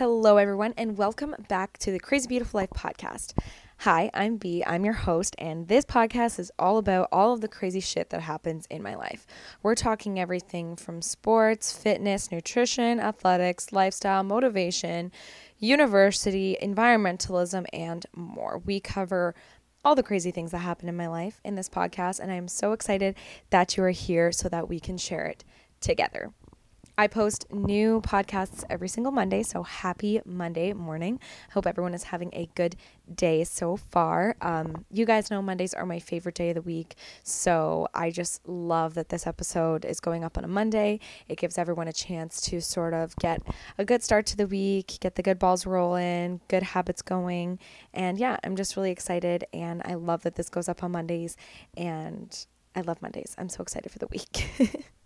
Hello, 0.00 0.38
everyone, 0.38 0.72
and 0.78 0.96
welcome 0.96 1.36
back 1.50 1.76
to 1.76 1.92
the 1.92 2.00
Crazy 2.00 2.26
Beautiful 2.26 2.58
Life 2.58 2.70
podcast. 2.70 3.34
Hi, 3.80 4.10
I'm 4.14 4.38
B. 4.38 4.64
I'm 4.66 4.82
your 4.82 4.94
host, 4.94 5.36
and 5.36 5.68
this 5.68 5.84
podcast 5.84 6.38
is 6.38 6.50
all 6.58 6.78
about 6.78 7.10
all 7.12 7.34
of 7.34 7.42
the 7.42 7.48
crazy 7.48 7.80
shit 7.80 8.08
that 8.08 8.22
happens 8.22 8.64
in 8.70 8.82
my 8.82 8.94
life. 8.94 9.26
We're 9.62 9.74
talking 9.74 10.18
everything 10.18 10.74
from 10.74 11.02
sports, 11.02 11.76
fitness, 11.76 12.32
nutrition, 12.32 12.98
athletics, 12.98 13.72
lifestyle, 13.72 14.22
motivation, 14.22 15.12
university, 15.58 16.56
environmentalism, 16.62 17.66
and 17.70 18.06
more. 18.16 18.62
We 18.64 18.80
cover 18.80 19.34
all 19.84 19.94
the 19.94 20.02
crazy 20.02 20.30
things 20.30 20.52
that 20.52 20.60
happen 20.60 20.88
in 20.88 20.96
my 20.96 21.08
life 21.08 21.42
in 21.44 21.56
this 21.56 21.68
podcast, 21.68 22.20
and 22.20 22.32
I'm 22.32 22.48
so 22.48 22.72
excited 22.72 23.16
that 23.50 23.76
you 23.76 23.82
are 23.82 23.90
here 23.90 24.32
so 24.32 24.48
that 24.48 24.66
we 24.66 24.80
can 24.80 24.96
share 24.96 25.26
it 25.26 25.44
together. 25.82 26.32
I 27.00 27.06
post 27.06 27.46
new 27.50 28.02
podcasts 28.02 28.62
every 28.68 28.88
single 28.88 29.10
Monday, 29.10 29.42
so 29.42 29.62
happy 29.62 30.20
Monday 30.26 30.74
morning. 30.74 31.18
Hope 31.52 31.66
everyone 31.66 31.94
is 31.94 32.02
having 32.02 32.28
a 32.34 32.50
good 32.54 32.76
day 33.14 33.42
so 33.44 33.78
far. 33.78 34.36
Um, 34.42 34.84
you 34.92 35.06
guys 35.06 35.30
know 35.30 35.40
Mondays 35.40 35.72
are 35.72 35.86
my 35.86 35.98
favorite 35.98 36.34
day 36.34 36.50
of 36.50 36.56
the 36.56 36.60
week, 36.60 36.96
so 37.22 37.88
I 37.94 38.10
just 38.10 38.46
love 38.46 38.92
that 38.96 39.08
this 39.08 39.26
episode 39.26 39.86
is 39.86 39.98
going 39.98 40.24
up 40.24 40.36
on 40.36 40.44
a 40.44 40.46
Monday. 40.46 41.00
It 41.26 41.38
gives 41.38 41.56
everyone 41.56 41.88
a 41.88 41.92
chance 41.94 42.38
to 42.42 42.60
sort 42.60 42.92
of 42.92 43.16
get 43.16 43.40
a 43.78 43.84
good 43.86 44.02
start 44.02 44.26
to 44.26 44.36
the 44.36 44.46
week, 44.46 44.98
get 45.00 45.14
the 45.14 45.22
good 45.22 45.38
balls 45.38 45.64
rolling, 45.64 46.42
good 46.48 46.62
habits 46.62 47.00
going, 47.00 47.60
and 47.94 48.18
yeah, 48.18 48.36
I'm 48.44 48.56
just 48.56 48.76
really 48.76 48.90
excited, 48.90 49.46
and 49.54 49.80
I 49.86 49.94
love 49.94 50.22
that 50.24 50.34
this 50.34 50.50
goes 50.50 50.68
up 50.68 50.84
on 50.84 50.92
Mondays, 50.92 51.38
and 51.78 52.44
I 52.76 52.82
love 52.82 53.00
Mondays. 53.00 53.34
I'm 53.38 53.48
so 53.48 53.62
excited 53.62 53.90
for 53.90 53.98
the 53.98 54.08
week. 54.08 54.84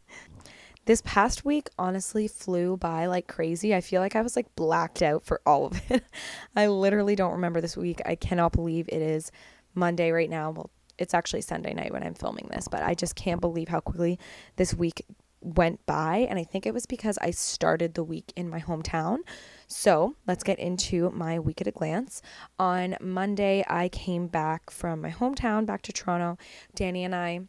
this 0.87 1.03
past 1.03 1.45
week 1.45 1.69
honestly 1.79 2.29
flew 2.29 2.77
by 2.77 3.07
like 3.07 3.27
crazy. 3.27 3.75
I 3.75 3.81
feel 3.81 4.01
like 4.01 4.17
I 4.17 4.23
was 4.23 4.37
like 4.37 4.55
blacked 4.57 5.03
out 5.03 5.25
for 5.25 5.41
all 5.47 5.67
of 5.67 5.81
it. 5.91 6.05
I 6.57 6.67
literally 6.67 7.17
don't 7.17 7.33
remember 7.33 7.61
this 7.61 7.77
week. 7.77 8.01
I 8.05 8.15
cannot 8.15 8.53
believe 8.53 8.89
it 8.89 9.03
is 9.03 9.33
Monday 9.75 10.11
right 10.11 10.31
now. 10.31 10.51
Well, 10.51 10.71
it's 10.99 11.15
actually 11.15 11.41
Sunday 11.41 11.75
night 11.75 11.93
when 11.93 12.03
I'm 12.03 12.15
filming 12.15 12.49
this, 12.51 12.69
but 12.69 12.83
I 12.83 12.95
just 12.95 13.17
can't 13.17 13.41
believe 13.41 13.69
how 13.69 13.81
quickly 13.81 14.19
this 14.57 14.75
week 14.75 15.05
went 15.41 15.85
by. 15.87 16.27
And 16.31 16.39
I 16.39 16.45
think 16.45 16.67
it 16.67 16.75
was 16.75 16.87
because 16.87 17.19
I 17.19 17.31
started 17.31 17.95
the 17.95 18.05
week 18.05 18.33
in 18.35 18.49
my 18.49 18.61
hometown. 18.61 19.19
So 19.67 20.17
let's 20.27 20.45
get 20.45 20.59
into 20.59 21.11
my 21.11 21.39
week 21.39 21.61
at 21.61 21.67
a 21.67 21.73
glance. 21.73 22.23
On 22.59 22.97
Monday, 23.01 23.65
I 23.69 23.89
came 23.89 24.27
back 24.27 24.71
from 24.71 25.01
my 25.01 25.11
hometown 25.11 25.67
back 25.67 25.83
to 25.83 25.93
Toronto. 25.93 26.39
Danny 26.75 27.05
and 27.05 27.15
I 27.15 27.41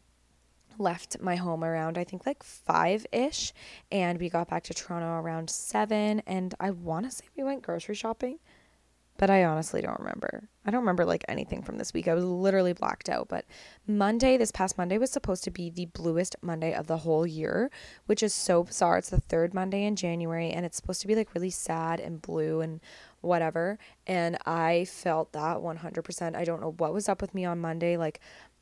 left 0.79 1.21
my 1.21 1.35
home 1.35 1.63
around 1.63 1.97
I 1.97 2.03
think 2.03 2.25
like 2.25 2.43
5ish 2.43 3.53
and 3.91 4.19
we 4.19 4.29
got 4.29 4.49
back 4.49 4.63
to 4.63 4.73
Toronto 4.73 5.07
around 5.07 5.49
7 5.49 6.21
and 6.25 6.55
I 6.59 6.71
want 6.71 7.05
to 7.05 7.11
say 7.11 7.25
we 7.35 7.43
went 7.43 7.63
grocery 7.63 7.95
shopping 7.95 8.39
but 9.17 9.29
I 9.29 9.45
honestly 9.45 9.81
don't 9.81 9.99
remember. 9.99 10.49
I 10.65 10.71
don't 10.71 10.81
remember 10.81 11.05
like 11.05 11.23
anything 11.29 11.61
from 11.61 11.77
this 11.77 11.93
week. 11.93 12.07
I 12.07 12.13
was 12.13 12.25
literally 12.25 12.73
blacked 12.73 13.07
out. 13.07 13.29
But 13.29 13.45
Monday, 13.87 14.35
this 14.35 14.51
past 14.51 14.77
Monday, 14.77 14.97
was 14.97 15.09
supposed 15.11 15.43
to 15.45 15.51
be 15.51 15.69
the 15.69 15.85
bluest 15.85 16.35
Monday 16.41 16.73
of 16.73 16.87
the 16.87 16.97
whole 16.97 17.25
year, 17.25 17.71
which 18.07 18.21
is 18.21 18.33
so 18.33 18.63
bizarre. 18.63 18.97
It's 18.97 19.09
the 19.09 19.21
third 19.21 19.53
Monday 19.53 19.85
in 19.85 19.95
January, 19.95 20.49
and 20.51 20.65
it's 20.65 20.75
supposed 20.75 21.01
to 21.01 21.07
be 21.07 21.15
like 21.15 21.33
really 21.33 21.49
sad 21.49 22.01
and 22.01 22.21
blue 22.21 22.59
and 22.59 22.81
whatever. 23.21 23.79
And 24.05 24.37
I 24.45 24.85
felt 24.85 25.31
that 25.31 25.57
100%. 25.57 26.35
I 26.35 26.43
don't 26.43 26.61
know 26.61 26.73
what 26.77 26.93
was 26.93 27.07
up 27.07 27.21
with 27.21 27.33
me 27.33 27.45
on 27.45 27.61
Monday. 27.61 27.95
Like, 27.95 28.19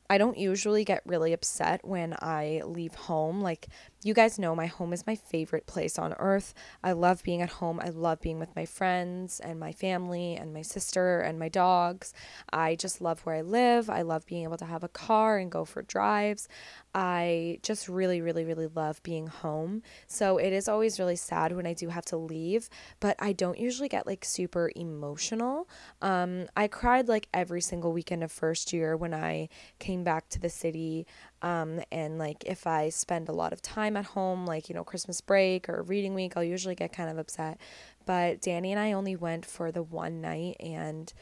I 0.08 0.18
don't 0.18 0.36
usually 0.36 0.84
get 0.84 1.02
really 1.06 1.32
upset 1.32 1.84
when 1.84 2.14
I 2.20 2.62
leave 2.64 2.94
home. 2.94 3.40
Like, 3.40 3.68
you 4.04 4.12
guys 4.12 4.38
know 4.38 4.54
my 4.54 4.66
home 4.66 4.92
is 4.92 5.06
my 5.06 5.16
favorite 5.16 5.66
place 5.66 5.98
on 5.98 6.12
earth. 6.18 6.52
I 6.82 6.92
love 6.92 7.22
being 7.22 7.40
at 7.40 7.48
home. 7.48 7.80
I 7.82 7.88
love 7.88 8.20
being 8.20 8.38
with 8.38 8.54
my 8.54 8.66
friends 8.66 9.40
and 9.40 9.58
my 9.58 9.72
family 9.72 10.36
and 10.36 10.52
my 10.52 10.60
sister 10.60 11.20
and 11.20 11.38
my 11.38 11.48
dogs. 11.48 12.12
I 12.52 12.76
just 12.76 13.00
love 13.00 13.20
where 13.20 13.36
I 13.36 13.40
live. 13.40 13.88
I 13.88 14.02
love 14.02 14.26
being 14.26 14.44
able 14.44 14.58
to 14.58 14.66
have 14.66 14.84
a 14.84 14.88
car 14.88 15.38
and 15.38 15.50
go 15.50 15.64
for 15.64 15.80
drives. 15.80 16.48
I 16.94 17.60
just 17.62 17.88
really, 17.88 18.20
really, 18.20 18.44
really 18.44 18.68
love 18.68 19.02
being 19.02 19.26
home. 19.26 19.82
So 20.06 20.36
it 20.36 20.52
is 20.52 20.68
always 20.68 21.00
really 21.00 21.16
sad 21.16 21.56
when 21.56 21.66
I 21.66 21.72
do 21.72 21.88
have 21.88 22.04
to 22.06 22.18
leave, 22.18 22.68
but 23.00 23.16
I 23.18 23.32
don't 23.32 23.58
usually 23.58 23.88
get 23.88 24.06
like 24.06 24.24
super 24.24 24.70
emotional. 24.76 25.66
Um, 26.02 26.46
I 26.54 26.68
cried 26.68 27.08
like 27.08 27.28
every 27.32 27.62
single 27.62 27.94
weekend 27.94 28.22
of 28.22 28.30
first 28.30 28.70
year 28.72 28.98
when 28.98 29.14
I 29.14 29.48
came 29.78 30.04
back 30.04 30.28
to 30.28 30.38
the 30.38 30.50
city. 30.50 31.06
Um, 31.44 31.82
and 31.92 32.18
like 32.18 32.42
if 32.46 32.66
I 32.66 32.88
spend 32.88 33.28
a 33.28 33.32
lot 33.32 33.52
of 33.52 33.60
time 33.60 33.98
at 33.98 34.06
home, 34.06 34.46
like, 34.46 34.70
you 34.70 34.74
know, 34.74 34.82
Christmas 34.82 35.20
break 35.20 35.68
or 35.68 35.82
reading 35.82 36.14
week, 36.14 36.38
I'll 36.38 36.42
usually 36.42 36.74
get 36.74 36.90
kind 36.90 37.10
of 37.10 37.18
upset. 37.18 37.58
But 38.06 38.40
Danny 38.40 38.72
and 38.72 38.80
I 38.80 38.92
only 38.92 39.14
went 39.14 39.44
for 39.44 39.70
the 39.70 39.82
one 39.82 40.22
night 40.22 40.56
and 40.58 41.12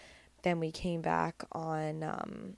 then 0.45 0.61
we 0.61 0.71
came 0.71 1.03
back 1.03 1.43
on 1.51 2.05
um, 2.05 2.57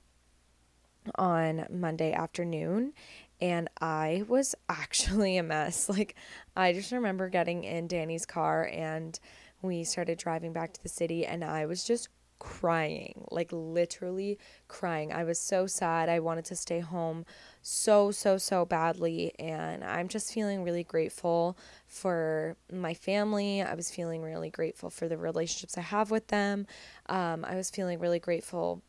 on 1.15 1.65
Monday 1.71 2.13
afternoon 2.13 2.93
and 3.41 3.67
I 3.81 4.25
was 4.27 4.53
actually 4.69 5.37
a 5.37 5.43
mess. 5.43 5.89
Like 5.89 6.15
I 6.55 6.71
just 6.71 6.91
remember 6.91 7.29
getting 7.29 7.63
in 7.63 7.87
Danny's 7.87 8.27
car 8.27 8.69
and 8.71 9.19
we 9.63 9.83
started 9.83 10.19
driving 10.19 10.53
back 10.53 10.73
to 10.73 10.83
the 10.83 10.89
city 10.89 11.25
and 11.25 11.43
I 11.43 11.65
was 11.65 11.83
just 11.83 12.09
crying, 12.45 13.25
like 13.31 13.49
literally 13.51 14.37
crying. 14.67 15.11
I 15.11 15.23
was 15.23 15.39
so 15.39 15.65
sad. 15.65 16.09
I 16.09 16.19
wanted 16.19 16.45
to 16.45 16.55
stay 16.55 16.79
home 16.79 17.25
so, 17.63 18.11
so, 18.11 18.37
so 18.37 18.65
badly. 18.65 19.33
And 19.39 19.83
I'm 19.83 20.07
just 20.07 20.31
feeling 20.31 20.63
really 20.63 20.83
grateful 20.83 21.57
for 21.87 22.55
my 22.71 22.93
family. 22.93 23.63
I 23.63 23.73
was 23.73 23.89
feeling 23.89 24.21
really 24.21 24.51
grateful 24.51 24.91
for 24.91 25.07
the 25.07 25.17
relationships 25.17 25.75
I 25.75 25.81
have 25.81 26.11
with 26.11 26.27
them. 26.27 26.67
Um, 27.07 27.43
I 27.45 27.55
was 27.55 27.71
feeling 27.71 27.97
really 27.97 28.19
grateful 28.19 28.83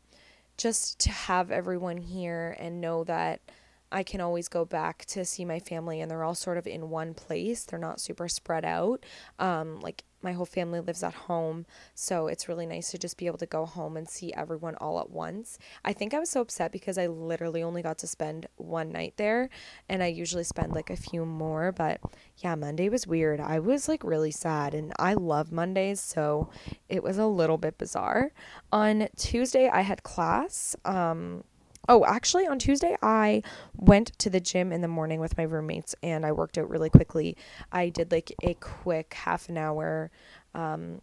just 0.57 0.99
to 0.99 1.09
have 1.09 1.49
everyone 1.49 1.97
here 1.97 2.55
and 2.59 2.79
know 2.79 3.03
that 3.05 3.41
I 3.91 4.03
can 4.03 4.21
always 4.21 4.49
go 4.49 4.65
back 4.65 5.05
to 5.05 5.25
see 5.25 5.45
my 5.45 5.59
family 5.59 5.99
and 5.99 6.11
they're 6.11 6.23
all 6.23 6.35
sort 6.35 6.59
of 6.59 6.67
in 6.67 6.91
one 6.91 7.15
place. 7.15 7.63
They're 7.63 7.79
not 7.79 7.99
super 7.99 8.27
spread 8.27 8.65
out. 8.65 9.03
Um, 9.39 9.79
like 9.79 10.03
my 10.21 10.33
whole 10.33 10.45
family 10.45 10.79
lives 10.79 11.03
at 11.03 11.13
home, 11.13 11.65
so 11.93 12.27
it's 12.27 12.49
really 12.49 12.65
nice 12.65 12.91
to 12.91 12.97
just 12.97 13.17
be 13.17 13.27
able 13.27 13.37
to 13.37 13.45
go 13.45 13.65
home 13.65 13.95
and 13.97 14.09
see 14.09 14.33
everyone 14.33 14.75
all 14.75 14.99
at 14.99 15.09
once. 15.09 15.57
I 15.85 15.93
think 15.93 16.13
I 16.13 16.19
was 16.19 16.29
so 16.29 16.41
upset 16.41 16.71
because 16.71 16.97
I 16.97 17.07
literally 17.07 17.63
only 17.63 17.81
got 17.81 17.97
to 17.99 18.07
spend 18.07 18.47
one 18.55 18.91
night 18.91 19.13
there 19.17 19.49
and 19.87 20.01
I 20.01 20.07
usually 20.07 20.43
spend 20.43 20.73
like 20.73 20.89
a 20.89 20.95
few 20.95 21.25
more, 21.25 21.71
but 21.71 22.01
yeah, 22.37 22.55
Monday 22.55 22.89
was 22.89 23.07
weird. 23.07 23.39
I 23.39 23.59
was 23.59 23.87
like 23.87 24.03
really 24.03 24.31
sad 24.31 24.73
and 24.73 24.91
I 24.97 25.13
love 25.13 25.51
Mondays, 25.51 25.99
so 25.99 26.49
it 26.89 27.03
was 27.03 27.17
a 27.17 27.27
little 27.27 27.57
bit 27.57 27.77
bizarre. 27.77 28.31
On 28.71 29.07
Tuesday 29.15 29.69
I 29.69 29.81
had 29.81 30.03
class. 30.03 30.75
Um 30.83 31.43
Oh, 31.89 32.03
actually, 32.05 32.45
on 32.47 32.59
Tuesday, 32.59 32.97
I 33.01 33.43
went 33.75 34.17
to 34.19 34.29
the 34.29 34.41
gym 34.41 34.73
in 34.73 34.81
the 34.81 34.89
morning 34.89 35.21
with 35.21 35.37
my 35.37 35.43
roommates 35.43 35.95
and 36.03 36.25
I 36.25 36.33
worked 36.33 36.57
out 36.57 36.69
really 36.69 36.89
quickly. 36.89 37.37
I 37.71 37.89
did 37.89 38.11
like 38.11 38.33
a 38.43 38.55
quick 38.55 39.13
half 39.13 39.47
an 39.47 39.57
hour, 39.57 40.11
um, 40.53 41.01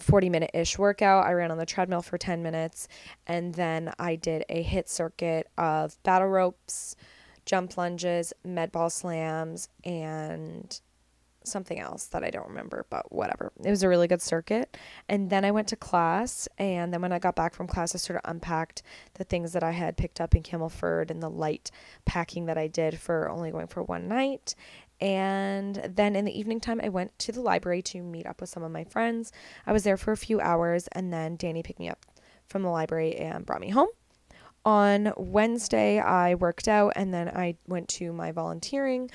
40 0.00 0.28
minute 0.28 0.50
ish 0.52 0.78
workout. 0.78 1.26
I 1.26 1.32
ran 1.32 1.52
on 1.52 1.58
the 1.58 1.66
treadmill 1.66 2.02
for 2.02 2.18
10 2.18 2.42
minutes 2.42 2.88
and 3.26 3.54
then 3.54 3.92
I 4.00 4.16
did 4.16 4.44
a 4.48 4.64
HIIT 4.64 4.88
circuit 4.88 5.48
of 5.56 6.02
battle 6.02 6.28
ropes, 6.28 6.96
jump 7.44 7.76
lunges, 7.76 8.32
med 8.44 8.72
ball 8.72 8.90
slams, 8.90 9.68
and 9.84 10.80
something 11.46 11.78
else 11.78 12.06
that 12.06 12.24
I 12.24 12.30
don't 12.30 12.48
remember, 12.48 12.86
but 12.90 13.10
whatever. 13.12 13.52
It 13.64 13.70
was 13.70 13.82
a 13.82 13.88
really 13.88 14.08
good 14.08 14.22
circuit. 14.22 14.76
And 15.08 15.30
then 15.30 15.44
I 15.44 15.50
went 15.50 15.68
to 15.68 15.76
class. 15.76 16.48
And 16.58 16.92
then 16.92 17.02
when 17.02 17.12
I 17.12 17.18
got 17.18 17.36
back 17.36 17.54
from 17.54 17.66
class, 17.66 17.94
I 17.94 17.98
sort 17.98 18.20
of 18.22 18.30
unpacked 18.30 18.82
the 19.14 19.24
things 19.24 19.52
that 19.52 19.62
I 19.62 19.72
had 19.72 19.96
picked 19.96 20.20
up 20.20 20.34
in 20.34 20.42
Campbellford 20.42 21.10
and 21.10 21.22
the 21.22 21.30
light 21.30 21.70
packing 22.04 22.46
that 22.46 22.58
I 22.58 22.66
did 22.66 22.98
for 22.98 23.28
only 23.28 23.50
going 23.50 23.66
for 23.68 23.82
one 23.82 24.08
night. 24.08 24.54
And 25.00 25.92
then 25.94 26.16
in 26.16 26.24
the 26.24 26.38
evening 26.38 26.60
time, 26.60 26.80
I 26.82 26.88
went 26.88 27.18
to 27.20 27.32
the 27.32 27.42
library 27.42 27.82
to 27.82 28.02
meet 28.02 28.26
up 28.26 28.40
with 28.40 28.50
some 28.50 28.62
of 28.62 28.72
my 28.72 28.84
friends. 28.84 29.30
I 29.66 29.72
was 29.72 29.84
there 29.84 29.98
for 29.98 30.12
a 30.12 30.16
few 30.16 30.40
hours, 30.40 30.88
and 30.92 31.12
then 31.12 31.36
Danny 31.36 31.62
picked 31.62 31.78
me 31.78 31.90
up 31.90 32.06
from 32.48 32.62
the 32.62 32.70
library 32.70 33.14
and 33.16 33.44
brought 33.44 33.60
me 33.60 33.70
home. 33.70 33.88
On 34.64 35.12
Wednesday, 35.16 36.00
I 36.00 36.34
worked 36.34 36.66
out 36.66 36.94
and 36.96 37.14
then 37.14 37.28
I 37.28 37.54
went 37.68 37.88
to 37.90 38.12
my 38.12 38.32
volunteering. 38.32 39.10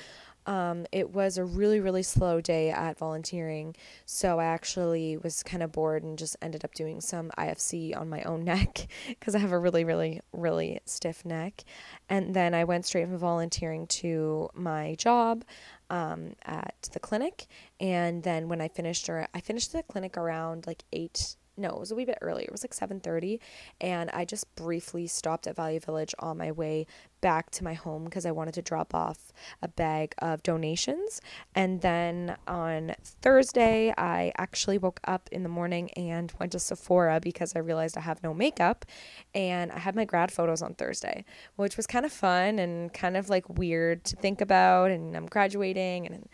Um, 0.46 0.86
it 0.92 1.10
was 1.10 1.38
a 1.38 1.44
really, 1.44 1.80
really 1.80 2.02
slow 2.02 2.40
day 2.40 2.70
at 2.70 2.98
volunteering. 2.98 3.76
So 4.06 4.40
I 4.40 4.44
actually 4.44 5.16
was 5.16 5.42
kind 5.42 5.62
of 5.62 5.72
bored 5.72 6.02
and 6.02 6.18
just 6.18 6.36
ended 6.42 6.64
up 6.64 6.74
doing 6.74 7.00
some 7.00 7.30
IFC 7.38 7.96
on 7.96 8.08
my 8.08 8.22
own 8.22 8.44
neck 8.52 8.86
because 9.08 9.34
I 9.34 9.38
have 9.38 9.52
a 9.52 9.58
really, 9.58 9.84
really, 9.84 10.20
really 10.32 10.80
stiff 10.84 11.24
neck. 11.24 11.64
And 12.08 12.34
then 12.34 12.54
I 12.54 12.64
went 12.64 12.86
straight 12.86 13.06
from 13.06 13.18
volunteering 13.18 13.86
to 13.88 14.50
my 14.54 14.94
job 14.96 15.44
um, 15.90 16.32
at 16.44 16.88
the 16.92 17.00
clinic. 17.00 17.46
And 17.80 18.22
then 18.22 18.48
when 18.48 18.60
I 18.60 18.68
finished, 18.68 19.08
or 19.08 19.28
I 19.32 19.40
finished 19.40 19.72
the 19.72 19.82
clinic 19.82 20.16
around 20.16 20.66
like 20.66 20.84
8 20.92 21.36
no, 21.56 21.70
it 21.70 21.80
was 21.80 21.90
a 21.90 21.94
wee 21.94 22.04
bit 22.04 22.18
earlier. 22.22 22.44
It 22.44 22.52
was 22.52 22.64
like 22.64 22.74
7:30 22.74 23.38
and 23.80 24.10
I 24.10 24.24
just 24.24 24.54
briefly 24.56 25.06
stopped 25.06 25.46
at 25.46 25.56
Value 25.56 25.80
Village 25.80 26.14
on 26.18 26.38
my 26.38 26.50
way 26.50 26.86
back 27.20 27.50
to 27.50 27.64
my 27.64 27.74
home 27.74 28.04
because 28.04 28.26
I 28.26 28.32
wanted 28.32 28.54
to 28.54 28.62
drop 28.62 28.94
off 28.94 29.32
a 29.60 29.68
bag 29.68 30.14
of 30.18 30.42
donations. 30.42 31.20
And 31.54 31.80
then 31.80 32.36
on 32.48 32.94
Thursday, 33.02 33.94
I 33.96 34.32
actually 34.36 34.78
woke 34.78 35.00
up 35.04 35.28
in 35.30 35.42
the 35.42 35.48
morning 35.48 35.90
and 35.92 36.32
went 36.40 36.52
to 36.52 36.58
Sephora 36.58 37.20
because 37.20 37.54
I 37.54 37.60
realized 37.60 37.96
I 37.96 38.00
have 38.00 38.22
no 38.22 38.34
makeup 38.34 38.84
and 39.34 39.70
I 39.70 39.78
had 39.78 39.94
my 39.94 40.04
grad 40.04 40.32
photos 40.32 40.62
on 40.62 40.74
Thursday, 40.74 41.24
which 41.56 41.76
was 41.76 41.86
kind 41.86 42.04
of 42.04 42.12
fun 42.12 42.58
and 42.58 42.92
kind 42.92 43.16
of 43.16 43.28
like 43.28 43.48
weird 43.48 44.04
to 44.04 44.16
think 44.16 44.40
about 44.40 44.90
and 44.90 45.16
I'm 45.16 45.26
graduating 45.26 46.06
and 46.06 46.28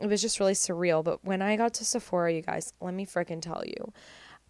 it 0.00 0.06
was 0.06 0.22
just 0.22 0.40
really 0.40 0.54
surreal. 0.54 1.04
But 1.04 1.24
when 1.24 1.42
I 1.42 1.56
got 1.56 1.74
to 1.74 1.84
Sephora, 1.84 2.32
you 2.32 2.42
guys, 2.42 2.72
let 2.80 2.94
me 2.94 3.04
freaking 3.04 3.42
tell 3.42 3.62
you. 3.66 3.92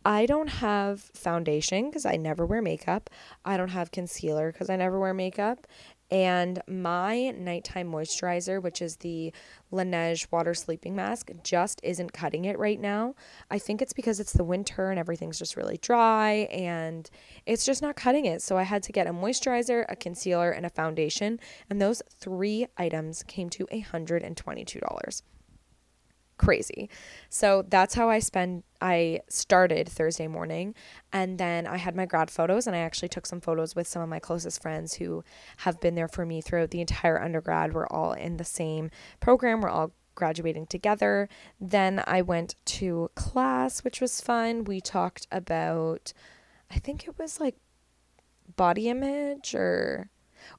I 0.04 0.24
don't 0.24 0.48
have 0.48 1.00
foundation 1.14 1.90
because 1.90 2.06
I 2.06 2.16
never 2.16 2.46
wear 2.46 2.62
makeup. 2.62 3.10
I 3.44 3.58
don't 3.58 3.68
have 3.68 3.90
concealer 3.90 4.50
because 4.50 4.70
I 4.70 4.76
never 4.76 4.98
wear 4.98 5.12
makeup. 5.12 5.66
And 6.10 6.60
my 6.66 7.30
nighttime 7.30 7.92
moisturizer, 7.92 8.60
which 8.60 8.82
is 8.82 8.96
the 8.96 9.32
Laneige 9.72 10.26
water 10.32 10.54
sleeping 10.54 10.96
mask, 10.96 11.30
just 11.44 11.80
isn't 11.84 12.12
cutting 12.12 12.46
it 12.46 12.58
right 12.58 12.80
now. 12.80 13.14
I 13.50 13.58
think 13.58 13.80
it's 13.80 13.92
because 13.92 14.18
it's 14.18 14.32
the 14.32 14.42
winter 14.42 14.90
and 14.90 14.98
everything's 14.98 15.38
just 15.38 15.56
really 15.56 15.76
dry 15.76 16.48
and 16.50 17.08
it's 17.46 17.64
just 17.64 17.82
not 17.82 17.94
cutting 17.94 18.24
it. 18.24 18.42
So 18.42 18.56
I 18.56 18.64
had 18.64 18.82
to 18.84 18.92
get 18.92 19.06
a 19.06 19.12
moisturizer, 19.12 19.84
a 19.88 19.94
concealer, 19.94 20.50
and 20.50 20.66
a 20.66 20.70
foundation. 20.70 21.38
And 21.68 21.80
those 21.80 22.02
three 22.18 22.66
items 22.76 23.22
came 23.22 23.50
to 23.50 23.66
$122 23.66 25.22
crazy. 26.40 26.88
So 27.28 27.66
that's 27.68 27.94
how 27.94 28.08
I 28.08 28.18
spend 28.18 28.62
I 28.80 29.20
started 29.28 29.90
Thursday 29.90 30.26
morning 30.26 30.74
and 31.12 31.36
then 31.36 31.66
I 31.66 31.76
had 31.76 31.94
my 31.94 32.06
grad 32.06 32.30
photos 32.30 32.66
and 32.66 32.74
I 32.74 32.78
actually 32.78 33.10
took 33.10 33.26
some 33.26 33.42
photos 33.42 33.76
with 33.76 33.86
some 33.86 34.00
of 34.00 34.08
my 34.08 34.20
closest 34.20 34.62
friends 34.62 34.94
who 34.94 35.22
have 35.58 35.80
been 35.80 35.96
there 35.96 36.08
for 36.08 36.24
me 36.24 36.40
throughout 36.40 36.70
the 36.70 36.80
entire 36.80 37.20
undergrad. 37.22 37.74
We're 37.74 37.86
all 37.88 38.14
in 38.14 38.38
the 38.38 38.44
same 38.44 38.90
program. 39.20 39.60
We're 39.60 39.68
all 39.68 39.92
graduating 40.14 40.68
together. 40.68 41.28
Then 41.60 42.02
I 42.06 42.22
went 42.22 42.54
to 42.78 43.10
class, 43.14 43.84
which 43.84 44.00
was 44.00 44.22
fun. 44.22 44.64
We 44.64 44.80
talked 44.80 45.26
about 45.30 46.14
I 46.70 46.78
think 46.78 47.06
it 47.06 47.18
was 47.18 47.38
like 47.38 47.56
body 48.56 48.88
image 48.88 49.54
or 49.54 50.08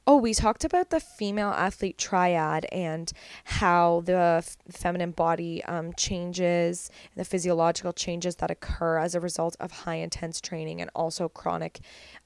Oh, 0.08 0.18
we 0.18 0.34
talked 0.34 0.64
about 0.64 0.90
the 0.90 1.00
female 1.00 1.50
athlete 1.50 1.98
triad 1.98 2.66
and 2.72 3.12
how 3.44 4.02
the 4.06 4.42
f- 4.44 4.58
feminine 4.70 5.12
body 5.12 5.64
um, 5.66 5.94
changes 5.94 6.90
and 7.14 7.22
the 7.22 7.26
physiological 7.26 7.94
changes 7.94 8.38
that 8.38 8.52
occur 8.52 8.98
as 8.98 9.16
a 9.16 9.20
result 9.20 9.56
of 9.60 9.72
high 9.72 9.96
intense 9.96 10.42
training 10.42 10.82
and 10.82 10.90
also 10.96 11.30
chronic 11.30 11.80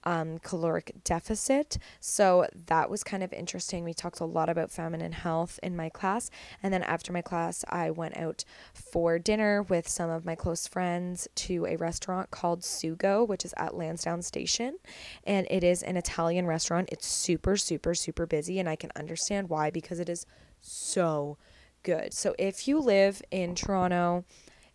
um, 0.05 0.39
caloric 0.39 0.93
deficit. 1.03 1.77
So 1.99 2.47
that 2.67 2.89
was 2.89 3.03
kind 3.03 3.23
of 3.23 3.33
interesting. 3.33 3.83
We 3.83 3.93
talked 3.93 4.19
a 4.19 4.25
lot 4.25 4.49
about 4.49 4.71
feminine 4.71 5.13
health 5.13 5.59
in 5.63 5.75
my 5.75 5.89
class. 5.89 6.29
And 6.61 6.73
then 6.73 6.83
after 6.83 7.11
my 7.11 7.21
class, 7.21 7.65
I 7.69 7.91
went 7.91 8.17
out 8.17 8.43
for 8.73 9.19
dinner 9.19 9.63
with 9.63 9.87
some 9.87 10.09
of 10.09 10.25
my 10.25 10.35
close 10.35 10.67
friends 10.67 11.27
to 11.35 11.65
a 11.65 11.75
restaurant 11.77 12.31
called 12.31 12.61
Sugo, 12.61 13.27
which 13.27 13.45
is 13.45 13.53
at 13.57 13.75
Lansdowne 13.75 14.21
Station. 14.21 14.77
And 15.23 15.47
it 15.49 15.63
is 15.63 15.83
an 15.83 15.97
Italian 15.97 16.45
restaurant. 16.45 16.89
It's 16.91 17.07
super, 17.07 17.57
super, 17.57 17.95
super 17.95 18.25
busy. 18.25 18.59
And 18.59 18.69
I 18.69 18.75
can 18.75 18.91
understand 18.95 19.49
why 19.49 19.69
because 19.71 19.99
it 19.99 20.09
is 20.09 20.25
so 20.61 21.37
good. 21.83 22.13
So 22.13 22.35
if 22.37 22.67
you 22.67 22.79
live 22.79 23.21
in 23.31 23.55
Toronto, 23.55 24.25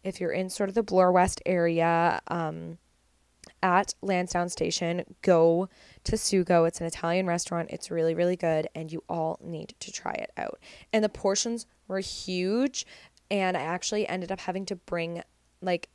if 0.03 0.21
you're 0.21 0.33
in 0.33 0.49
sort 0.49 0.69
of 0.69 0.75
the 0.75 0.83
Bloor 0.83 1.13
West 1.13 1.43
area, 1.45 2.21
um, 2.29 2.79
at 3.63 3.95
Lansdowne 4.03 4.49
Station, 4.49 5.05
go 5.23 5.69
to 6.05 6.17
Sugo. 6.17 6.67
It's 6.67 6.81
an 6.81 6.87
Italian 6.87 7.27
restaurant. 7.27 7.71
It's 7.71 7.91
really, 7.91 8.15
really 8.15 8.37
good, 8.37 8.69
and 8.75 8.93
you 8.93 9.03
all 9.09 9.39
need 9.43 9.75
to 9.81 9.93
try 9.93 10.13
it 10.13 10.31
out. 10.37 10.59
And 10.93 11.05
the 11.05 11.09
portions 11.09 11.67
were 11.89 12.01
huge, 12.01 12.87
and 13.31 13.57
I 13.57 13.63
actually 13.63 14.09
ended 14.09 14.33
up 14.33 14.41
having 14.41 14.67
to 14.67 14.77
bring 14.77 15.23
like 15.61 15.89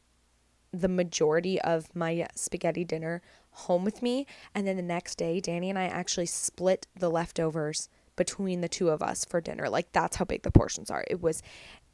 the 0.72 0.88
majority 0.88 1.60
of 1.62 1.94
my 1.96 2.28
spaghetti 2.36 2.84
dinner 2.84 3.22
home 3.52 3.86
with 3.86 4.02
me. 4.02 4.28
And 4.54 4.68
then 4.68 4.76
the 4.76 4.82
next 4.82 5.16
day, 5.18 5.40
Danny 5.40 5.70
and 5.70 5.80
I 5.80 5.86
actually 5.86 6.26
split 6.26 6.88
the 6.96 7.10
leftovers 7.10 7.90
between 8.16 8.62
the 8.62 8.68
two 8.68 8.90
of 8.90 9.02
us 9.02 9.26
for 9.26 9.42
dinner. 9.42 9.70
Like, 9.70 9.92
that's 9.92 10.18
how 10.18 10.26
big 10.26 10.44
the 10.44 10.52
portions 10.52 10.92
are. 10.92 11.06
It 11.10 11.22
was 11.22 11.42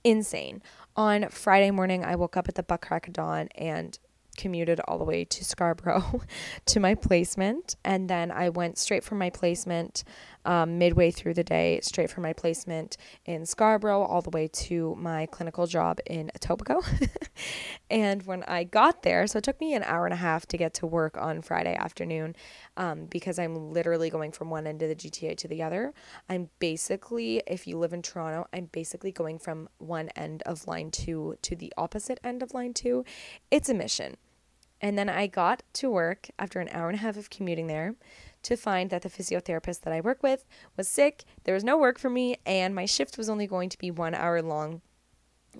insane. 0.04 0.62
On 0.96 1.30
Friday 1.30 1.72
morning, 1.72 2.04
I 2.04 2.16
woke 2.16 2.38
up 2.38 2.48
at 2.50 2.56
the 2.56 2.64
butt 2.64 2.82
crack 2.82 3.08
of 3.08 3.14
dawn 3.14 3.50
and 3.56 3.98
commuted 4.38 4.80
all 4.88 4.98
the 4.98 5.04
way 5.04 5.26
to 5.26 5.46
Scarborough 5.46 6.22
to 6.66 6.80
my 6.80 6.96
placement. 6.96 7.76
And 7.84 8.10
then 8.10 8.32
I 8.32 8.50
went 8.50 8.78
straight 8.78 9.04
from 9.04 9.18
my 9.18 9.30
placement 9.30 10.04
um, 10.46 10.78
midway 10.78 11.12
through 11.12 11.34
the 11.34 11.44
day, 11.44 11.80
straight 11.82 12.10
from 12.10 12.24
my 12.24 12.34
placement 12.34 12.98
in 13.26 13.46
Scarborough 13.46 14.04
all 14.04 14.22
the 14.22 14.30
way 14.30 14.48
to 14.48 14.96
my 14.96 15.26
clinical 15.28 15.68
job 15.68 16.00
in 16.06 16.32
Etobicoke. 16.38 17.10
and 17.90 18.24
when 18.24 18.44
I 18.44 18.64
got 18.64 19.04
there, 19.04 19.28
so 19.28 19.38
it 19.38 19.44
took 19.44 19.60
me 19.60 19.74
an 19.74 19.84
hour 19.84 20.06
and 20.06 20.14
a 20.14 20.18
half 20.18 20.46
to 20.48 20.58
get 20.58 20.74
to 20.76 20.88
work 20.88 21.18
on 21.18 21.42
Friday 21.42 21.76
afternoon 21.76 22.36
um, 22.78 23.06
because 23.06 23.40
I'm 23.40 23.72
literally 23.72 24.10
going 24.10 24.32
from 24.32 24.50
one 24.50 24.68
end 24.68 24.82
of 24.82 24.90
the 24.90 24.96
GTA 24.96 25.38
to 25.38 25.48
the 25.48 25.64
other. 25.64 25.94
I'm 26.30 26.50
basically, 26.60 27.42
if 27.48 27.68
you 27.68 27.78
live 27.78 27.94
in 27.94 28.02
Toronto, 28.02 28.48
I'm 28.54 28.66
basically 28.72 29.12
going 29.12 29.40
from 29.40 29.70
one 29.78 30.10
end 30.16 30.44
of 30.46 30.68
line 30.68 30.92
two 30.92 31.36
to 31.44 31.56
the 31.56 31.74
opposite 31.78 32.20
end 32.24 32.44
of 32.44 32.54
line 32.54 32.74
two. 32.74 33.06
It's 33.50 33.70
a 33.70 33.74
mission. 33.74 34.18
And 34.82 34.98
then 34.98 35.10
I 35.10 35.28
got 35.28 35.62
to 35.74 35.92
work 35.92 36.30
after 36.40 36.60
an 36.60 36.70
hour 36.70 36.90
and 36.90 36.98
a 36.98 37.02
half 37.02 37.16
of 37.16 37.30
commuting 37.30 37.68
there 37.68 37.96
to 38.44 38.56
find 38.56 38.90
that 38.90 39.02
the 39.02 39.10
physiotherapist 39.10 39.82
that 39.82 39.94
I 39.94 40.02
work 40.02 40.24
with 40.24 40.46
was 40.78 40.88
sick. 40.88 41.24
There 41.44 41.54
was 41.54 41.64
no 41.64 41.78
work 41.78 42.00
for 42.00 42.10
me, 42.10 42.38
and 42.46 42.74
my 42.74 42.86
shift 42.86 43.18
was 43.18 43.30
only 43.30 43.48
going 43.48 43.70
to 43.70 43.78
be 43.78 43.92
one 43.92 44.16
hour 44.16 44.42
long. 44.42 44.82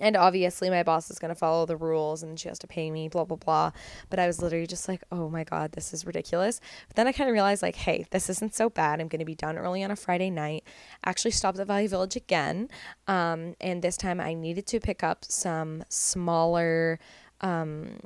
And 0.00 0.16
obviously, 0.16 0.70
my 0.70 0.82
boss 0.82 1.10
is 1.10 1.18
going 1.18 1.28
to 1.28 1.34
follow 1.34 1.66
the 1.66 1.76
rules 1.76 2.22
and 2.22 2.40
she 2.40 2.48
has 2.48 2.58
to 2.60 2.66
pay 2.66 2.90
me, 2.90 3.08
blah, 3.08 3.24
blah, 3.24 3.36
blah. 3.36 3.72
But 4.08 4.18
I 4.18 4.26
was 4.26 4.40
literally 4.40 4.66
just 4.66 4.88
like, 4.88 5.02
oh 5.12 5.28
my 5.28 5.44
God, 5.44 5.72
this 5.72 5.92
is 5.92 6.06
ridiculous. 6.06 6.60
But 6.88 6.96
then 6.96 7.06
I 7.06 7.12
kind 7.12 7.28
of 7.28 7.34
realized, 7.34 7.62
like, 7.62 7.76
hey, 7.76 8.06
this 8.10 8.30
isn't 8.30 8.54
so 8.54 8.70
bad. 8.70 9.00
I'm 9.00 9.08
going 9.08 9.18
to 9.18 9.26
be 9.26 9.34
done 9.34 9.58
early 9.58 9.84
on 9.84 9.90
a 9.90 9.96
Friday 9.96 10.30
night. 10.30 10.64
Actually, 11.04 11.32
stopped 11.32 11.58
at 11.58 11.66
Value 11.66 11.88
Village 11.88 12.16
again. 12.16 12.68
Um, 13.06 13.54
and 13.60 13.82
this 13.82 13.98
time 13.98 14.18
I 14.18 14.32
needed 14.32 14.66
to 14.68 14.80
pick 14.80 15.02
up 15.02 15.26
some 15.26 15.84
smaller. 15.90 16.98
Um, 17.42 17.98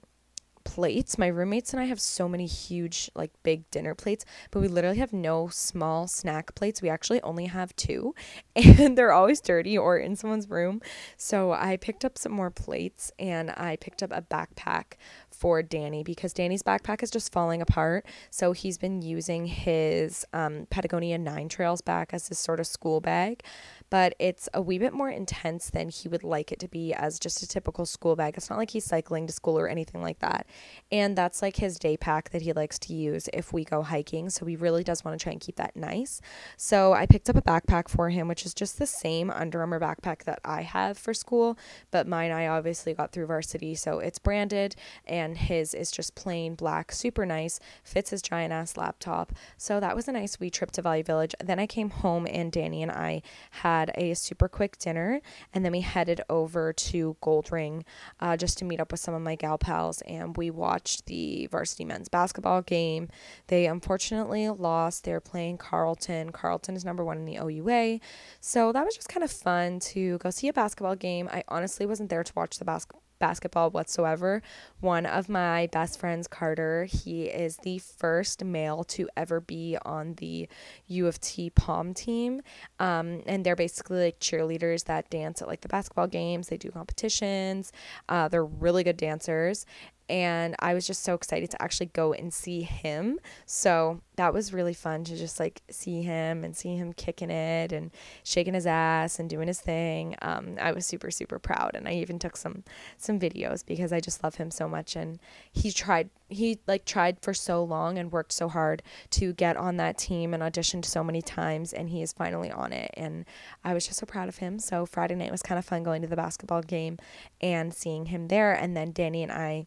plates. 0.66 1.16
My 1.16 1.28
roommates 1.28 1.72
and 1.72 1.80
I 1.80 1.86
have 1.86 2.00
so 2.00 2.28
many 2.28 2.44
huge, 2.44 3.10
like 3.14 3.30
big 3.42 3.70
dinner 3.70 3.94
plates, 3.94 4.26
but 4.50 4.60
we 4.60 4.68
literally 4.68 4.98
have 4.98 5.12
no 5.12 5.48
small 5.48 6.06
snack 6.08 6.54
plates. 6.54 6.82
We 6.82 6.90
actually 6.90 7.22
only 7.22 7.46
have 7.46 7.74
two, 7.76 8.14
and 8.56 8.98
they're 8.98 9.12
always 9.12 9.40
dirty 9.40 9.78
or 9.78 9.96
in 9.96 10.16
someone's 10.16 10.50
room. 10.50 10.82
So 11.16 11.52
I 11.52 11.76
picked 11.76 12.04
up 12.04 12.18
some 12.18 12.32
more 12.32 12.50
plates 12.50 13.12
and 13.18 13.50
I 13.50 13.76
picked 13.76 14.02
up 14.02 14.10
a 14.12 14.20
backpack 14.20 14.94
for 15.30 15.62
Danny 15.62 16.02
because 16.02 16.32
Danny's 16.32 16.62
backpack 16.62 17.02
is 17.02 17.10
just 17.10 17.32
falling 17.32 17.62
apart. 17.62 18.04
So 18.30 18.52
he's 18.52 18.76
been 18.76 19.02
using 19.02 19.46
his 19.46 20.26
um, 20.32 20.66
Patagonia 20.68 21.18
Nine 21.18 21.48
Trails 21.48 21.80
bag 21.80 22.08
as 22.12 22.28
his 22.28 22.38
sort 22.38 22.58
of 22.58 22.66
school 22.66 23.00
bag 23.00 23.42
but 23.90 24.14
it's 24.18 24.48
a 24.52 24.60
wee 24.60 24.78
bit 24.78 24.92
more 24.92 25.10
intense 25.10 25.70
than 25.70 25.88
he 25.88 26.08
would 26.08 26.24
like 26.24 26.52
it 26.52 26.58
to 26.60 26.68
be 26.68 26.92
as 26.92 27.18
just 27.18 27.42
a 27.42 27.48
typical 27.48 27.86
school 27.86 28.16
bag. 28.16 28.34
It's 28.36 28.50
not 28.50 28.58
like 28.58 28.70
he's 28.70 28.84
cycling 28.84 29.26
to 29.26 29.32
school 29.32 29.58
or 29.58 29.68
anything 29.68 30.02
like 30.02 30.18
that. 30.20 30.46
And 30.90 31.16
that's 31.16 31.42
like 31.42 31.56
his 31.56 31.78
day 31.78 31.96
pack 31.96 32.30
that 32.30 32.42
he 32.42 32.52
likes 32.52 32.78
to 32.80 32.94
use 32.94 33.28
if 33.32 33.52
we 33.52 33.64
go 33.64 33.82
hiking. 33.82 34.30
So 34.30 34.46
he 34.46 34.56
really 34.56 34.82
does 34.82 35.04
want 35.04 35.18
to 35.18 35.22
try 35.22 35.32
and 35.32 35.40
keep 35.40 35.56
that 35.56 35.76
nice. 35.76 36.20
So 36.56 36.92
I 36.92 37.06
picked 37.06 37.30
up 37.30 37.36
a 37.36 37.42
backpack 37.42 37.88
for 37.88 38.10
him, 38.10 38.28
which 38.28 38.44
is 38.44 38.54
just 38.54 38.78
the 38.78 38.86
same 38.86 39.30
Under 39.30 39.60
Armour 39.60 39.80
backpack 39.80 40.24
that 40.24 40.40
I 40.44 40.62
have 40.62 40.98
for 40.98 41.14
school, 41.14 41.58
but 41.90 42.06
mine 42.06 42.32
I 42.32 42.46
obviously 42.46 42.94
got 42.94 43.12
through 43.12 43.26
varsity. 43.26 43.74
So 43.74 43.98
it's 43.98 44.18
branded 44.18 44.74
and 45.04 45.36
his 45.38 45.74
is 45.74 45.90
just 45.90 46.14
plain 46.14 46.54
black, 46.54 46.92
super 46.92 47.26
nice, 47.26 47.60
fits 47.84 48.10
his 48.10 48.22
giant 48.22 48.52
ass 48.52 48.76
laptop. 48.76 49.32
So 49.56 49.80
that 49.80 49.94
was 49.94 50.08
a 50.08 50.12
nice 50.12 50.40
wee 50.40 50.50
trip 50.50 50.70
to 50.72 50.82
Value 50.82 51.04
Village. 51.04 51.34
Then 51.42 51.58
I 51.58 51.66
came 51.66 51.90
home 51.90 52.26
and 52.30 52.50
Danny 52.50 52.82
and 52.82 52.90
I 52.90 53.22
had 53.50 53.75
had 53.80 53.92
a 53.94 54.14
super 54.14 54.48
quick 54.48 54.78
dinner 54.78 55.20
and 55.52 55.64
then 55.64 55.72
we 55.72 55.80
headed 55.80 56.20
over 56.28 56.72
to 56.72 57.16
Goldring 57.22 57.84
uh, 58.20 58.36
just 58.36 58.58
to 58.58 58.64
meet 58.64 58.80
up 58.80 58.90
with 58.90 59.00
some 59.00 59.14
of 59.14 59.22
my 59.22 59.34
gal 59.34 59.58
pals 59.58 60.02
and 60.02 60.36
we 60.36 60.50
watched 60.50 61.06
the 61.06 61.46
varsity 61.46 61.84
men's 61.84 62.08
basketball 62.08 62.62
game. 62.62 63.08
They 63.48 63.66
unfortunately 63.66 64.48
lost. 64.48 65.04
They're 65.04 65.20
playing 65.20 65.58
Carleton. 65.58 66.32
Carleton 66.32 66.76
is 66.76 66.84
number 66.84 67.04
one 67.04 67.18
in 67.18 67.24
the 67.24 67.38
OUA. 67.38 68.00
So 68.40 68.72
that 68.72 68.84
was 68.84 68.94
just 68.94 69.08
kind 69.08 69.24
of 69.24 69.30
fun 69.30 69.80
to 69.80 70.18
go 70.18 70.30
see 70.30 70.48
a 70.48 70.52
basketball 70.52 70.96
game. 70.96 71.28
I 71.32 71.44
honestly 71.48 71.86
wasn't 71.86 72.10
there 72.10 72.24
to 72.24 72.32
watch 72.34 72.58
the 72.58 72.64
basketball 72.64 73.05
basketball 73.18 73.70
whatsoever. 73.70 74.42
One 74.80 75.06
of 75.06 75.28
my 75.28 75.68
best 75.72 75.98
friends, 75.98 76.28
Carter, 76.28 76.84
he 76.84 77.24
is 77.26 77.56
the 77.58 77.78
first 77.78 78.44
male 78.44 78.84
to 78.84 79.08
ever 79.16 79.40
be 79.40 79.76
on 79.84 80.14
the 80.14 80.48
U 80.88 81.06
of 81.06 81.20
T 81.20 81.50
pom 81.50 81.94
team. 81.94 82.42
Um, 82.78 83.22
and 83.26 83.44
they're 83.44 83.56
basically 83.56 84.04
like 84.04 84.20
cheerleaders 84.20 84.84
that 84.84 85.10
dance 85.10 85.42
at 85.42 85.48
like 85.48 85.60
the 85.62 85.68
basketball 85.68 86.06
games, 86.06 86.48
they 86.48 86.56
do 86.56 86.70
competitions. 86.70 87.72
Uh, 88.08 88.28
they're 88.28 88.44
really 88.44 88.84
good 88.84 88.96
dancers 88.96 89.66
and 90.08 90.54
I 90.60 90.74
was 90.74 90.86
just 90.86 91.02
so 91.02 91.14
excited 91.14 91.50
to 91.50 91.62
actually 91.62 91.86
go 91.86 92.12
and 92.12 92.32
see 92.32 92.62
him. 92.62 93.18
So 93.44 94.00
that 94.16 94.32
was 94.32 94.52
really 94.52 94.72
fun 94.72 95.04
to 95.04 95.16
just 95.16 95.38
like 95.38 95.62
see 95.70 96.02
him 96.02 96.44
and 96.44 96.56
see 96.56 96.76
him 96.76 96.92
kicking 96.92 97.30
it 97.30 97.72
and 97.72 97.90
shaking 98.24 98.54
his 98.54 98.66
ass 98.66 99.18
and 99.18 99.28
doing 99.28 99.48
his 99.48 99.60
thing. 99.60 100.16
Um, 100.22 100.56
I 100.60 100.72
was 100.72 100.86
super 100.86 101.10
super 101.10 101.38
proud, 101.38 101.72
and 101.74 101.88
I 101.88 101.92
even 101.92 102.18
took 102.18 102.36
some 102.36 102.64
some 102.96 103.18
videos 103.18 103.64
because 103.64 103.92
I 103.92 104.00
just 104.00 104.22
love 104.22 104.36
him 104.36 104.50
so 104.50 104.68
much. 104.68 104.96
And 104.96 105.18
he 105.52 105.72
tried 105.72 106.10
he 106.28 106.60
like 106.66 106.84
tried 106.84 107.20
for 107.20 107.34
so 107.34 107.62
long 107.62 107.98
and 107.98 108.12
worked 108.12 108.32
so 108.32 108.48
hard 108.48 108.82
to 109.10 109.32
get 109.32 109.56
on 109.56 109.76
that 109.76 109.98
team 109.98 110.34
and 110.34 110.42
auditioned 110.42 110.84
so 110.84 111.02
many 111.02 111.22
times, 111.22 111.72
and 111.72 111.90
he 111.90 112.02
is 112.02 112.12
finally 112.12 112.50
on 112.50 112.72
it. 112.72 112.92
And 112.94 113.24
I 113.64 113.74
was 113.74 113.86
just 113.86 113.98
so 113.98 114.06
proud 114.06 114.28
of 114.28 114.38
him. 114.38 114.58
So 114.58 114.86
Friday 114.86 115.14
night 115.14 115.32
was 115.32 115.42
kind 115.42 115.58
of 115.58 115.64
fun 115.64 115.82
going 115.82 116.02
to 116.02 116.08
the 116.08 116.16
basketball 116.16 116.62
game 116.62 116.98
and 117.40 117.74
seeing 117.74 118.06
him 118.06 118.28
there, 118.28 118.52
and 118.52 118.76
then 118.76 118.92
Danny 118.92 119.22
and 119.22 119.32
I 119.32 119.66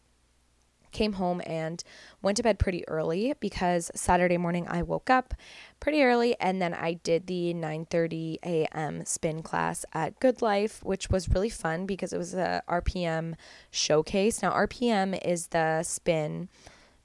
came 0.92 1.14
home 1.14 1.40
and 1.46 1.82
went 2.22 2.36
to 2.36 2.42
bed 2.42 2.58
pretty 2.58 2.86
early 2.88 3.34
because 3.40 3.90
Saturday 3.94 4.36
morning 4.36 4.66
I 4.68 4.82
woke 4.82 5.10
up 5.10 5.34
pretty 5.78 6.02
early 6.02 6.38
and 6.40 6.60
then 6.60 6.74
I 6.74 6.94
did 6.94 7.26
the 7.26 7.54
9:30 7.54 8.38
a.m. 8.44 9.04
spin 9.04 9.42
class 9.42 9.84
at 9.92 10.18
Good 10.20 10.42
Life 10.42 10.82
which 10.84 11.10
was 11.10 11.28
really 11.28 11.50
fun 11.50 11.86
because 11.86 12.12
it 12.12 12.18
was 12.18 12.34
a 12.34 12.62
RPM 12.68 13.34
showcase. 13.70 14.42
Now 14.42 14.52
RPM 14.52 15.18
is 15.24 15.48
the 15.48 15.82
spin 15.82 16.48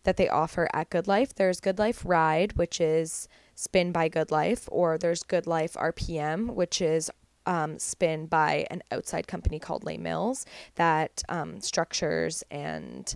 that 0.03 0.17
they 0.17 0.29
offer 0.29 0.69
at 0.73 0.89
Good 0.89 1.07
Life. 1.07 1.33
There's 1.35 1.59
Good 1.59 1.79
Life 1.79 2.03
Ride 2.05 2.53
which 2.53 2.79
is 2.79 3.27
spin 3.55 3.91
by 3.91 4.09
Good 4.09 4.31
Life 4.31 4.67
or 4.71 4.97
there's 4.97 5.23
Good 5.23 5.47
Life 5.47 5.73
RPM 5.73 6.53
which 6.53 6.81
is 6.81 7.09
um, 7.45 7.77
spin 7.79 8.25
by 8.25 8.65
an 8.69 8.81
outside 8.91 9.27
company 9.27 9.59
called 9.59 9.83
Les 9.83 9.97
Mills 9.97 10.45
that 10.75 11.23
um, 11.29 11.61
structures 11.61 12.43
and 12.49 13.15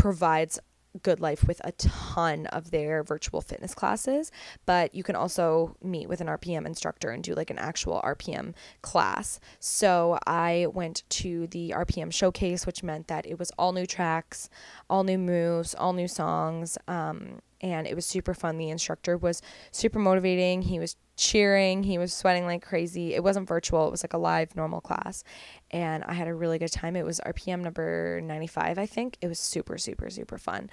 provides 0.00 0.58
Good 1.02 1.20
Life 1.20 1.46
with 1.46 1.60
a 1.62 1.72
ton 1.72 2.46
of 2.46 2.70
their 2.70 3.02
virtual 3.02 3.42
fitness 3.42 3.74
classes, 3.74 4.32
but 4.64 4.94
you 4.94 5.02
can 5.02 5.14
also 5.14 5.76
meet 5.82 6.08
with 6.08 6.22
an 6.22 6.26
RPM 6.26 6.64
instructor 6.64 7.10
and 7.10 7.22
do 7.22 7.34
like 7.34 7.50
an 7.50 7.58
actual 7.58 8.00
RPM 8.02 8.54
class. 8.80 9.40
So 9.58 10.18
I 10.26 10.68
went 10.72 11.02
to 11.10 11.46
the 11.48 11.74
RPM 11.76 12.12
showcase, 12.12 12.64
which 12.64 12.82
meant 12.82 13.08
that 13.08 13.26
it 13.26 13.38
was 13.38 13.52
all 13.58 13.72
new 13.72 13.84
tracks, 13.84 14.48
all 14.88 15.04
new 15.04 15.18
moves, 15.18 15.74
all 15.74 15.92
new 15.92 16.08
songs. 16.08 16.78
Um, 16.88 17.40
and 17.60 17.86
it 17.86 17.94
was 17.94 18.06
super 18.06 18.34
fun. 18.34 18.58
The 18.58 18.70
instructor 18.70 19.16
was 19.16 19.42
super 19.70 19.98
motivating. 19.98 20.62
He 20.62 20.78
was 20.78 20.96
cheering, 21.16 21.82
he 21.82 21.98
was 21.98 22.14
sweating 22.14 22.46
like 22.46 22.62
crazy. 22.62 23.14
It 23.14 23.22
wasn't 23.22 23.46
virtual, 23.46 23.86
it 23.86 23.90
was 23.90 24.02
like 24.02 24.14
a 24.14 24.18
live 24.18 24.56
normal 24.56 24.80
class. 24.80 25.22
And 25.70 26.02
I 26.04 26.14
had 26.14 26.28
a 26.28 26.34
really 26.34 26.58
good 26.58 26.72
time. 26.72 26.96
It 26.96 27.04
was 27.04 27.20
RPM 27.20 27.60
number 27.60 28.20
95, 28.22 28.78
I 28.78 28.86
think. 28.86 29.18
It 29.20 29.28
was 29.28 29.38
super, 29.38 29.76
super, 29.76 30.08
super 30.08 30.38
fun. 30.38 30.70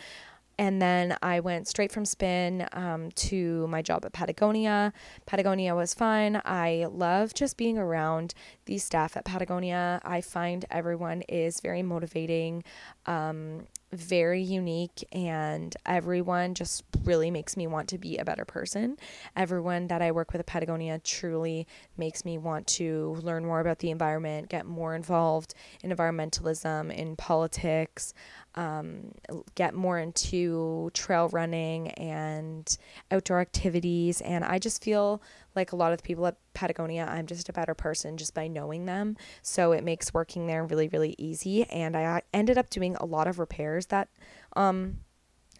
And 0.59 0.81
then 0.81 1.15
I 1.21 1.39
went 1.39 1.67
straight 1.67 1.91
from 1.91 2.03
spin 2.03 2.67
um, 2.73 3.11
to 3.11 3.67
my 3.67 3.83
job 3.83 4.05
at 4.05 4.13
Patagonia. 4.13 4.91
Patagonia 5.27 5.75
was 5.75 5.93
fun. 5.93 6.41
I 6.45 6.87
love 6.89 7.35
just 7.35 7.57
being 7.57 7.77
around 7.77 8.33
the 8.65 8.79
staff 8.79 9.15
at 9.15 9.23
Patagonia. 9.23 10.01
I 10.03 10.21
find 10.21 10.65
everyone 10.71 11.21
is 11.23 11.59
very 11.61 11.83
motivating. 11.83 12.63
Um, 13.05 13.67
very 13.93 14.41
unique 14.41 15.07
and 15.11 15.75
everyone 15.85 16.53
just 16.53 16.83
really 17.03 17.31
makes 17.31 17.55
me 17.55 17.67
want 17.67 17.87
to 17.89 17.97
be 17.97 18.17
a 18.17 18.25
better 18.25 18.43
person. 18.43 18.97
Everyone 19.35 19.87
that 19.87 20.01
I 20.01 20.11
work 20.11 20.31
with 20.31 20.39
at 20.39 20.45
Patagonia 20.45 20.99
truly 20.99 21.67
makes 21.97 22.25
me 22.25 22.37
want 22.37 22.67
to 22.67 23.17
learn 23.21 23.45
more 23.45 23.61
about 23.61 23.79
the 23.79 23.89
environment, 23.89 24.49
get 24.49 24.65
more 24.65 24.93
involved 24.93 25.53
in 25.83 25.91
environmentalism, 25.91 26.93
in 26.93 27.15
politics, 27.15 28.13
um, 28.55 29.13
get 29.55 29.73
more 29.73 29.99
into 29.99 30.89
trail 30.93 31.29
running 31.29 31.89
and 31.91 32.77
outdoor 33.11 33.39
activities. 33.39 34.19
And 34.21 34.43
I 34.43 34.59
just 34.59 34.83
feel 34.83 35.21
like 35.57 35.73
a 35.73 35.75
lot 35.75 35.91
of 35.91 35.97
the 35.97 36.03
people 36.03 36.25
at 36.27 36.37
Patagonia, 36.53 37.05
I'm 37.09 37.25
just 37.25 37.49
a 37.49 37.53
better 37.53 37.73
person 37.73 38.15
just 38.15 38.33
by 38.33 38.47
knowing 38.47 38.85
them. 38.85 39.17
So 39.41 39.73
it 39.73 39.83
makes 39.83 40.13
working 40.13 40.47
there 40.47 40.63
really, 40.65 40.87
really 40.87 41.15
easy. 41.17 41.65
And 41.65 41.97
I 41.97 42.21
ended 42.33 42.57
up 42.57 42.69
doing 42.69 42.95
a 42.95 43.05
lot 43.05 43.27
of 43.27 43.39
repairs 43.39 43.87
that 43.87 44.07
um, 44.55 44.99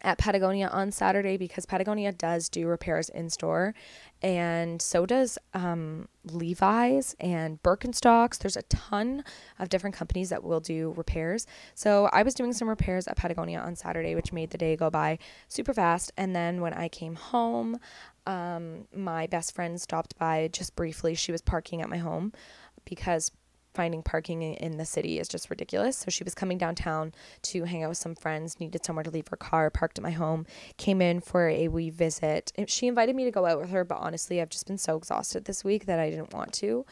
at 0.02 0.18
Patagonia 0.18 0.68
on 0.68 0.92
Saturday 0.92 1.36
because 1.36 1.66
Patagonia 1.66 2.12
does 2.12 2.48
do 2.48 2.66
repairs 2.66 3.08
in 3.08 3.30
store, 3.30 3.74
and 4.22 4.80
so 4.80 5.06
does 5.06 5.38
um, 5.54 6.08
Levi's 6.24 7.16
and 7.20 7.62
Birkenstocks. 7.62 8.38
There's 8.38 8.56
a 8.56 8.62
ton 8.62 9.24
of 9.58 9.68
different 9.68 9.96
companies 9.96 10.30
that 10.30 10.44
will 10.44 10.60
do 10.60 10.92
repairs. 10.96 11.46
So 11.74 12.08
I 12.12 12.22
was 12.22 12.34
doing 12.34 12.52
some 12.52 12.68
repairs 12.68 13.06
at 13.06 13.16
Patagonia 13.16 13.60
on 13.60 13.76
Saturday, 13.76 14.14
which 14.14 14.32
made 14.32 14.50
the 14.50 14.58
day 14.58 14.76
go 14.76 14.90
by 14.90 15.18
super 15.48 15.72
fast. 15.72 16.12
And 16.16 16.34
then 16.34 16.60
when 16.60 16.74
I 16.74 16.88
came 16.88 17.14
home, 17.14 17.78
um, 18.28 18.86
my 18.94 19.26
best 19.26 19.54
friend 19.54 19.80
stopped 19.80 20.16
by 20.18 20.50
just 20.52 20.76
briefly. 20.76 21.14
She 21.14 21.32
was 21.32 21.40
parking 21.40 21.80
at 21.80 21.88
my 21.88 21.96
home 21.96 22.32
because 22.84 23.32
finding 23.74 24.02
parking 24.02 24.42
in 24.42 24.76
the 24.76 24.84
city 24.84 25.18
is 25.18 25.28
just 25.28 25.48
ridiculous. 25.48 25.96
So 25.96 26.10
she 26.10 26.24
was 26.24 26.34
coming 26.34 26.58
downtown 26.58 27.14
to 27.42 27.64
hang 27.64 27.84
out 27.84 27.88
with 27.88 27.98
some 27.98 28.14
friends, 28.14 28.60
needed 28.60 28.84
somewhere 28.84 29.04
to 29.04 29.10
leave 29.10 29.28
her 29.28 29.36
car, 29.36 29.70
parked 29.70 29.98
at 29.98 30.02
my 30.02 30.10
home, 30.10 30.46
came 30.76 31.00
in 31.00 31.20
for 31.20 31.48
a 31.48 31.68
wee 31.68 31.88
visit. 31.88 32.52
She 32.66 32.86
invited 32.86 33.16
me 33.16 33.24
to 33.24 33.30
go 33.30 33.46
out 33.46 33.60
with 33.60 33.70
her, 33.70 33.82
but 33.84 33.98
honestly, 33.98 34.42
I've 34.42 34.50
just 34.50 34.66
been 34.66 34.78
so 34.78 34.96
exhausted 34.96 35.46
this 35.46 35.64
week 35.64 35.86
that 35.86 35.98
I 35.98 36.10
didn't 36.10 36.34
want 36.34 36.52
to. 36.54 36.84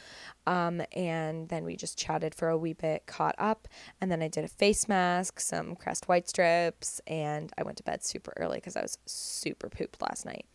Um, 0.46 0.80
and 0.92 1.50
then 1.50 1.64
we 1.64 1.76
just 1.76 1.98
chatted 1.98 2.34
for 2.34 2.48
a 2.48 2.56
wee 2.56 2.72
bit, 2.72 3.04
caught 3.06 3.34
up, 3.36 3.68
and 4.00 4.10
then 4.10 4.22
I 4.22 4.28
did 4.28 4.44
a 4.44 4.48
face 4.48 4.88
mask, 4.88 5.40
some 5.40 5.74
Crest 5.74 6.08
white 6.08 6.28
strips, 6.28 7.00
and 7.06 7.52
I 7.58 7.62
went 7.62 7.76
to 7.78 7.82
bed 7.82 8.04
super 8.04 8.32
early 8.36 8.56
because 8.58 8.76
I 8.76 8.82
was 8.82 8.96
super 9.04 9.68
pooped 9.68 10.00
last 10.00 10.24
night. 10.24 10.46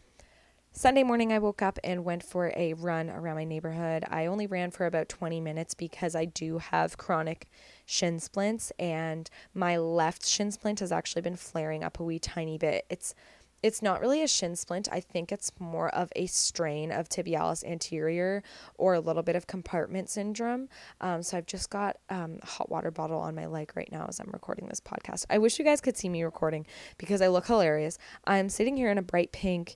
Sunday 0.74 1.04
morning, 1.04 1.34
I 1.34 1.40
woke 1.40 1.62
up 1.62 1.80
and 1.84 2.06
went 2.06 2.24
for 2.24 2.54
a 2.56 2.74
run 2.74 3.10
around 3.10 3.36
my 3.36 3.44
neighborhood. 3.44 4.06
I 4.10 4.26
only 4.26 4.48
ran 4.48 4.72
for 4.72 4.86
about 4.86 5.10
20 5.10 5.42
minutes 5.42 5.74
because 5.74 6.16
I 6.16 6.24
do 6.24 6.60
have 6.60 6.98
chronic 6.98 7.50
shin 7.86 8.20
splints, 8.22 8.72
and 8.80 9.30
my 9.54 9.78
left 9.78 10.26
shin 10.26 10.50
splint 10.50 10.80
has 10.80 10.94
actually 10.94 11.24
been 11.24 11.36
flaring 11.36 11.84
up 11.84 12.00
a 12.00 12.04
wee 12.04 12.20
tiny 12.20 12.58
bit. 12.58 12.86
It's 12.90 13.14
it's 13.62 13.82
not 13.82 14.02
really 14.02 14.24
a 14.24 14.28
shin 14.28 14.56
splint. 14.56 14.88
I 14.92 15.00
think 15.02 15.32
it's 15.32 15.52
more 15.60 15.90
of 15.94 16.12
a 16.16 16.26
strain 16.26 16.92
of 16.92 17.10
tibialis 17.10 17.64
anterior 17.64 18.42
or 18.76 18.96
a 18.96 19.00
little 19.00 19.22
bit 19.22 19.36
of 19.36 19.46
compartment 19.46 20.10
syndrome. 20.10 20.68
Um, 21.00 21.22
so 21.22 21.38
I've 21.38 21.46
just 21.46 21.70
got 21.70 21.98
um, 22.10 22.40
a 22.42 22.46
hot 22.48 22.72
water 22.72 22.90
bottle 22.90 23.20
on 23.20 23.36
my 23.36 23.46
leg 23.46 23.72
right 23.76 23.92
now 23.92 24.08
as 24.10 24.20
I'm 24.20 24.32
recording 24.32 24.68
this 24.68 24.80
podcast. 24.80 25.26
I 25.30 25.38
wish 25.38 25.60
you 25.60 25.66
guys 25.66 25.80
could 25.80 25.96
see 25.96 26.10
me 26.10 26.24
recording 26.24 26.66
because 26.98 27.22
I 27.22 27.28
look 27.28 27.46
hilarious. 27.46 28.00
I'm 28.26 28.50
sitting 28.50 28.78
here 28.78 28.90
in 28.90 28.98
a 28.98 29.04
bright 29.04 29.32
pink 29.32 29.76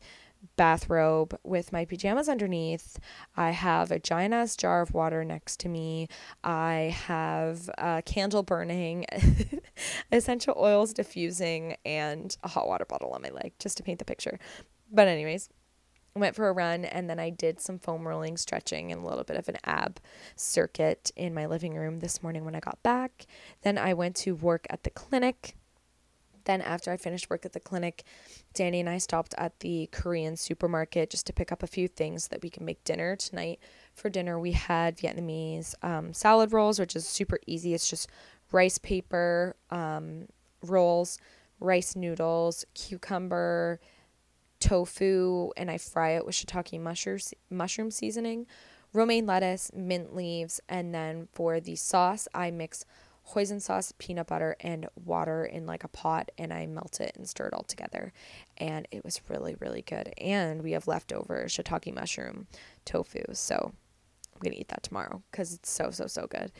bathrobe 0.56 1.38
with 1.44 1.72
my 1.72 1.86
pajamas 1.86 2.30
underneath. 2.30 3.00
I 3.36 3.52
have 3.52 3.92
a 3.92 4.00
giant 4.00 4.34
ass 4.34 4.56
jar 4.56 4.82
of 4.82 4.94
water 4.94 5.24
next 5.24 5.60
to 5.62 5.70
me. 5.70 6.08
I 6.44 6.96
have 7.08 7.70
a 7.78 8.02
candle 8.06 8.44
burning, 8.44 9.06
essential 10.12 10.56
oils 10.58 10.94
diffusing, 10.94 11.78
and 11.86 12.36
a 12.44 12.48
hot 12.48 12.68
water 12.68 12.86
bottle 12.86 13.12
on 13.12 13.22
my 13.22 13.30
leg 13.30 13.54
just 13.60 13.78
to 13.78 13.84
paint 13.84 14.00
the 14.00 14.06
picture. 14.06 14.40
But, 14.92 15.08
anyways, 15.08 15.50
went 16.16 16.36
for 16.36 16.48
a 16.48 16.54
run 16.54 16.86
and 16.86 17.10
then 17.10 17.20
I 17.20 17.30
did 17.30 17.60
some 17.60 17.78
foam 17.78 18.08
rolling, 18.08 18.38
stretching, 18.38 18.92
and 18.92 19.04
a 19.04 19.08
little 19.08 19.24
bit 19.24 19.38
of 19.38 19.50
an 19.50 19.58
ab 19.66 20.00
circuit 20.36 21.12
in 21.16 21.34
my 21.34 21.46
living 21.46 21.76
room 21.76 22.00
this 22.00 22.24
morning 22.24 22.46
when 22.46 22.56
I 22.56 22.62
got 22.62 22.82
back. 22.84 23.26
Then 23.64 23.78
I 23.78 23.94
went 23.94 24.16
to 24.18 24.36
work 24.36 24.66
at 24.70 24.84
the 24.84 24.90
clinic 24.90 25.56
then, 26.46 26.62
after 26.62 26.92
I 26.92 26.98
finished 26.98 27.30
work 27.30 27.46
at 27.46 27.54
the 27.54 27.60
clinic, 27.60 28.04
Danny 28.54 28.80
and 28.80 28.90
I 28.90 28.98
stopped 28.98 29.36
at 29.38 29.60
the 29.60 29.90
Korean 29.92 30.38
supermarket 30.38 31.10
just 31.10 31.28
to 31.28 31.34
pick 31.34 31.52
up 31.52 31.64
a 31.64 31.68
few 31.68 31.88
things 31.88 32.30
that 32.30 32.42
we 32.42 32.50
can 32.50 32.66
make 32.66 32.84
dinner 32.84 33.16
tonight. 33.16 33.60
For 33.94 34.10
dinner, 34.10 34.40
we 34.40 34.54
had 34.54 34.98
Vietnamese 34.98 35.76
um, 35.84 36.14
salad 36.14 36.54
rolls, 36.54 36.80
which 36.80 36.96
is 36.96 37.08
super 37.08 37.40
easy. 37.46 37.74
It's 37.74 37.90
just 37.90 38.10
rice 38.52 38.78
paper 38.78 39.56
um, 39.70 40.28
rolls, 40.62 41.20
rice 41.60 41.96
noodles, 41.96 42.66
cucumber, 42.74 43.80
tofu, 44.60 45.52
and 45.58 45.70
I 45.70 45.78
fry 45.78 46.12
it 46.12 46.26
with 46.26 46.36
shiitake 46.36 46.80
mushroom, 46.80 47.20
mushroom 47.50 47.92
seasoning, 47.92 48.48
romaine 48.94 49.26
lettuce, 49.26 49.72
mint 49.74 50.16
leaves, 50.16 50.60
and 50.70 50.94
then 50.94 51.28
for 51.34 51.60
the 51.60 51.76
sauce, 51.76 52.28
I 52.34 52.52
mix 52.52 52.86
hoisin 53.30 53.62
sauce, 53.62 53.94
peanut 53.98 54.28
butter, 54.28 54.56
and 54.60 54.88
water 54.96 55.46
in 55.46 55.66
like 55.66 55.84
a 55.84 55.88
pot, 55.88 56.32
and 56.38 56.54
I 56.54 56.66
melt 56.66 57.00
it 57.02 57.14
and 57.16 57.28
stir 57.28 57.48
it 57.48 57.54
all 57.54 57.64
together. 57.64 58.14
And 58.58 58.88
it 58.92 59.04
was 59.04 59.22
really, 59.30 59.56
really 59.60 59.82
good. 59.82 60.14
And 60.18 60.64
we 60.64 60.72
have 60.72 60.88
leftover 60.88 61.46
shiitake 61.46 61.94
mushroom 61.94 62.48
tofu, 62.86 63.24
so 63.34 63.74
I'm 64.34 64.42
gonna 64.42 64.56
eat 64.56 64.68
that 64.70 64.84
tomorrow 64.84 65.24
because 65.32 65.54
it's 65.54 65.70
so, 65.70 65.92
so, 65.92 66.08
so 66.08 66.28
good. 66.28 66.52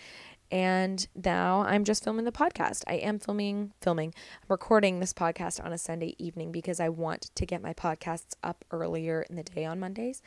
And 0.52 1.08
now 1.16 1.62
I'm 1.62 1.84
just 1.84 2.04
filming 2.04 2.26
the 2.26 2.32
podcast. 2.32 2.84
I 2.88 2.96
am 2.96 3.20
filming, 3.20 3.74
filming, 3.82 4.14
I'm 4.16 4.48
recording 4.48 5.00
this 5.00 5.14
podcast 5.14 5.64
on 5.64 5.74
a 5.74 5.78
Sunday 5.78 6.16
evening 6.20 6.52
because 6.52 6.80
I 6.80 6.90
want 6.90 7.32
to 7.34 7.46
get 7.46 7.64
my 7.64 7.74
podcasts 7.74 8.36
up 8.44 8.64
earlier 8.72 9.26
in 9.30 9.36
the 9.36 9.44
day 9.44 9.66
on 9.66 9.80
Mondays. 9.80 10.22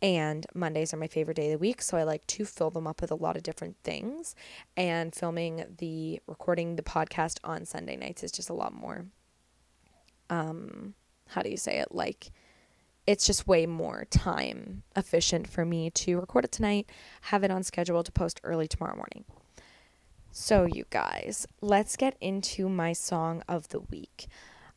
And 0.00 0.46
Mondays 0.54 0.94
are 0.94 0.98
my 0.98 1.08
favorite 1.08 1.36
day 1.36 1.46
of 1.46 1.52
the 1.52 1.58
week. 1.58 1.82
So 1.82 1.96
I 1.96 2.04
like 2.04 2.26
to 2.28 2.44
fill 2.44 2.70
them 2.70 2.86
up 2.86 3.00
with 3.00 3.10
a 3.10 3.16
lot 3.16 3.36
of 3.36 3.42
different 3.42 3.76
things. 3.82 4.36
And 4.76 5.14
filming 5.14 5.64
the, 5.78 6.20
recording 6.26 6.76
the 6.76 6.82
podcast 6.82 7.38
on 7.42 7.64
Sunday 7.64 7.96
nights 7.96 8.22
is 8.22 8.30
just 8.30 8.50
a 8.50 8.54
lot 8.54 8.72
more, 8.72 9.06
um, 10.30 10.94
how 11.28 11.42
do 11.42 11.50
you 11.50 11.56
say 11.56 11.78
it? 11.78 11.88
Like, 11.90 12.30
it's 13.06 13.26
just 13.26 13.46
way 13.46 13.66
more 13.66 14.06
time 14.10 14.82
efficient 14.96 15.48
for 15.48 15.64
me 15.64 15.90
to 15.90 16.18
record 16.18 16.44
it 16.44 16.52
tonight, 16.52 16.88
have 17.22 17.44
it 17.44 17.50
on 17.50 17.62
schedule 17.62 18.02
to 18.02 18.12
post 18.12 18.40
early 18.44 18.66
tomorrow 18.66 18.96
morning. 18.96 19.24
So, 20.36 20.64
you 20.64 20.84
guys, 20.90 21.46
let's 21.60 21.94
get 21.94 22.16
into 22.20 22.68
my 22.68 22.92
song 22.92 23.44
of 23.48 23.68
the 23.68 23.78
week. 23.78 24.26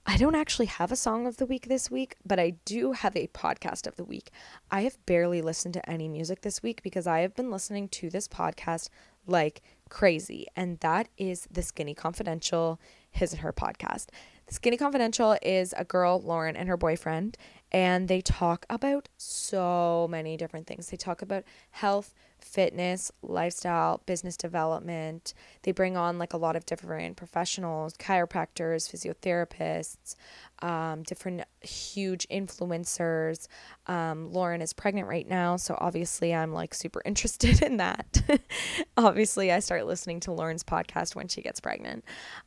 I 0.05 0.15
don't 0.15 0.35
actually 0.35 0.67
have 0.67 0.91
a 0.91 0.95
song 0.95 1.25
of 1.25 1.37
the 1.37 1.47
week 1.47 1.67
this 1.67 1.89
week, 1.89 2.15
but 2.23 2.39
I 2.39 2.57
do 2.63 2.91
have 2.91 3.15
a 3.15 3.25
podcast 3.29 3.87
of 3.87 3.95
the 3.95 4.03
week. 4.03 4.29
I 4.69 4.81
have 4.81 5.03
barely 5.07 5.41
listened 5.41 5.73
to 5.73 5.89
any 5.89 6.09
music 6.09 6.41
this 6.41 6.61
week 6.61 6.83
because 6.83 7.07
I 7.07 7.21
have 7.21 7.33
been 7.33 7.49
listening 7.49 7.89
to 7.89 8.11
this 8.11 8.27
podcast 8.27 8.89
like 9.25 9.63
crazy, 9.89 10.45
and 10.55 10.79
that 10.81 11.07
is 11.17 11.47
the 11.51 11.63
Skinny 11.63 11.95
Confidential, 11.95 12.79
his 13.09 13.33
and 13.33 13.41
her 13.41 13.51
podcast. 13.51 14.09
The 14.45 14.53
Skinny 14.53 14.77
Confidential 14.77 15.37
is 15.41 15.73
a 15.75 15.83
girl, 15.83 16.21
Lauren, 16.21 16.55
and 16.55 16.69
her 16.69 16.77
boyfriend, 16.77 17.35
and 17.71 18.07
they 18.07 18.21
talk 18.21 18.67
about 18.69 19.09
so 19.17 20.07
many 20.09 20.37
different 20.37 20.67
things. 20.67 20.87
They 20.87 20.97
talk 20.97 21.23
about 21.23 21.43
health, 21.71 22.13
fitness, 22.47 23.11
lifestyle, 23.21 24.01
business 24.05 24.37
development. 24.37 25.33
They 25.63 25.71
bring 25.71 25.97
on 25.97 26.17
like 26.17 26.33
a 26.33 26.37
lot 26.37 26.55
of 26.55 26.65
different 26.65 27.17
professionals, 27.17 27.93
chiropractors, 27.93 28.89
physiotherapists, 28.89 30.15
um, 30.61 31.03
different 31.03 31.43
huge 31.61 32.27
influencers. 32.29 33.47
Um, 33.87 34.31
Lauren 34.31 34.61
is 34.61 34.73
pregnant 34.73 35.07
right 35.07 35.27
now, 35.27 35.55
so 35.55 35.77
obviously 35.79 36.33
I'm 36.33 36.51
like 36.51 36.73
super 36.73 37.01
interested 37.05 37.61
in 37.61 37.77
that. 37.77 38.21
obviously, 38.97 39.51
I 39.51 39.59
start 39.59 39.85
listening 39.85 40.19
to 40.21 40.31
Lauren's 40.31 40.63
podcast 40.63 41.15
when 41.15 41.27
she 41.27 41.41
gets 41.41 41.59
pregnant. 41.59 42.03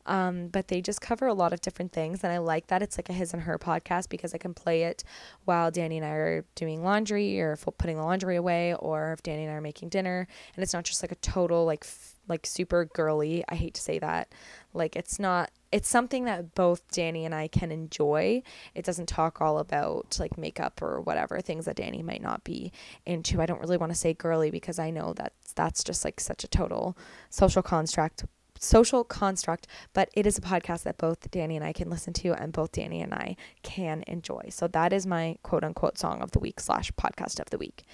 Um, 0.07 0.49
but 0.49 0.69
they 0.69 0.81
just 0.81 1.01
cover 1.01 1.27
a 1.27 1.35
lot 1.35 1.53
of 1.53 1.61
different 1.61 1.93
things, 1.93 2.25
and 2.25 2.33
I 2.33 2.39
like 2.39 2.69
that 2.69 2.83
it's 2.83 2.99
like 2.99 3.09
a 3.09 3.13
his 3.13 3.33
and 3.33 3.43
her 3.43 3.59
podcast 3.59 4.09
because 4.09 4.35
I 4.35 4.39
can 4.39 4.55
play 4.55 4.85
it 4.85 5.05
while 5.45 5.71
Danny 5.71 5.97
and 5.99 6.07
I 6.07 6.11
are 6.11 6.45
doing 6.55 6.83
laundry 6.83 7.41
or 7.41 7.57
putting 7.57 7.97
the 7.97 8.03
laundry 8.03 8.37
away, 8.37 8.75
or 8.75 9.13
if 9.13 9.23
Danny 9.23 9.45
and 9.45 9.53
I 9.53 9.57
are 9.57 9.61
making 9.61 9.89
dinner, 9.91 10.27
and 10.55 10.63
it's 10.63 10.73
not 10.73 10.85
just 10.85 11.03
like 11.03 11.13
a 11.13 11.17
total 11.17 11.65
like 11.65 11.85
like 12.31 12.47
super 12.47 12.87
girly. 12.87 13.45
I 13.49 13.55
hate 13.57 13.75
to 13.75 13.81
say 13.81 13.99
that. 13.99 14.33
Like 14.73 14.97
it's 14.97 15.19
not 15.19 15.51
it's 15.73 15.89
something 15.89 16.25
that 16.25 16.55
both 16.55 16.91
Danny 16.91 17.25
and 17.25 17.35
I 17.35 17.49
can 17.49 17.71
enjoy. 17.71 18.43
It 18.75 18.85
doesn't 18.85 19.09
talk 19.09 19.41
all 19.41 19.59
about 19.59 20.17
like 20.19 20.39
makeup 20.39 20.81
or 20.83 21.01
whatever 21.01 21.41
things 21.41 21.67
that 21.67 21.77
Danny 21.77 22.03
might 22.03 22.23
not 22.23 22.43
be 22.45 22.73
into. 23.07 23.41
I 23.41 23.47
don't 23.47 23.61
really 23.61 23.77
want 23.77 23.93
to 23.93 23.99
say 23.99 24.15
girly 24.15 24.51
because 24.51 24.79
I 24.79 24.91
know 24.91 25.13
that 25.15 25.33
that's 25.55 25.85
just 25.85 26.05
like 26.05 26.21
such 26.21 26.45
a 26.45 26.49
total 26.49 26.97
social 27.29 27.63
construct 27.63 28.25
social 28.63 29.05
construct, 29.05 29.67
but 29.95 30.11
it 30.13 30.27
is 30.27 30.37
a 30.39 30.43
podcast 30.43 30.83
that 30.83 30.99
both 30.99 31.31
Danny 31.31 31.57
and 31.57 31.65
I 31.65 31.73
can 31.73 31.89
listen 31.89 32.13
to 32.15 32.35
and 32.35 32.53
both 32.53 32.73
Danny 32.73 33.01
and 33.01 33.15
I 33.15 33.37
can 33.63 34.05
enjoy. 34.07 34.49
So 34.51 34.69
that 34.69 34.93
is 34.93 35.07
my 35.07 35.37
quote 35.43 35.65
unquote 35.65 35.99
song 35.99 36.21
of 36.21 36.33
the 36.33 36.39
week 36.39 36.61
slash 36.61 36.93
podcast 36.93 37.41
of 37.41 37.51
the 37.51 37.59
week. 37.59 37.85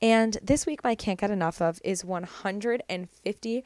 And 0.00 0.36
this 0.42 0.66
week, 0.66 0.84
my 0.84 0.94
can't 0.94 1.18
get 1.18 1.30
enough 1.30 1.62
of 1.62 1.80
is 1.82 2.02
150% 2.02 3.62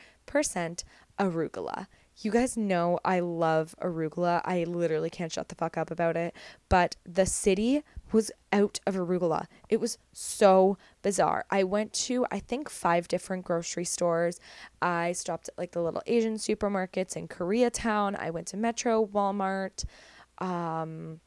arugula. 1.18 1.86
You 2.22 2.30
guys 2.30 2.56
know 2.56 2.98
I 3.02 3.20
love 3.20 3.74
arugula. 3.80 4.42
I 4.44 4.64
literally 4.64 5.08
can't 5.08 5.32
shut 5.32 5.48
the 5.48 5.54
fuck 5.54 5.78
up 5.78 5.90
about 5.90 6.16
it. 6.16 6.34
But 6.68 6.96
the 7.04 7.24
city 7.24 7.82
was 8.12 8.30
out 8.52 8.78
of 8.86 8.94
arugula. 8.94 9.46
It 9.68 9.80
was 9.80 9.96
so 10.12 10.76
bizarre. 11.02 11.46
I 11.50 11.64
went 11.64 11.94
to, 11.94 12.26
I 12.30 12.40
think, 12.40 12.68
five 12.68 13.08
different 13.08 13.44
grocery 13.44 13.86
stores. 13.86 14.38
I 14.82 15.12
stopped 15.12 15.48
at 15.48 15.56
like 15.58 15.72
the 15.72 15.82
little 15.82 16.02
Asian 16.06 16.34
supermarkets 16.34 17.16
in 17.16 17.26
Koreatown. 17.26 18.18
I 18.18 18.30
went 18.30 18.48
to 18.48 18.56
Metro, 18.58 19.06
Walmart. 19.06 19.84
Um, 20.38 21.20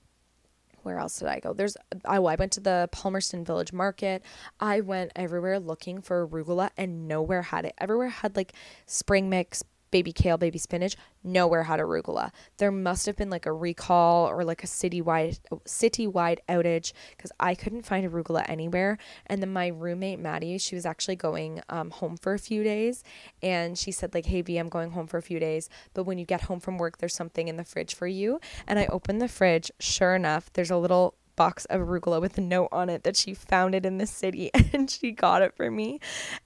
where 0.83 1.00
else 1.00 1.19
did 1.19 1.27
I 1.27 1.39
go? 1.39 1.53
There's 1.53 1.75
I 2.05 2.19
went 2.19 2.51
to 2.53 2.59
the 2.59 2.89
Palmerston 2.91 3.43
Village 3.43 3.74
Market. 3.74 4.24
I 4.59 4.81
went 4.81 5.11
everywhere 5.15 5.59
looking 5.59 6.01
for 6.01 6.27
arugula 6.27 6.69
and 6.77 7.07
nowhere 7.07 7.41
had 7.41 7.65
it. 7.65 7.74
Everywhere 7.77 8.09
had 8.09 8.35
like 8.35 8.53
spring 8.85 9.29
mix, 9.29 9.63
baby 9.94 10.12
kale, 10.12 10.40
baby 10.40 10.58
spinach, 10.58 10.98
nowhere 11.24 11.64
had 11.64 11.79
arugula. 11.79 12.32
There 12.58 12.72
must 12.72 13.06
have 13.06 13.16
been 13.16 13.29
like 13.29 13.46
a 13.46 13.53
recall 13.53 14.27
or 14.27 14.44
like 14.44 14.64
a 14.64 14.68
citywide 14.68 15.40
citywide 15.66 16.40
outage 16.50 16.94
because 17.12 17.32
I 17.40 17.53
couldn't 17.53 17.84
find 17.84 18.12
arugula 18.12 18.44
anywhere. 18.50 18.98
And 19.27 19.40
then 19.40 19.53
my 19.53 19.68
roommate 19.68 20.18
Maddie, 20.18 20.58
she 20.58 20.74
was 20.74 20.88
actually 20.88 21.16
going 21.16 21.62
um, 21.70 21.92
home 21.92 22.18
for 22.18 22.34
a 22.34 22.40
few 22.40 22.64
days, 22.64 23.03
and 23.44 23.77
she 23.77 23.92
said 23.92 24.16
like, 24.16 24.25
"Hey 24.25 24.42
B, 24.42 24.58
I'm 24.58 24.68
going 24.68 24.92
home 24.92 25.06
for 25.06 25.20
a 25.20 25.22
few 25.22 25.40
days, 25.40 25.70
but 25.94 26.06
when 26.06 26.18
you 26.18 26.25
get 26.25 26.42
home 26.42 26.60
from 26.60 26.79
work, 26.79 26.98
there's 26.98 27.16
something 27.16 27.48
in 27.48 27.58
the 27.58 27.64
fridge 27.64 27.94
for 27.94 28.08
you." 28.08 28.40
And 28.66 28.79
I 28.79 28.88
opened 28.88 29.22
the 29.22 29.27
fridge. 29.27 29.72
Sure 29.79 30.16
enough, 30.16 30.51
there's 30.53 30.72
a 30.72 30.77
little 30.77 31.14
box 31.36 31.66
of 31.66 31.82
arugula 31.82 32.22
with 32.22 32.38
a 32.38 32.42
note 32.42 32.70
on 32.72 32.90
it 32.90 33.03
that 33.03 33.16
she 33.16 33.34
found 33.34 33.75
it 33.75 33.86
in 33.86 33.98
the 33.98 34.06
city 34.06 34.51
and 34.74 34.90
she 34.90 35.12
got 35.12 35.42
it 35.42 35.56
for 35.56 35.70
me. 35.70 36.00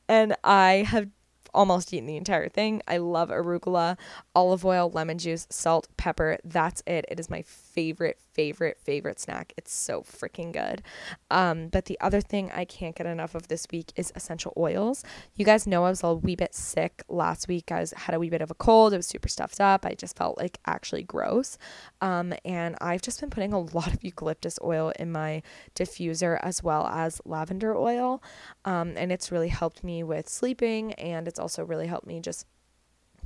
And 0.08 0.36
I 0.44 0.86
have 0.88 1.10
almost 1.58 1.92
eaten 1.94 2.06
the 2.06 2.16
entire 2.16 2.48
thing. 2.48 2.82
I 2.88 2.98
love 2.98 3.30
arugula, 3.30 3.98
olive 4.36 4.64
oil, 4.64 4.92
lemon 4.92 5.18
juice, 5.18 5.48
salt, 5.50 5.88
pepper. 5.98 6.38
That's 6.44 6.84
it. 6.86 7.06
It 7.10 7.20
is 7.20 7.30
my 7.30 7.42
favorite, 7.42 8.20
favorite, 8.38 8.78
favorite 8.80 9.20
snack. 9.20 9.52
It's 9.58 9.74
so 9.74 10.04
freaking 10.04 10.54
good. 10.54 10.84
Um, 11.32 11.70
but 11.70 11.86
the 11.86 12.00
other 12.00 12.22
thing 12.22 12.52
I 12.54 12.66
can't 12.66 12.96
get 12.96 13.08
enough 13.08 13.34
of 13.34 13.48
this 13.48 13.66
week 13.72 13.92
is 13.96 14.14
essential 14.16 14.54
oils. 14.56 15.04
You 15.36 15.44
guys 15.44 15.66
know 15.66 15.84
I 15.86 15.90
was 15.90 16.04
a 16.04 16.14
wee 16.14 16.36
bit 16.36 16.54
sick 16.54 17.04
last 17.10 17.48
week. 17.48 17.72
I 17.72 17.80
was 17.80 17.94
had 17.94 18.16
a 18.16 18.20
wee 18.20 18.30
bit 18.30 18.44
of 18.44 18.52
a 18.52 18.54
cold. 18.54 18.94
It 18.94 18.98
was 18.98 19.08
super 19.08 19.28
stuffed 19.28 19.60
up. 19.60 19.88
I 19.88 19.96
just 19.96 20.16
felt 20.16 20.38
like 20.38 20.60
actually 20.68 21.02
gross. 21.02 21.58
Um, 22.00 22.32
and 22.46 22.76
I've 22.80 23.02
just 23.02 23.20
been 23.20 23.32
putting 23.32 23.54
a 23.54 23.60
lot 23.76 23.92
of 23.92 24.04
eucalyptus 24.04 24.60
oil 24.64 24.94
in 25.00 25.12
my 25.12 25.42
diffuser 25.76 26.40
as 26.44 26.62
well 26.62 26.86
as 26.86 27.20
lavender 27.26 27.76
oil. 27.76 28.22
Um, 28.66 28.94
and 28.96 29.12
it's 29.12 29.32
really 29.32 29.50
helped 29.50 29.84
me 29.84 30.04
with 30.04 30.30
sleeping 30.30 30.94
and 30.94 31.28
it's 31.28 31.40
also 31.40 31.66
really 31.66 31.88
helped 31.88 32.06
me 32.06 32.20
just 32.20 32.46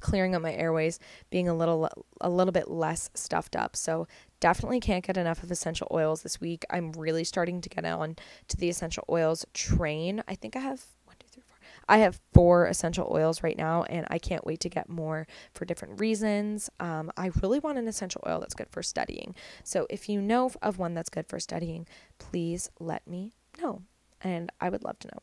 clearing 0.01 0.35
up 0.35 0.41
my 0.41 0.53
airways, 0.53 0.99
being 1.29 1.47
a 1.47 1.53
little 1.53 1.89
a 2.19 2.29
little 2.29 2.51
bit 2.51 2.69
less 2.69 3.09
stuffed 3.13 3.55
up. 3.55 3.75
So 3.75 4.07
definitely 4.39 4.79
can't 4.79 5.05
get 5.05 5.17
enough 5.17 5.43
of 5.43 5.51
essential 5.51 5.87
oils 5.91 6.23
this 6.23 6.41
week. 6.41 6.65
I'm 6.69 6.91
really 6.93 7.23
starting 7.23 7.61
to 7.61 7.69
get 7.69 7.85
on 7.85 8.17
to 8.49 8.57
the 8.57 8.69
essential 8.69 9.05
oils 9.09 9.45
train. 9.53 10.23
I 10.27 10.35
think 10.35 10.55
I 10.55 10.59
have 10.59 10.83
one, 11.05 11.15
two, 11.19 11.27
three, 11.31 11.43
four. 11.47 11.57
I 11.87 11.97
have 11.99 12.19
four 12.33 12.65
essential 12.65 13.07
oils 13.11 13.43
right 13.43 13.57
now, 13.57 13.83
and 13.83 14.05
I 14.09 14.17
can't 14.17 14.45
wait 14.45 14.59
to 14.61 14.69
get 14.69 14.89
more 14.89 15.27
for 15.53 15.65
different 15.65 15.99
reasons. 15.99 16.69
Um, 16.79 17.11
I 17.15 17.31
really 17.41 17.59
want 17.59 17.77
an 17.77 17.87
essential 17.87 18.21
oil 18.27 18.39
that's 18.39 18.55
good 18.55 18.69
for 18.69 18.83
studying. 18.83 19.35
So 19.63 19.87
if 19.89 20.09
you 20.09 20.21
know 20.21 20.51
of 20.61 20.79
one 20.79 20.93
that's 20.93 21.09
good 21.09 21.27
for 21.27 21.39
studying, 21.39 21.87
please 22.17 22.69
let 22.79 23.07
me 23.07 23.33
know, 23.61 23.83
and 24.21 24.51
I 24.59 24.69
would 24.69 24.83
love 24.83 24.99
to 24.99 25.07
know. 25.07 25.19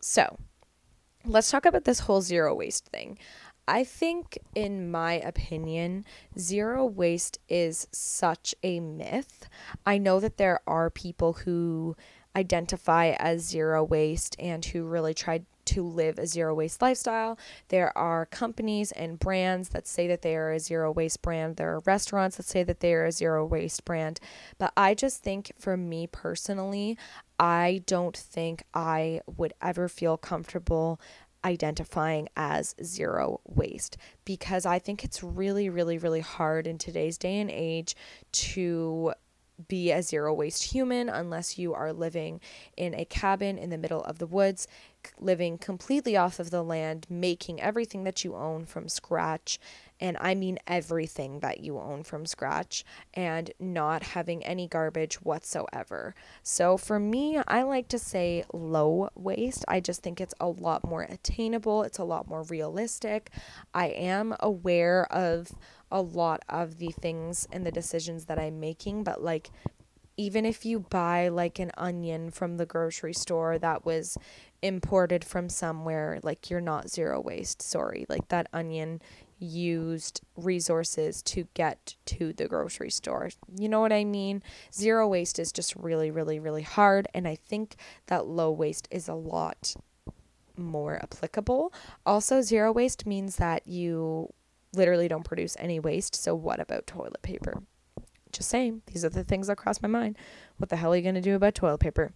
So 0.00 0.38
let's 1.24 1.50
talk 1.50 1.66
about 1.66 1.84
this 1.84 2.00
whole 2.00 2.22
zero 2.22 2.54
waste 2.54 2.86
thing. 2.86 3.18
I 3.70 3.84
think, 3.84 4.36
in 4.52 4.90
my 4.90 5.12
opinion, 5.12 6.04
zero 6.36 6.84
waste 6.84 7.38
is 7.48 7.86
such 7.92 8.52
a 8.64 8.80
myth. 8.80 9.48
I 9.86 9.96
know 9.96 10.18
that 10.18 10.38
there 10.38 10.58
are 10.66 10.90
people 10.90 11.34
who 11.34 11.94
identify 12.34 13.10
as 13.10 13.42
zero 13.46 13.84
waste 13.84 14.34
and 14.40 14.64
who 14.64 14.86
really 14.86 15.14
try 15.14 15.42
to 15.66 15.86
live 15.86 16.18
a 16.18 16.26
zero 16.26 16.52
waste 16.52 16.82
lifestyle. 16.82 17.38
There 17.68 17.96
are 17.96 18.26
companies 18.26 18.90
and 18.90 19.20
brands 19.20 19.68
that 19.68 19.86
say 19.86 20.08
that 20.08 20.22
they 20.22 20.34
are 20.34 20.50
a 20.50 20.58
zero 20.58 20.90
waste 20.90 21.22
brand. 21.22 21.54
There 21.56 21.72
are 21.72 21.82
restaurants 21.86 22.38
that 22.38 22.46
say 22.46 22.64
that 22.64 22.80
they 22.80 22.92
are 22.92 23.04
a 23.04 23.12
zero 23.12 23.46
waste 23.46 23.84
brand. 23.84 24.18
But 24.58 24.72
I 24.76 24.94
just 24.94 25.22
think 25.22 25.52
for 25.60 25.76
me 25.76 26.08
personally, 26.08 26.98
I 27.38 27.82
don't 27.86 28.16
think 28.16 28.64
I 28.74 29.20
would 29.36 29.54
ever 29.62 29.88
feel 29.88 30.16
comfortable 30.16 31.00
identifying 31.44 32.28
as 32.36 32.74
zero 32.82 33.40
waste 33.46 33.96
because 34.24 34.66
I 34.66 34.78
think 34.78 35.04
it's 35.04 35.22
really, 35.22 35.68
really, 35.68 35.98
really 35.98 36.20
hard 36.20 36.66
in 36.66 36.78
today's 36.78 37.18
day 37.18 37.40
and 37.40 37.50
age 37.50 37.96
to 38.32 39.14
be 39.68 39.90
a 39.90 40.02
zero 40.02 40.32
waste 40.32 40.64
human 40.64 41.08
unless 41.08 41.58
you 41.58 41.74
are 41.74 41.92
living 41.92 42.40
in 42.76 42.94
a 42.94 43.04
cabin 43.04 43.58
in 43.58 43.70
the 43.70 43.78
middle 43.78 44.02
of 44.04 44.18
the 44.18 44.26
woods 44.26 44.66
living 45.18 45.58
completely 45.58 46.16
off 46.16 46.38
of 46.38 46.50
the 46.50 46.62
land, 46.62 47.06
making 47.08 47.60
everything 47.60 48.04
that 48.04 48.24
you 48.24 48.34
own 48.34 48.64
from 48.64 48.88
scratch. 48.88 49.58
And 50.00 50.16
I 50.20 50.34
mean 50.34 50.58
everything 50.66 51.40
that 51.40 51.60
you 51.60 51.78
own 51.78 52.02
from 52.02 52.26
scratch 52.26 52.84
and 53.14 53.50
not 53.60 54.02
having 54.02 54.44
any 54.44 54.66
garbage 54.66 55.16
whatsoever. 55.22 56.14
So 56.42 56.76
for 56.76 56.98
me, 56.98 57.38
I 57.46 57.62
like 57.62 57.88
to 57.88 57.98
say 57.98 58.44
low 58.52 59.10
waste. 59.14 59.64
I 59.68 59.80
just 59.80 60.02
think 60.02 60.20
it's 60.20 60.34
a 60.40 60.48
lot 60.48 60.84
more 60.84 61.02
attainable, 61.02 61.82
it's 61.82 61.98
a 61.98 62.04
lot 62.04 62.28
more 62.28 62.42
realistic. 62.44 63.30
I 63.74 63.88
am 63.88 64.34
aware 64.40 65.06
of 65.12 65.52
a 65.92 66.00
lot 66.00 66.42
of 66.48 66.78
the 66.78 66.90
things 66.90 67.46
and 67.52 67.66
the 67.66 67.72
decisions 67.72 68.26
that 68.26 68.38
I'm 68.38 68.60
making, 68.60 69.04
but 69.04 69.22
like 69.22 69.50
even 70.16 70.44
if 70.44 70.66
you 70.66 70.80
buy 70.80 71.28
like 71.28 71.58
an 71.58 71.70
onion 71.78 72.30
from 72.30 72.58
the 72.58 72.66
grocery 72.66 73.14
store 73.14 73.58
that 73.58 73.86
was 73.86 74.18
imported 74.60 75.24
from 75.24 75.48
somewhere 75.48 76.20
like 76.22 76.50
you're 76.50 76.60
not 76.60 76.90
zero 76.90 77.18
waste 77.18 77.62
sorry 77.62 78.04
like 78.10 78.28
that 78.28 78.46
onion 78.52 79.00
used 79.40 80.20
resources 80.36 81.22
to 81.22 81.48
get 81.54 81.96
to 82.04 82.32
the 82.32 82.46
grocery 82.46 82.90
store. 82.90 83.30
You 83.56 83.68
know 83.68 83.80
what 83.80 83.92
i 83.92 84.04
mean? 84.04 84.42
Zero 84.72 85.08
waste 85.08 85.38
is 85.38 85.52
just 85.52 85.74
really 85.76 86.10
really 86.10 86.38
really 86.38 86.62
hard 86.62 87.08
and 87.14 87.26
i 87.26 87.34
think 87.34 87.76
that 88.06 88.26
low 88.26 88.50
waste 88.50 88.86
is 88.90 89.08
a 89.08 89.14
lot 89.14 89.74
more 90.56 91.00
applicable. 91.02 91.72
Also 92.04 92.42
zero 92.42 92.70
waste 92.70 93.06
means 93.06 93.36
that 93.36 93.66
you 93.66 94.32
literally 94.72 95.08
don't 95.08 95.24
produce 95.24 95.56
any 95.58 95.80
waste 95.80 96.14
so 96.14 96.34
what 96.34 96.60
about 96.60 96.86
toilet 96.86 97.22
paper? 97.22 97.62
Just 98.32 98.48
saying 98.48 98.82
these 98.86 99.04
are 99.04 99.08
the 99.08 99.24
things 99.24 99.48
that 99.48 99.56
cross 99.56 99.82
my 99.82 99.88
mind. 99.88 100.16
What 100.58 100.68
the 100.68 100.76
hell 100.76 100.92
are 100.92 100.96
you 100.96 101.02
going 101.02 101.14
to 101.14 101.20
do 101.20 101.34
about 101.34 101.54
toilet 101.54 101.78
paper? 101.78 102.12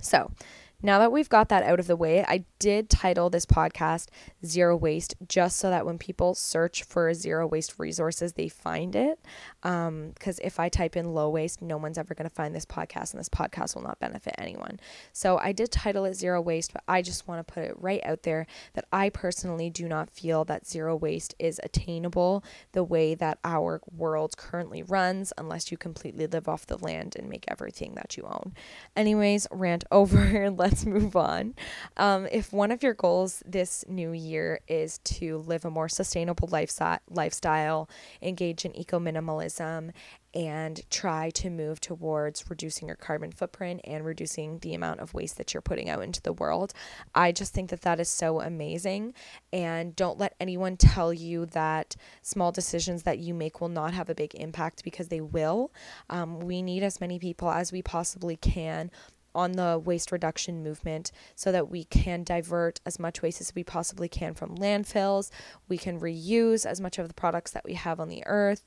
So 0.00 0.30
now 0.80 1.00
that 1.00 1.10
we've 1.10 1.28
got 1.28 1.48
that 1.48 1.64
out 1.64 1.80
of 1.80 1.88
the 1.88 1.96
way, 1.96 2.24
I 2.24 2.44
did 2.60 2.88
title 2.88 3.30
this 3.30 3.46
podcast 3.46 4.08
Zero 4.46 4.76
Waste 4.76 5.16
just 5.26 5.56
so 5.56 5.70
that 5.70 5.84
when 5.84 5.98
people 5.98 6.34
search 6.34 6.84
for 6.84 7.12
zero 7.14 7.48
waste 7.48 7.78
resources, 7.78 8.34
they 8.34 8.48
find 8.48 8.94
it. 8.94 9.18
Because 9.60 10.38
um, 10.38 10.44
if 10.44 10.60
I 10.60 10.68
type 10.68 10.96
in 10.96 11.14
low 11.14 11.30
waste, 11.30 11.60
no 11.60 11.76
one's 11.76 11.98
ever 11.98 12.14
going 12.14 12.28
to 12.28 12.34
find 12.34 12.54
this 12.54 12.64
podcast, 12.64 13.12
and 13.12 13.18
this 13.18 13.28
podcast 13.28 13.74
will 13.74 13.82
not 13.82 13.98
benefit 13.98 14.34
anyone. 14.38 14.78
So 15.12 15.38
I 15.38 15.50
did 15.50 15.72
title 15.72 16.04
it 16.04 16.14
Zero 16.14 16.40
Waste, 16.40 16.72
but 16.72 16.84
I 16.86 17.02
just 17.02 17.26
want 17.26 17.44
to 17.44 17.52
put 17.52 17.64
it 17.64 17.74
right 17.76 18.00
out 18.04 18.22
there 18.22 18.46
that 18.74 18.84
I 18.92 19.10
personally 19.10 19.70
do 19.70 19.88
not 19.88 20.10
feel 20.10 20.44
that 20.44 20.66
zero 20.66 20.94
waste 20.94 21.34
is 21.38 21.60
attainable 21.64 22.44
the 22.72 22.84
way 22.84 23.14
that 23.16 23.38
our 23.44 23.80
world 23.96 24.36
currently 24.36 24.82
runs 24.82 25.32
unless 25.36 25.72
you 25.72 25.76
completely 25.76 26.26
live 26.26 26.48
off 26.48 26.66
the 26.66 26.78
land 26.78 27.16
and 27.18 27.28
make 27.28 27.44
everything 27.48 27.94
that 27.96 28.16
you 28.16 28.24
own. 28.24 28.52
Anyways, 28.96 29.48
rant 29.50 29.84
over 29.90 30.50
let's 30.68 30.84
move 30.84 31.16
on. 31.16 31.54
Um, 31.96 32.28
if 32.30 32.52
one 32.52 32.70
of 32.70 32.82
your 32.82 32.92
goals 32.92 33.42
this 33.46 33.86
new 33.88 34.12
year 34.12 34.60
is 34.68 34.98
to 34.98 35.38
live 35.38 35.64
a 35.64 35.70
more 35.70 35.88
sustainable 35.88 36.46
lifestyle, 36.46 37.88
engage 38.20 38.66
in 38.66 38.76
eco 38.76 39.00
minimalism, 39.00 39.92
and 40.34 40.82
try 40.90 41.30
to 41.30 41.48
move 41.48 41.80
towards 41.80 42.50
reducing 42.50 42.86
your 42.86 42.98
carbon 42.98 43.32
footprint 43.32 43.80
and 43.84 44.04
reducing 44.04 44.58
the 44.58 44.74
amount 44.74 45.00
of 45.00 45.14
waste 45.14 45.38
that 45.38 45.54
you're 45.54 45.62
putting 45.62 45.88
out 45.88 46.02
into 46.02 46.20
the 46.20 46.34
world. 46.34 46.74
I 47.14 47.32
just 47.32 47.54
think 47.54 47.70
that 47.70 47.80
that 47.80 47.98
is 47.98 48.10
so 48.10 48.42
amazing. 48.42 49.14
And 49.54 49.96
don't 49.96 50.18
let 50.18 50.34
anyone 50.38 50.76
tell 50.76 51.14
you 51.14 51.46
that 51.46 51.96
small 52.20 52.52
decisions 52.52 53.04
that 53.04 53.18
you 53.18 53.32
make 53.32 53.62
will 53.62 53.70
not 53.70 53.94
have 53.94 54.10
a 54.10 54.14
big 54.14 54.34
impact 54.34 54.84
because 54.84 55.08
they 55.08 55.22
will. 55.22 55.72
Um, 56.10 56.40
we 56.40 56.60
need 56.60 56.82
as 56.82 57.00
many 57.00 57.18
people 57.18 57.50
as 57.50 57.72
we 57.72 57.80
possibly 57.80 58.36
can 58.36 58.90
on 59.34 59.52
the 59.52 59.80
waste 59.82 60.12
reduction 60.12 60.62
movement 60.62 61.12
so 61.34 61.52
that 61.52 61.68
we 61.70 61.84
can 61.84 62.22
divert 62.24 62.80
as 62.86 62.98
much 62.98 63.22
waste 63.22 63.40
as 63.40 63.54
we 63.54 63.62
possibly 63.62 64.08
can 64.08 64.34
from 64.34 64.56
landfills. 64.56 65.30
We 65.68 65.78
can 65.78 66.00
reuse 66.00 66.66
as 66.66 66.80
much 66.80 66.98
of 66.98 67.08
the 67.08 67.14
products 67.14 67.50
that 67.52 67.64
we 67.64 67.74
have 67.74 68.00
on 68.00 68.08
the 68.08 68.22
earth. 68.26 68.64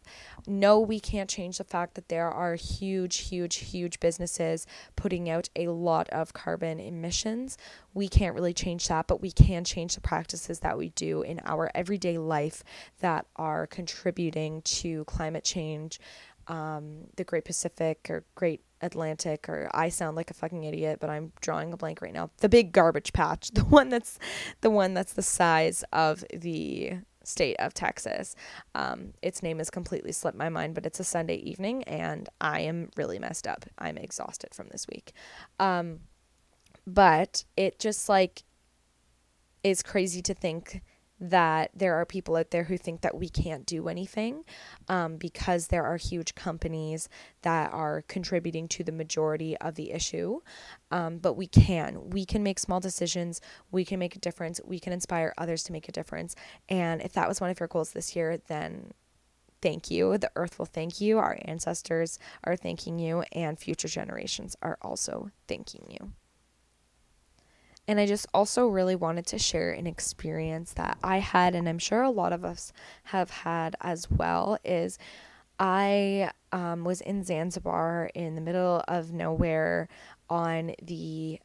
No, 0.48 0.80
we 0.80 1.00
can't 1.00 1.30
change 1.30 1.58
the 1.58 1.64
fact 1.64 1.96
that 1.96 2.10
there 2.10 2.30
are 2.30 2.56
huge, 2.56 3.18
huge, 3.18 3.58
huge 3.58 4.00
businesses 4.00 4.66
putting 4.96 5.30
out 5.30 5.50
a 5.56 5.68
lot 5.68 6.10
of 6.10 6.34
carbon 6.34 6.80
emissions. 6.80 7.58
We 7.94 8.08
can't 8.08 8.36
really 8.36 8.54
change 8.54 8.88
that, 8.88 9.08
but 9.08 9.22
we 9.22 9.32
can 9.32 9.64
change 9.64 9.96
the 9.96 10.02
practices 10.02 10.60
that 10.60 10.78
we 10.78 10.90
do 10.90 11.22
in 11.22 11.42
our 11.46 11.70
everyday 11.76 12.18
life 12.18 12.64
that 13.00 13.26
are 13.36 13.68
contributing 13.68 14.62
to 14.64 15.04
climate 15.06 15.44
change. 15.44 16.00
Um, 16.48 17.08
the 17.18 17.24
Great 17.24 17.46
Pacific 17.46 18.08
or 18.10 18.24
Great 18.36 18.62
Atlantic 18.82 19.48
or 19.48 19.70
I 19.74 19.90
sound 19.90 20.16
like 20.16 20.32
a 20.32 20.34
fucking 20.34 20.64
idiot, 20.64 21.00
but 21.00 21.10
I'm 21.10 21.32
drawing 21.42 21.74
a 21.74 21.78
blank 21.78 22.02
right 22.02 22.14
now. 22.14 22.30
The 22.38 22.50
big 22.50 22.72
garbage 22.72 23.14
patch, 23.14 23.50
the 23.54 23.66
one 23.66 23.90
that's 23.90 24.20
the 24.62 24.70
one 24.70 24.94
that's 24.94 25.14
the 25.14 25.22
size 25.22 25.84
of 25.94 26.24
the 26.34 26.94
state 27.24 27.56
of 27.60 27.74
Texas. 27.74 28.36
Um, 28.74 29.14
its 29.22 29.44
name 29.44 29.60
has 29.60 29.70
completely 29.70 30.12
slipped 30.12 30.38
my 30.38 30.50
mind, 30.50 30.74
but 30.74 30.86
it's 30.86 31.00
a 31.00 31.04
Sunday 31.04 31.36
evening 31.36 31.84
and 31.84 32.28
I 32.40 32.62
am 32.62 32.90
really 32.98 33.20
messed 33.20 33.48
up. 33.48 33.66
I'm 33.78 33.98
exhausted 33.98 34.54
from 34.54 34.70
this 34.72 34.88
week. 34.88 35.14
Um, 35.60 36.00
but 36.88 37.46
it 37.56 37.80
just 37.80 38.10
like 38.10 38.44
is 39.64 39.84
crazy 39.84 40.22
to 40.24 40.34
think 40.34 40.82
that 41.22 41.70
there 41.76 41.94
are 41.94 42.06
people 42.06 42.36
out 42.36 42.50
there 42.50 42.64
who 42.64 42.78
think 42.78 43.02
that 43.02 43.16
we 43.16 43.30
can't 43.30 43.68
do 43.68 43.88
anything 43.88 44.44
um, 44.90 45.18
because 45.18 45.68
there 45.68 45.86
are 45.86 45.98
huge 45.98 46.34
companies 46.34 47.08
that 47.44 47.72
are 47.72 48.04
contributing 48.08 48.68
to 48.68 48.84
the 48.84 48.92
majority 48.92 49.56
of 49.58 49.76
the 49.76 49.92
issue. 49.92 50.40
Um, 50.90 51.20
but 51.20 51.34
we 51.34 51.46
can. 51.46 52.10
We 52.10 52.26
can 52.26 52.42
make 52.42 52.58
small 52.58 52.80
decisions. 52.80 53.40
We 53.72 53.86
can 53.86 54.00
make 54.00 54.16
a 54.16 54.20
difference. 54.20 54.60
We 54.66 54.80
can 54.80 54.94
inspire 54.94 55.34
others 55.38 55.64
to 55.64 55.72
make 55.72 55.88
a 55.88 55.92
difference. 55.92 56.36
And 56.68 57.02
if 57.02 57.14
that 57.14 57.30
was 57.30 57.40
one 57.40 57.52
of 57.52 57.60
your 57.60 57.68
goals 57.68 57.92
this 57.92 58.16
year, 58.16 58.38
then 58.48 58.92
thank 59.62 59.92
you. 59.92 60.18
The 60.18 60.32
earth 60.36 60.58
will 60.58 60.66
thank 60.66 61.00
you. 61.00 61.20
Our 61.20 61.38
ancestors 61.46 62.18
are 62.44 62.56
thanking 62.56 62.98
you. 62.98 63.24
And 63.32 63.60
future 63.60 63.88
generations 63.88 64.56
are 64.64 64.80
also 64.82 65.30
thanking 65.48 65.86
you. 65.88 66.14
And 67.92 68.00
I 68.00 68.06
just 68.06 68.26
also 68.34 68.68
really 68.68 68.96
wanted 68.96 69.26
to 69.26 69.38
share 69.38 69.74
an 69.74 69.86
experience 69.86 70.72
that 70.76 70.98
I 71.04 71.18
had, 71.18 71.56
and 71.56 71.68
I'm 71.68 71.78
sure 71.78 72.04
a 72.04 72.10
lot 72.10 72.32
of 72.32 72.46
us 72.46 72.72
have 73.04 73.30
had 73.30 73.76
as 73.82 74.10
well. 74.10 74.58
Is 74.64 74.98
I 75.60 76.32
um, 76.54 76.86
was 76.86 77.02
in 77.02 77.26
Zanzibar 77.26 78.10
in 78.16 78.36
the 78.36 78.42
middle 78.42 78.82
of 78.88 79.12
nowhere 79.12 79.90
on 80.30 80.74
the 80.82 81.42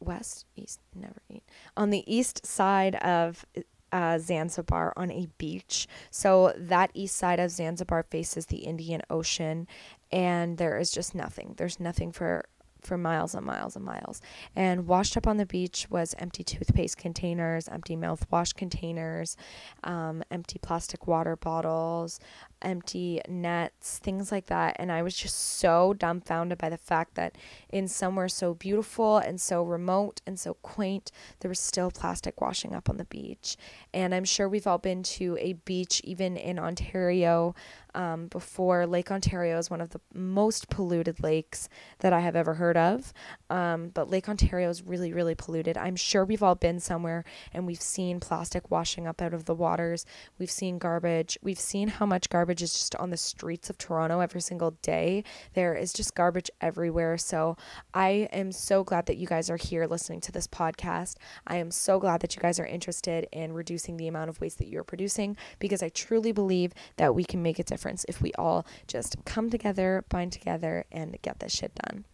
west, 0.00 0.46
east, 0.56 0.80
never 0.94 1.20
eat, 1.28 1.42
on 1.76 1.90
the 1.90 2.04
east 2.06 2.46
side 2.46 2.94
of 2.94 3.44
uh, 3.92 4.18
Zanzibar 4.18 4.94
on 4.96 5.10
a 5.10 5.28
beach. 5.36 5.86
So 6.10 6.54
that 6.56 6.90
east 6.94 7.16
side 7.16 7.38
of 7.38 7.50
Zanzibar 7.50 8.02
faces 8.04 8.46
the 8.46 8.64
Indian 8.64 9.02
Ocean, 9.10 9.68
and 10.10 10.56
there 10.56 10.78
is 10.78 10.90
just 10.90 11.14
nothing. 11.14 11.52
There's 11.58 11.78
nothing 11.78 12.12
for 12.12 12.46
for 12.86 12.96
miles 12.96 13.34
and 13.34 13.44
miles 13.44 13.76
and 13.76 13.84
miles. 13.84 14.20
And 14.54 14.86
washed 14.86 15.16
up 15.16 15.26
on 15.26 15.36
the 15.36 15.46
beach 15.46 15.86
was 15.90 16.14
empty 16.18 16.44
toothpaste 16.44 16.96
containers, 16.96 17.68
empty 17.68 17.96
mouthwash 17.96 18.54
containers, 18.54 19.36
um, 19.84 20.22
empty 20.30 20.58
plastic 20.58 21.06
water 21.06 21.36
bottles, 21.36 22.20
empty 22.62 23.20
nets, 23.28 23.98
things 23.98 24.32
like 24.32 24.46
that. 24.46 24.76
And 24.78 24.90
I 24.90 25.02
was 25.02 25.16
just 25.16 25.36
so 25.36 25.94
dumbfounded 25.94 26.58
by 26.58 26.68
the 26.68 26.78
fact 26.78 27.14
that 27.14 27.36
in 27.68 27.88
somewhere 27.88 28.28
so 28.28 28.54
beautiful 28.54 29.18
and 29.18 29.40
so 29.40 29.62
remote 29.62 30.22
and 30.26 30.38
so 30.38 30.54
quaint, 30.54 31.10
there 31.40 31.48
was 31.48 31.60
still 31.60 31.90
plastic 31.90 32.40
washing 32.40 32.74
up 32.74 32.88
on 32.88 32.96
the 32.96 33.04
beach. 33.04 33.56
And 33.92 34.14
I'm 34.14 34.24
sure 34.24 34.48
we've 34.48 34.66
all 34.66 34.78
been 34.78 35.02
to 35.02 35.36
a 35.40 35.54
beach, 35.54 36.00
even 36.04 36.36
in 36.36 36.58
Ontario, 36.58 37.54
um, 37.96 38.28
before. 38.28 38.86
Lake 38.86 39.10
Ontario 39.10 39.58
is 39.58 39.70
one 39.70 39.80
of 39.80 39.90
the 39.90 40.00
most 40.14 40.68
polluted 40.68 41.22
lakes 41.22 41.68
that 42.00 42.12
I 42.12 42.20
have 42.20 42.36
ever 42.36 42.54
heard 42.54 42.76
of. 42.76 43.12
Um, 43.48 43.88
but 43.88 44.10
Lake 44.10 44.28
Ontario 44.28 44.68
is 44.68 44.82
really, 44.82 45.12
really 45.12 45.34
polluted. 45.34 45.76
I'm 45.76 45.96
sure 45.96 46.24
we've 46.24 46.42
all 46.42 46.54
been 46.54 46.78
somewhere 46.78 47.24
and 47.52 47.66
we've 47.66 47.80
seen 47.80 48.20
plastic 48.20 48.70
washing 48.70 49.06
up 49.06 49.22
out 49.22 49.32
of 49.32 49.46
the 49.46 49.54
waters. 49.54 50.04
We've 50.38 50.50
seen 50.50 50.78
garbage. 50.78 51.38
We've 51.42 51.58
seen 51.58 51.88
how 51.88 52.06
much 52.06 52.28
garbage 52.28 52.62
is 52.62 52.74
just 52.74 52.94
on 52.96 53.10
the 53.10 53.16
streets 53.16 53.70
of 53.70 53.78
Toronto 53.78 54.20
every 54.20 54.42
single 54.42 54.72
day. 54.82 55.24
There 55.54 55.74
is 55.74 55.92
just 55.94 56.14
garbage 56.14 56.50
everywhere. 56.60 57.16
So 57.16 57.56
I 57.94 58.28
am 58.30 58.52
so 58.52 58.84
glad 58.84 59.06
that 59.06 59.16
you 59.16 59.26
guys 59.26 59.48
are 59.48 59.56
here 59.56 59.86
listening 59.86 60.20
to 60.22 60.32
this 60.32 60.46
podcast. 60.46 61.16
I 61.46 61.56
am 61.56 61.70
so 61.70 61.98
glad 61.98 62.20
that 62.20 62.36
you 62.36 62.42
guys 62.42 62.60
are 62.60 62.66
interested 62.66 63.26
in 63.32 63.54
reducing 63.54 63.96
the 63.96 64.06
amount 64.06 64.28
of 64.28 64.40
waste 64.40 64.58
that 64.58 64.68
you're 64.68 64.84
producing 64.84 65.36
because 65.58 65.82
I 65.82 65.88
truly 65.88 66.32
believe 66.32 66.74
that 66.98 67.14
we 67.14 67.24
can 67.24 67.42
make 67.42 67.58
a 67.58 67.64
difference 67.64 67.85
if 68.08 68.20
we 68.20 68.32
all 68.34 68.66
just 68.86 69.16
come 69.24 69.50
together, 69.50 70.04
bind 70.08 70.32
together, 70.32 70.84
and 70.90 71.16
get 71.22 71.40
this 71.40 71.52
shit 71.52 71.74
done. 71.74 72.04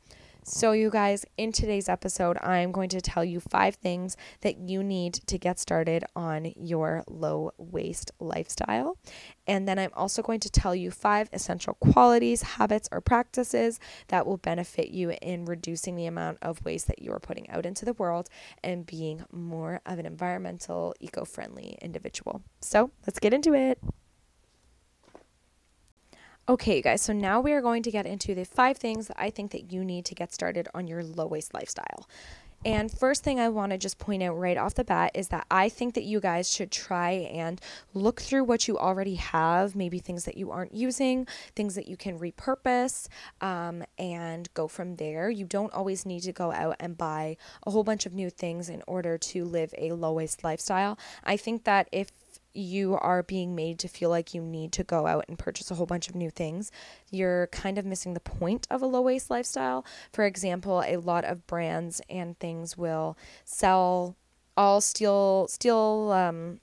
So, 0.45 0.73
you 0.73 0.91
guys, 0.91 1.25
in 1.37 1.53
today's 1.53 1.89
episode, 1.89 2.37
I'm 2.43 2.73
going 2.73 2.89
to 2.89 3.01
tell 3.01 3.25
you 3.25 3.39
five 3.39 3.77
things 3.77 4.17
that 4.41 4.59
you 4.59 4.83
need 4.83 5.15
to 5.29 5.39
get 5.39 5.61
started 5.61 6.05
on 6.17 6.53
your 6.57 7.05
low 7.07 7.53
waste 7.59 8.11
lifestyle. 8.19 8.99
And 9.47 9.69
then 9.69 9.79
I'm 9.79 9.93
also 9.95 10.21
going 10.21 10.41
to 10.41 10.51
tell 10.51 10.75
you 10.75 10.91
five 10.91 11.29
essential 11.33 11.75
qualities, 11.75 12.43
habits, 12.43 12.89
or 12.91 13.01
practices 13.01 13.79
that 14.09 14.27
will 14.27 14.37
benefit 14.37 14.89
you 14.89 15.11
in 15.23 15.45
reducing 15.45 15.95
the 15.95 16.07
amount 16.07 16.39
of 16.43 16.65
waste 16.65 16.89
that 16.89 17.01
you 17.01 17.13
are 17.13 17.21
putting 17.21 17.49
out 17.49 17.65
into 17.65 17.85
the 17.85 17.93
world 17.93 18.29
and 18.65 18.85
being 18.85 19.25
more 19.31 19.81
of 19.87 20.01
an 20.01 20.07
environmental, 20.07 20.93
eco 20.99 21.25
friendly 21.25 21.79
individual. 21.81 22.43
So, 22.61 22.91
let's 23.07 23.21
get 23.21 23.33
into 23.33 23.55
it. 23.55 23.79
Okay, 26.53 26.77
you 26.77 26.83
guys, 26.83 27.01
so 27.01 27.15
now 27.15 27.41
we 27.41 27.53
are 27.53 27.62
going 27.62 27.83
to 27.83 27.91
get 27.91 28.05
into 28.05 28.35
the 28.35 28.45
five 28.45 28.77
things 28.77 29.09
that 29.09 29.19
I 29.19 29.31
think 29.31 29.53
that 29.53 29.73
you 29.73 29.83
need 29.83 30.05
to 30.05 30.15
get 30.15 30.35
started 30.35 30.69
on 30.75 30.87
your 30.87 31.03
low 31.03 31.25
waste 31.25 31.55
lifestyle. 31.55 32.07
And 32.62 32.93
first 32.93 33.25
thing 33.25 33.41
I 33.41 33.49
want 33.49 33.73
to 33.73 33.79
just 33.79 33.99
point 33.99 34.23
out 34.23 34.38
right 34.38 34.59
off 34.59 34.75
the 34.75 34.85
bat 34.85 35.12
is 35.15 35.29
that 35.29 35.47
I 35.51 35.71
think 35.71 35.95
that 35.95 36.05
you 36.05 36.21
guys 36.21 36.51
should 36.51 36.71
try 36.71 37.11
and 37.11 37.59
look 37.95 38.21
through 38.21 38.45
what 38.45 38.69
you 38.69 38.79
already 38.79 39.15
have, 39.15 39.75
maybe 39.75 39.99
things 39.99 40.27
that 40.27 40.37
you 40.37 40.51
aren't 40.51 40.75
using, 40.75 41.27
things 41.57 41.75
that 41.75 41.88
you 41.88 41.97
can 41.97 42.19
repurpose, 42.19 43.09
um, 43.41 43.83
and 43.99 44.53
go 44.53 44.69
from 44.69 44.97
there. 44.97 45.31
You 45.31 45.47
don't 45.47 45.73
always 45.73 46.05
need 46.05 46.21
to 46.25 46.33
go 46.33 46.53
out 46.53 46.77
and 46.79 46.99
buy 46.99 47.38
a 47.67 47.71
whole 47.71 47.83
bunch 47.83 48.05
of 48.05 48.12
new 48.12 48.29
things 48.29 48.69
in 48.69 48.83
order 48.87 49.17
to 49.17 49.47
live 49.47 49.75
a 49.79 49.93
low 49.93 50.12
waste 50.12 50.45
lifestyle. 50.45 50.99
I 51.25 51.38
think 51.38 51.65
that 51.65 51.88
if 51.93 52.12
you 52.55 52.97
are 52.97 53.23
being 53.23 53.55
made 53.55 53.79
to 53.81 53.88
feel 53.88 54.11
like 54.11 54.35
you 54.35 54.43
need 54.43 54.73
to 54.73 54.85
go 54.85 55.07
out 55.07 55.25
and 55.29 55.38
purchase 55.38 55.71
a 55.71 55.75
whole 55.75 55.87
bunch 55.87 56.09
of 56.09 56.15
new 56.15 56.31
things, 56.31 56.71
you're 57.11 57.47
kind 57.49 57.79
of 57.79 57.85
missing 57.85 58.15
the 58.15 58.21
point 58.21 58.67
of 58.71 58.83
a 58.83 58.87
low 58.87 59.01
waste 59.01 59.31
lifestyle. 59.31 59.85
For 60.12 60.25
example, 60.25 60.83
a 60.87 60.97
lot 60.97 61.25
of 61.25 61.47
brands 61.47 62.01
and 62.09 62.38
things 62.38 62.77
will 62.77 63.17
sell 63.45 64.17
all 64.57 64.81
steel 64.81 65.47
steel 65.49 66.11
um, 66.12 66.61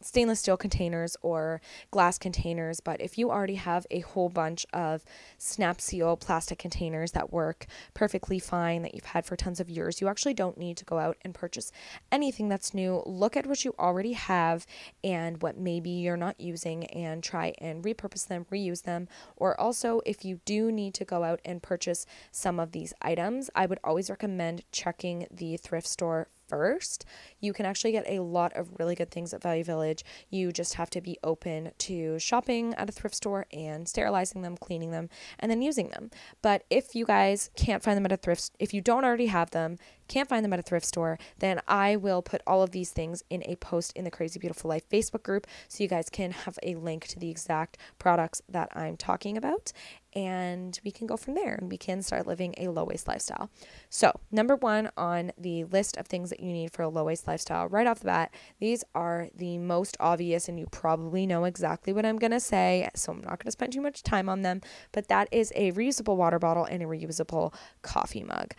stainless 0.00 0.40
steel 0.40 0.56
containers 0.56 1.16
or 1.22 1.60
glass 1.90 2.18
containers, 2.18 2.80
but 2.80 3.00
if 3.00 3.18
you 3.18 3.30
already 3.30 3.56
have 3.56 3.86
a 3.90 4.00
whole 4.00 4.28
bunch 4.28 4.66
of 4.72 5.04
snap 5.38 5.80
seal 5.80 6.16
plastic 6.16 6.58
containers 6.58 7.12
that 7.12 7.32
work 7.32 7.66
perfectly 7.94 8.38
fine 8.38 8.82
that 8.82 8.94
you've 8.94 9.04
had 9.04 9.24
for 9.26 9.36
tons 9.36 9.60
of 9.60 9.68
years, 9.68 10.00
you 10.00 10.08
actually 10.08 10.34
don't 10.34 10.58
need 10.58 10.76
to 10.76 10.84
go 10.84 10.98
out 10.98 11.16
and 11.22 11.34
purchase 11.34 11.70
anything 12.10 12.48
that's 12.48 12.74
new. 12.74 13.02
Look 13.06 13.36
at 13.36 13.46
what 13.46 13.64
you 13.64 13.74
already 13.78 14.12
have 14.12 14.66
and 15.04 15.40
what 15.42 15.58
maybe 15.58 15.90
you're 15.90 16.16
not 16.16 16.40
using 16.40 16.84
and 16.86 17.22
try 17.22 17.54
and 17.58 17.84
repurpose 17.84 18.26
them, 18.26 18.46
reuse 18.50 18.82
them. 18.82 19.08
Or 19.36 19.58
also, 19.60 20.00
if 20.06 20.24
you 20.24 20.40
do 20.44 20.72
need 20.72 20.94
to 20.94 21.04
go 21.04 21.24
out 21.24 21.40
and 21.44 21.62
purchase 21.62 22.06
some 22.30 22.58
of 22.58 22.72
these 22.72 22.94
items, 23.02 23.50
I 23.54 23.66
would 23.66 23.78
always 23.84 24.10
recommend 24.10 24.62
checking 24.72 25.26
the 25.30 25.56
thrift 25.56 25.86
store 25.86 26.28
first, 26.50 27.06
you 27.40 27.52
can 27.52 27.64
actually 27.64 27.92
get 27.92 28.04
a 28.08 28.20
lot 28.20 28.52
of 28.54 28.68
really 28.78 28.94
good 28.94 29.10
things 29.10 29.32
at 29.32 29.42
Value 29.42 29.64
Village. 29.64 30.04
You 30.28 30.52
just 30.52 30.74
have 30.74 30.90
to 30.90 31.00
be 31.00 31.16
open 31.22 31.70
to 31.78 32.18
shopping 32.18 32.74
at 32.74 32.88
a 32.88 32.92
thrift 32.92 33.14
store 33.14 33.46
and 33.52 33.88
sterilizing 33.88 34.42
them, 34.42 34.56
cleaning 34.56 34.90
them, 34.90 35.08
and 35.38 35.50
then 35.50 35.62
using 35.62 35.88
them. 35.88 36.10
But 36.42 36.64
if 36.68 36.94
you 36.94 37.06
guys 37.06 37.50
can't 37.56 37.82
find 37.82 37.96
them 37.96 38.04
at 38.04 38.12
a 38.12 38.16
thrift, 38.16 38.50
if 38.58 38.74
you 38.74 38.80
don't 38.80 39.04
already 39.04 39.26
have 39.26 39.50
them, 39.52 39.78
can't 40.10 40.28
find 40.28 40.44
them 40.44 40.52
at 40.52 40.58
a 40.58 40.62
thrift 40.62 40.84
store, 40.84 41.18
then 41.38 41.60
I 41.68 41.96
will 41.96 42.20
put 42.20 42.42
all 42.46 42.62
of 42.62 42.72
these 42.72 42.90
things 42.90 43.22
in 43.30 43.42
a 43.46 43.56
post 43.56 43.92
in 43.94 44.04
the 44.04 44.10
Crazy 44.10 44.38
Beautiful 44.38 44.68
Life 44.68 44.88
Facebook 44.90 45.22
group 45.22 45.46
so 45.68 45.82
you 45.82 45.88
guys 45.88 46.10
can 46.10 46.32
have 46.32 46.58
a 46.62 46.74
link 46.74 47.06
to 47.06 47.18
the 47.18 47.30
exact 47.30 47.78
products 47.98 48.42
that 48.48 48.68
I'm 48.76 48.96
talking 48.96 49.36
about 49.36 49.72
and 50.12 50.80
we 50.84 50.90
can 50.90 51.06
go 51.06 51.16
from 51.16 51.34
there 51.34 51.54
and 51.54 51.70
we 51.70 51.76
can 51.76 52.02
start 52.02 52.26
living 52.26 52.54
a 52.58 52.68
low 52.68 52.84
waste 52.84 53.06
lifestyle. 53.06 53.50
So, 53.88 54.12
number 54.30 54.56
one 54.56 54.90
on 54.96 55.32
the 55.38 55.64
list 55.64 55.96
of 55.96 56.06
things 56.06 56.30
that 56.30 56.40
you 56.40 56.52
need 56.52 56.72
for 56.72 56.82
a 56.82 56.88
low 56.88 57.04
waste 57.04 57.26
lifestyle, 57.26 57.68
right 57.68 57.86
off 57.86 58.00
the 58.00 58.06
bat, 58.06 58.34
these 58.58 58.82
are 58.94 59.28
the 59.34 59.58
most 59.58 59.96
obvious, 60.00 60.48
and 60.48 60.58
you 60.58 60.66
probably 60.70 61.26
know 61.26 61.44
exactly 61.44 61.92
what 61.92 62.04
I'm 62.04 62.18
to 62.18 62.40
say, 62.40 62.88
so 62.94 63.12
I'm 63.12 63.22
not 63.22 63.40
to 63.40 63.50
spend 63.50 63.72
too 63.72 63.80
much 63.80 64.02
time 64.02 64.28
on 64.28 64.42
them, 64.42 64.60
but 64.92 65.08
that 65.08 65.28
is 65.32 65.52
a 65.56 65.72
reusable 65.72 66.16
water 66.16 66.38
bottle 66.38 66.64
and 66.64 66.82
a 66.82 66.86
reusable 66.86 67.54
coffee 67.82 68.22
mug 68.22 68.54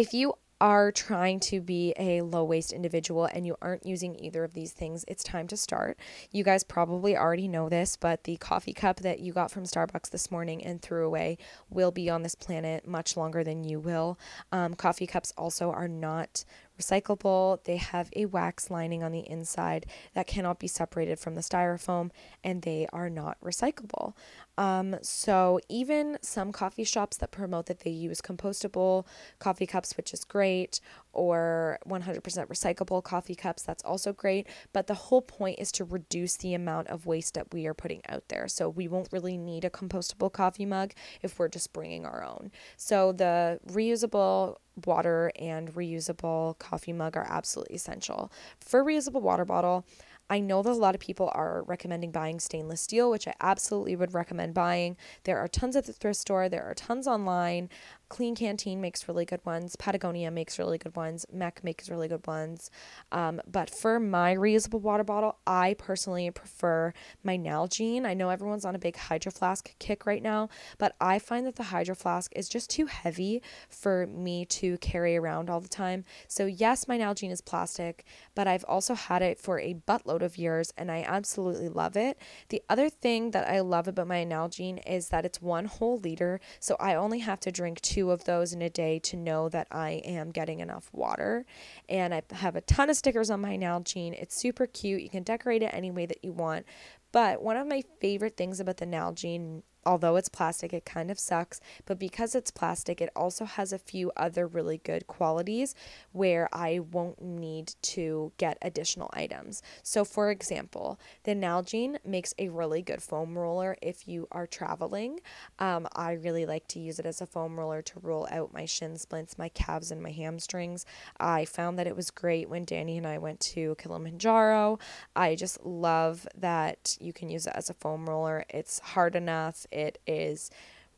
if 0.00 0.14
you 0.14 0.32
are 0.62 0.90
trying 0.90 1.38
to 1.38 1.60
be 1.60 1.92
a 1.98 2.22
low 2.22 2.42
waste 2.42 2.72
individual 2.72 3.26
and 3.26 3.46
you 3.46 3.54
aren't 3.60 3.84
using 3.84 4.18
either 4.18 4.42
of 4.44 4.54
these 4.54 4.72
things, 4.72 5.04
it's 5.06 5.22
time 5.22 5.46
to 5.46 5.58
start. 5.58 5.98
You 6.32 6.42
guys 6.42 6.64
probably 6.64 7.18
already 7.18 7.48
know 7.48 7.68
this, 7.68 7.96
but 7.96 8.24
the 8.24 8.38
coffee 8.38 8.72
cup 8.72 9.00
that 9.00 9.20
you 9.20 9.34
got 9.34 9.50
from 9.50 9.64
Starbucks 9.64 10.08
this 10.08 10.30
morning 10.30 10.64
and 10.64 10.80
threw 10.80 11.06
away 11.06 11.36
will 11.68 11.90
be 11.90 12.08
on 12.08 12.22
this 12.22 12.34
planet 12.34 12.88
much 12.88 13.14
longer 13.14 13.44
than 13.44 13.62
you 13.62 13.78
will. 13.78 14.18
Um, 14.52 14.72
coffee 14.72 15.06
cups 15.06 15.34
also 15.36 15.70
are 15.70 15.88
not 15.88 16.46
recyclable. 16.80 17.62
They 17.64 17.76
have 17.76 18.10
a 18.16 18.26
wax 18.26 18.70
lining 18.70 19.02
on 19.02 19.12
the 19.12 19.28
inside 19.28 19.86
that 20.14 20.26
cannot 20.26 20.58
be 20.58 20.66
separated 20.66 21.18
from 21.18 21.34
the 21.34 21.40
styrofoam, 21.40 22.10
and 22.42 22.62
they 22.62 22.86
are 22.92 23.10
not 23.10 23.38
recyclable. 23.42 24.14
Um, 24.58 24.96
so, 25.02 25.60
even 25.68 26.18
some 26.22 26.52
coffee 26.52 26.84
shops 26.84 27.16
that 27.18 27.30
promote 27.30 27.66
that 27.66 27.80
they 27.80 27.90
use 27.90 28.20
compostable 28.20 29.06
coffee 29.38 29.66
cups, 29.66 29.96
which 29.96 30.12
is 30.12 30.24
great, 30.24 30.80
or 31.12 31.78
100% 31.88 32.20
recyclable 32.46 33.02
coffee 33.02 33.34
cups, 33.34 33.62
that's 33.62 33.82
also 33.84 34.12
great. 34.12 34.46
But 34.72 34.86
the 34.86 34.94
whole 34.94 35.22
point 35.22 35.58
is 35.58 35.72
to 35.72 35.84
reduce 35.84 36.36
the 36.36 36.54
amount 36.54 36.88
of 36.88 37.06
waste 37.06 37.34
that 37.34 37.52
we 37.52 37.66
are 37.66 37.74
putting 37.74 38.02
out 38.08 38.24
there. 38.28 38.48
So, 38.48 38.68
we 38.68 38.88
won't 38.88 39.12
really 39.12 39.36
need 39.36 39.64
a 39.64 39.70
compostable 39.70 40.32
coffee 40.32 40.66
mug 40.66 40.92
if 41.22 41.38
we're 41.38 41.48
just 41.48 41.72
bringing 41.72 42.06
our 42.06 42.24
own. 42.24 42.50
So, 42.76 43.12
the 43.12 43.60
reusable 43.68 44.56
water 44.86 45.32
and 45.36 45.74
reusable 45.74 46.58
coffee 46.58 46.92
mug 46.92 47.16
are 47.16 47.26
absolutely 47.28 47.76
essential. 47.76 48.32
For 48.60 48.84
reusable 48.84 49.20
water 49.22 49.44
bottle, 49.44 49.84
I 50.30 50.38
know 50.38 50.62
that 50.62 50.70
a 50.70 50.74
lot 50.74 50.94
of 50.94 51.00
people 51.00 51.28
are 51.34 51.64
recommending 51.64 52.12
buying 52.12 52.38
stainless 52.38 52.80
steel, 52.80 53.10
which 53.10 53.26
I 53.26 53.34
absolutely 53.40 53.96
would 53.96 54.14
recommend 54.14 54.54
buying. 54.54 54.96
There 55.24 55.38
are 55.38 55.48
tons 55.48 55.74
at 55.74 55.86
the 55.86 55.92
thrift 55.92 56.20
store, 56.20 56.48
there 56.48 56.62
are 56.62 56.74
tons 56.74 57.08
online. 57.08 57.68
Klean 58.10 58.34
Canteen 58.34 58.80
makes 58.80 59.06
really 59.06 59.24
good 59.24 59.40
ones. 59.46 59.76
Patagonia 59.76 60.32
makes 60.32 60.58
really 60.58 60.78
good 60.78 60.96
ones. 60.96 61.24
MEC 61.32 61.62
makes 61.62 61.88
really 61.88 62.08
good 62.08 62.26
ones. 62.26 62.68
Um, 63.12 63.40
but 63.46 63.70
for 63.70 64.00
my 64.00 64.34
reusable 64.34 64.80
water 64.80 65.04
bottle, 65.04 65.38
I 65.46 65.74
personally 65.78 66.28
prefer 66.32 66.92
my 67.22 67.38
Nalgene. 67.38 68.04
I 68.04 68.14
know 68.14 68.28
everyone's 68.28 68.64
on 68.64 68.74
a 68.74 68.80
big 68.80 68.96
Hydro 68.96 69.30
Flask 69.30 69.72
kick 69.78 70.06
right 70.06 70.22
now, 70.22 70.48
but 70.76 70.96
I 71.00 71.20
find 71.20 71.46
that 71.46 71.54
the 71.54 71.62
Hydro 71.62 71.94
Flask 71.94 72.32
is 72.34 72.48
just 72.48 72.68
too 72.68 72.86
heavy 72.86 73.42
for 73.68 74.08
me 74.08 74.44
to 74.46 74.76
carry 74.78 75.16
around 75.16 75.48
all 75.48 75.60
the 75.60 75.68
time. 75.68 76.04
So, 76.26 76.46
yes, 76.46 76.88
my 76.88 76.98
Nalgene 76.98 77.30
is 77.30 77.40
plastic, 77.40 78.04
but 78.34 78.48
I've 78.48 78.64
also 78.64 78.94
had 78.94 79.22
it 79.22 79.38
for 79.38 79.60
a 79.60 79.74
buttload 79.86 80.22
of 80.22 80.36
years 80.36 80.72
and 80.76 80.90
I 80.90 81.04
absolutely 81.06 81.68
love 81.68 81.96
it. 81.96 82.18
The 82.48 82.62
other 82.68 82.90
thing 82.90 83.30
that 83.30 83.48
I 83.48 83.60
love 83.60 83.86
about 83.86 84.08
my 84.08 84.24
Nalgene 84.24 84.82
is 84.84 85.10
that 85.10 85.24
it's 85.24 85.40
one 85.40 85.66
whole 85.66 85.98
liter, 85.98 86.40
so 86.58 86.76
I 86.80 86.96
only 86.96 87.20
have 87.20 87.38
to 87.40 87.52
drink 87.52 87.80
two 87.80 87.99
two 88.00 88.10
of 88.10 88.24
those 88.24 88.54
in 88.54 88.62
a 88.62 88.70
day 88.70 88.98
to 88.98 89.16
know 89.16 89.50
that 89.50 89.66
I 89.70 90.00
am 90.06 90.30
getting 90.30 90.60
enough 90.60 90.88
water. 90.92 91.44
And 91.88 92.14
I 92.14 92.22
have 92.32 92.56
a 92.56 92.62
ton 92.62 92.88
of 92.88 92.96
stickers 92.96 93.28
on 93.28 93.42
my 93.42 93.58
Nalgene. 93.58 94.14
It's 94.14 94.40
super 94.40 94.66
cute. 94.66 95.02
You 95.02 95.10
can 95.10 95.22
decorate 95.22 95.62
it 95.62 95.70
any 95.74 95.90
way 95.90 96.06
that 96.06 96.24
you 96.24 96.32
want. 96.32 96.64
But 97.12 97.42
one 97.42 97.58
of 97.58 97.66
my 97.66 97.82
favorite 98.00 98.38
things 98.38 98.58
about 98.58 98.78
the 98.78 98.86
Nalgene 98.86 99.62
although 99.84 100.16
it's 100.16 100.28
plastic, 100.28 100.72
it 100.72 100.84
kind 100.84 101.10
of 101.10 101.18
sucks. 101.18 101.60
But 101.86 101.98
because 101.98 102.34
it's 102.34 102.50
plastic, 102.50 103.00
it 103.00 103.10
also 103.16 103.44
has 103.44 103.72
a 103.72 103.78
few 103.78 104.12
other 104.16 104.46
really 104.46 104.78
good 104.78 105.06
qualities 105.06 105.74
where 106.12 106.48
I 106.52 106.80
won't 106.80 107.22
need 107.22 107.74
to 107.82 108.32
get 108.36 108.58
additional 108.62 109.10
items. 109.12 109.62
So, 109.82 110.04
for 110.04 110.30
example, 110.30 110.98
the 111.24 111.34
Nalgene 111.34 111.96
makes 112.04 112.34
a 112.38 112.48
really 112.48 112.82
good 112.82 113.02
foam 113.02 113.38
roller 113.38 113.76
if 113.82 114.06
you 114.06 114.28
are 114.32 114.46
traveling. 114.46 115.20
Um, 115.58 115.86
I 115.94 116.12
really 116.12 116.46
like 116.46 116.68
to 116.68 116.80
use 116.80 116.98
it 116.98 117.06
as 117.06 117.20
a 117.20 117.26
foam 117.26 117.58
roller 117.58 117.82
to 117.82 118.00
roll 118.00 118.28
out 118.30 118.52
my 118.52 118.64
shin 118.64 118.96
splints, 118.96 119.38
my 119.38 119.48
calves, 119.48 119.90
and 119.90 120.02
my 120.02 120.10
hamstrings. 120.10 120.84
I 121.18 121.44
found 121.44 121.78
that 121.78 121.86
it 121.86 121.96
was 121.96 122.10
great 122.10 122.48
when 122.48 122.64
Danny 122.64 122.98
and 122.98 123.06
I 123.06 123.18
went 123.18 123.40
to 123.40 123.74
Kilimanjaro. 123.76 124.78
I 125.16 125.34
just 125.34 125.64
love 125.64 126.26
that 126.36 126.96
you 127.00 127.12
can 127.12 127.30
use 127.30 127.46
it 127.46 127.52
as 127.54 127.70
a 127.70 127.74
foam 127.74 128.08
roller. 128.08 128.44
It's 128.48 128.78
hard 128.80 129.16
enough 129.16 129.66
it 129.72 129.98
is 130.06 130.50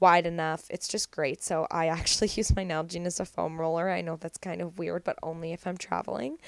wide 0.02 0.26
enough. 0.26 0.64
It's 0.68 0.88
just 0.88 1.12
great. 1.12 1.44
So 1.44 1.68
I 1.70 1.86
actually 1.98 2.28
use 2.34 2.54
my 2.54 2.64
Nalgene 2.64 3.06
as 3.06 3.20
a 3.20 3.24
foam 3.24 3.58
roller. 3.58 3.88
I 3.88 4.02
know 4.02 4.16
that's 4.16 4.36
kind 4.36 4.60
of 4.60 4.76
weird, 4.76 5.04
but 5.04 5.16
only 5.22 5.52
if 5.52 5.64
I'm 5.64 5.76
traveling. 5.76 6.38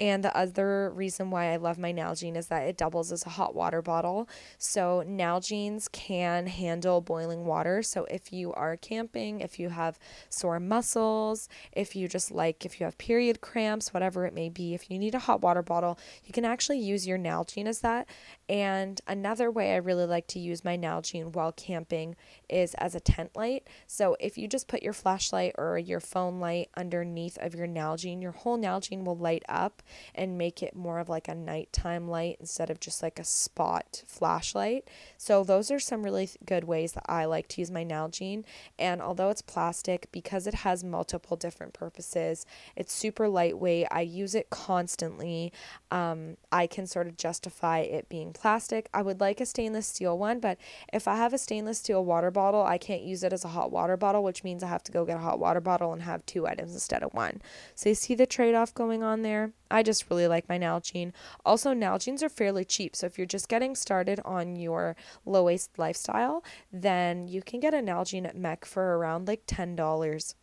And 0.00 0.24
the 0.24 0.36
other 0.36 0.90
reason 0.90 1.30
why 1.30 1.52
I 1.52 1.56
love 1.56 1.78
my 1.78 1.92
Nalgene 1.92 2.36
is 2.36 2.48
that 2.48 2.64
it 2.64 2.76
doubles 2.76 3.12
as 3.12 3.24
a 3.24 3.30
hot 3.30 3.54
water 3.54 3.80
bottle. 3.80 4.28
So 4.58 5.04
Nalgenes 5.06 5.90
can 5.92 6.48
handle 6.48 7.00
boiling 7.00 7.44
water. 7.46 7.84
So 7.84 8.04
if 8.10 8.32
you 8.32 8.52
are 8.54 8.76
camping, 8.76 9.40
if 9.40 9.60
you 9.60 9.68
have 9.68 9.96
sore 10.28 10.58
muscles, 10.58 11.48
if 11.72 11.94
you 11.94 12.08
just 12.08 12.32
like, 12.32 12.66
if 12.66 12.80
you 12.80 12.84
have 12.84 12.98
period 12.98 13.40
cramps, 13.40 13.94
whatever 13.94 14.26
it 14.26 14.34
may 14.34 14.48
be, 14.48 14.74
if 14.74 14.90
you 14.90 14.98
need 14.98 15.14
a 15.14 15.20
hot 15.20 15.40
water 15.40 15.62
bottle, 15.62 15.96
you 16.24 16.32
can 16.32 16.44
actually 16.44 16.80
use 16.80 17.06
your 17.06 17.18
Nalgene 17.18 17.66
as 17.68 17.78
that. 17.80 18.08
And 18.48 19.00
another 19.06 19.52
way 19.52 19.74
I 19.74 19.76
really 19.76 20.06
like 20.06 20.26
to 20.28 20.40
use 20.40 20.64
my 20.64 20.76
Nalgene 20.76 21.32
while 21.32 21.52
camping 21.52 22.16
is 22.48 22.74
as 22.74 22.96
a 22.96 23.03
tent 23.04 23.30
light. 23.36 23.68
So 23.86 24.16
if 24.18 24.38
you 24.38 24.48
just 24.48 24.68
put 24.68 24.82
your 24.82 24.92
flashlight 24.92 25.54
or 25.56 25.78
your 25.78 26.00
phone 26.00 26.40
light 26.40 26.70
underneath 26.76 27.38
of 27.38 27.54
your 27.54 27.66
Nalgene, 27.66 28.22
your 28.22 28.32
whole 28.32 28.58
Nalgene 28.58 29.04
will 29.04 29.16
light 29.16 29.44
up 29.48 29.82
and 30.14 30.38
make 30.38 30.62
it 30.62 30.74
more 30.74 30.98
of 30.98 31.08
like 31.08 31.28
a 31.28 31.34
nighttime 31.34 32.08
light 32.08 32.36
instead 32.40 32.70
of 32.70 32.80
just 32.80 33.02
like 33.02 33.18
a 33.18 33.24
spot 33.24 34.02
flashlight. 34.06 34.88
So 35.18 35.44
those 35.44 35.70
are 35.70 35.78
some 35.78 36.02
really 36.02 36.30
good 36.44 36.64
ways 36.64 36.92
that 36.92 37.06
I 37.06 37.24
like 37.26 37.48
to 37.48 37.60
use 37.60 37.70
my 37.70 37.84
Nalgene. 37.84 38.44
And 38.78 39.00
although 39.00 39.30
it's 39.30 39.42
plastic, 39.42 40.08
because 40.12 40.46
it 40.46 40.54
has 40.54 40.82
multiple 40.82 41.36
different 41.36 41.74
purposes, 41.74 42.46
it's 42.76 42.92
super 42.92 43.28
lightweight. 43.28 43.86
I 43.90 44.00
use 44.00 44.34
it 44.34 44.50
constantly. 44.50 45.52
Um, 45.90 46.36
I 46.50 46.66
can 46.66 46.86
sort 46.86 47.06
of 47.06 47.16
justify 47.16 47.80
it 47.80 48.08
being 48.08 48.32
plastic. 48.32 48.88
I 48.94 49.02
would 49.02 49.20
like 49.20 49.40
a 49.40 49.46
stainless 49.46 49.86
steel 49.86 50.18
one, 50.18 50.40
but 50.40 50.58
if 50.92 51.06
I 51.06 51.16
have 51.16 51.32
a 51.32 51.38
stainless 51.38 51.78
steel 51.78 52.04
water 52.04 52.30
bottle, 52.30 52.62
I 52.62 52.78
can't 52.84 53.02
use 53.02 53.24
it 53.24 53.32
as 53.32 53.44
a 53.44 53.48
hot 53.48 53.72
water 53.72 53.96
bottle, 53.96 54.22
which 54.22 54.44
means 54.44 54.62
I 54.62 54.68
have 54.68 54.82
to 54.84 54.92
go 54.92 55.04
get 55.04 55.16
a 55.16 55.20
hot 55.20 55.38
water 55.38 55.60
bottle 55.60 55.92
and 55.92 56.02
have 56.02 56.24
two 56.26 56.46
items 56.46 56.74
instead 56.74 57.02
of 57.02 57.14
one. 57.14 57.40
So 57.74 57.88
you 57.88 57.94
see 57.94 58.14
the 58.14 58.26
trade 58.26 58.54
off 58.54 58.74
going 58.74 59.02
on 59.02 59.22
there? 59.22 59.52
I 59.70 59.82
just 59.82 60.10
really 60.10 60.28
like 60.28 60.48
my 60.48 60.58
Nalgene. 60.58 61.12
Also, 61.44 61.72
Nalgenes 61.72 62.22
are 62.22 62.28
fairly 62.28 62.64
cheap. 62.64 62.94
So 62.94 63.06
if 63.06 63.16
you're 63.16 63.26
just 63.26 63.48
getting 63.48 63.74
started 63.74 64.20
on 64.24 64.56
your 64.56 64.96
low 65.24 65.44
waste 65.44 65.78
lifestyle, 65.78 66.44
then 66.72 67.26
you 67.26 67.42
can 67.42 67.58
get 67.58 67.74
a 67.74 67.78
Nalgene 67.78 68.26
at 68.26 68.36
MEC 68.36 68.64
for 68.64 68.98
around 68.98 69.26
like 69.26 69.46
$10 69.46 70.34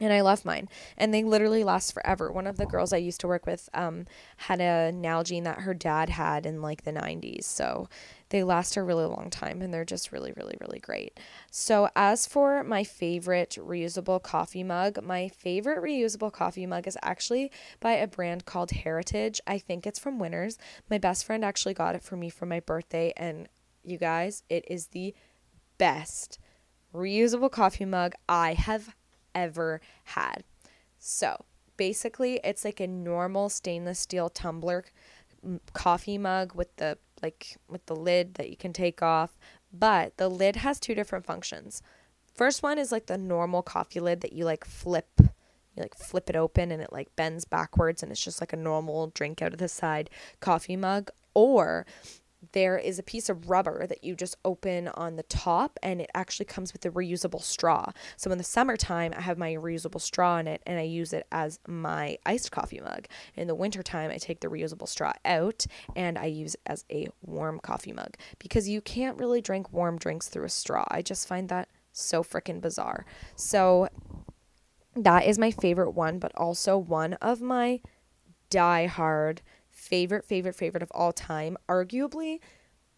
and 0.00 0.12
I 0.12 0.22
love 0.22 0.44
mine. 0.44 0.68
And 0.96 1.14
they 1.14 1.22
literally 1.22 1.62
last 1.62 1.92
forever. 1.92 2.30
One 2.30 2.46
of 2.46 2.56
the 2.56 2.66
girls 2.66 2.92
I 2.92 2.96
used 2.96 3.20
to 3.20 3.28
work 3.28 3.46
with 3.46 3.68
um, 3.74 4.06
had 4.36 4.60
a 4.60 4.92
Nalgene 4.92 5.44
that 5.44 5.60
her 5.60 5.74
dad 5.74 6.10
had 6.10 6.46
in 6.46 6.60
like 6.60 6.82
the 6.82 6.92
90s. 6.92 7.44
So 7.44 7.88
they 8.34 8.42
last 8.42 8.76
a 8.76 8.82
really 8.82 9.04
long 9.04 9.30
time 9.30 9.62
and 9.62 9.72
they're 9.72 9.84
just 9.84 10.10
really, 10.10 10.32
really, 10.32 10.56
really 10.60 10.80
great. 10.80 11.20
So, 11.52 11.88
as 11.94 12.26
for 12.26 12.64
my 12.64 12.82
favorite 12.82 13.56
reusable 13.60 14.20
coffee 14.20 14.64
mug, 14.64 15.00
my 15.04 15.28
favorite 15.28 15.80
reusable 15.80 16.32
coffee 16.32 16.66
mug 16.66 16.88
is 16.88 16.98
actually 17.00 17.52
by 17.78 17.92
a 17.92 18.08
brand 18.08 18.44
called 18.44 18.72
Heritage. 18.72 19.40
I 19.46 19.58
think 19.58 19.86
it's 19.86 20.00
from 20.00 20.18
Winners. 20.18 20.58
My 20.90 20.98
best 20.98 21.24
friend 21.24 21.44
actually 21.44 21.74
got 21.74 21.94
it 21.94 22.02
for 22.02 22.16
me 22.16 22.28
for 22.28 22.44
my 22.44 22.58
birthday. 22.58 23.12
And 23.16 23.48
you 23.84 23.98
guys, 23.98 24.42
it 24.48 24.64
is 24.68 24.88
the 24.88 25.14
best 25.78 26.40
reusable 26.92 27.52
coffee 27.52 27.84
mug 27.84 28.14
I 28.28 28.54
have 28.54 28.96
ever 29.32 29.80
had. 30.06 30.42
So 30.98 31.44
basically, 31.76 32.40
it's 32.42 32.64
like 32.64 32.80
a 32.80 32.88
normal 32.88 33.48
stainless 33.48 34.00
steel 34.00 34.28
tumbler 34.28 34.84
mm, 35.46 35.60
coffee 35.72 36.18
mug 36.18 36.56
with 36.56 36.74
the 36.78 36.98
like 37.24 37.56
with 37.68 37.86
the 37.86 37.96
lid 37.96 38.34
that 38.34 38.50
you 38.50 38.56
can 38.56 38.74
take 38.74 39.02
off, 39.02 39.38
but 39.72 40.16
the 40.18 40.28
lid 40.28 40.56
has 40.56 40.78
two 40.78 40.94
different 40.94 41.24
functions. 41.24 41.82
First 42.34 42.62
one 42.62 42.78
is 42.78 42.92
like 42.92 43.06
the 43.06 43.16
normal 43.16 43.62
coffee 43.62 44.00
lid 44.00 44.20
that 44.20 44.34
you 44.34 44.44
like 44.44 44.64
flip 44.64 45.08
you 45.76 45.82
like 45.82 45.96
flip 45.96 46.30
it 46.30 46.36
open 46.36 46.70
and 46.70 46.82
it 46.82 46.92
like 46.92 47.16
bends 47.16 47.44
backwards 47.44 48.02
and 48.02 48.12
it's 48.12 48.22
just 48.22 48.40
like 48.40 48.52
a 48.52 48.56
normal 48.56 49.08
drink 49.08 49.42
out 49.42 49.52
of 49.52 49.58
the 49.58 49.68
side 49.68 50.08
coffee 50.40 50.76
mug 50.76 51.10
or 51.32 51.86
there 52.52 52.78
is 52.78 52.98
a 52.98 53.02
piece 53.02 53.28
of 53.28 53.50
rubber 53.50 53.86
that 53.86 54.04
you 54.04 54.14
just 54.14 54.36
open 54.44 54.88
on 54.88 55.16
the 55.16 55.22
top 55.24 55.78
and 55.82 56.00
it 56.00 56.10
actually 56.14 56.46
comes 56.46 56.72
with 56.72 56.84
a 56.84 56.90
reusable 56.90 57.42
straw. 57.42 57.90
So 58.16 58.30
in 58.30 58.38
the 58.38 58.44
summertime, 58.44 59.14
I 59.16 59.20
have 59.20 59.38
my 59.38 59.54
reusable 59.54 60.00
straw 60.00 60.38
in 60.38 60.48
it 60.48 60.62
and 60.66 60.78
I 60.78 60.82
use 60.82 61.12
it 61.12 61.26
as 61.32 61.58
my 61.66 62.18
iced 62.26 62.50
coffee 62.50 62.80
mug. 62.80 63.06
In 63.36 63.46
the 63.46 63.54
wintertime, 63.54 64.10
I 64.10 64.18
take 64.18 64.40
the 64.40 64.48
reusable 64.48 64.88
straw 64.88 65.12
out 65.24 65.66
and 65.96 66.18
I 66.18 66.26
use 66.26 66.54
it 66.54 66.60
as 66.66 66.84
a 66.90 67.08
warm 67.22 67.60
coffee 67.60 67.92
mug 67.92 68.16
because 68.38 68.68
you 68.68 68.80
can't 68.80 69.18
really 69.18 69.40
drink 69.40 69.72
warm 69.72 69.98
drinks 69.98 70.28
through 70.28 70.44
a 70.44 70.50
straw. 70.50 70.84
I 70.88 71.02
just 71.02 71.28
find 71.28 71.48
that 71.48 71.68
so 71.92 72.22
freaking 72.22 72.60
bizarre. 72.60 73.06
So 73.36 73.88
that 74.96 75.26
is 75.26 75.38
my 75.38 75.50
favorite 75.50 75.92
one, 75.92 76.18
but 76.18 76.32
also 76.36 76.76
one 76.76 77.14
of 77.14 77.40
my 77.40 77.80
die 78.50 78.86
hard 78.86 79.42
favorite, 79.88 80.24
favorite, 80.24 80.54
favorite 80.54 80.82
of 80.82 80.90
all 80.92 81.12
time. 81.12 81.56
Arguably, 81.68 82.40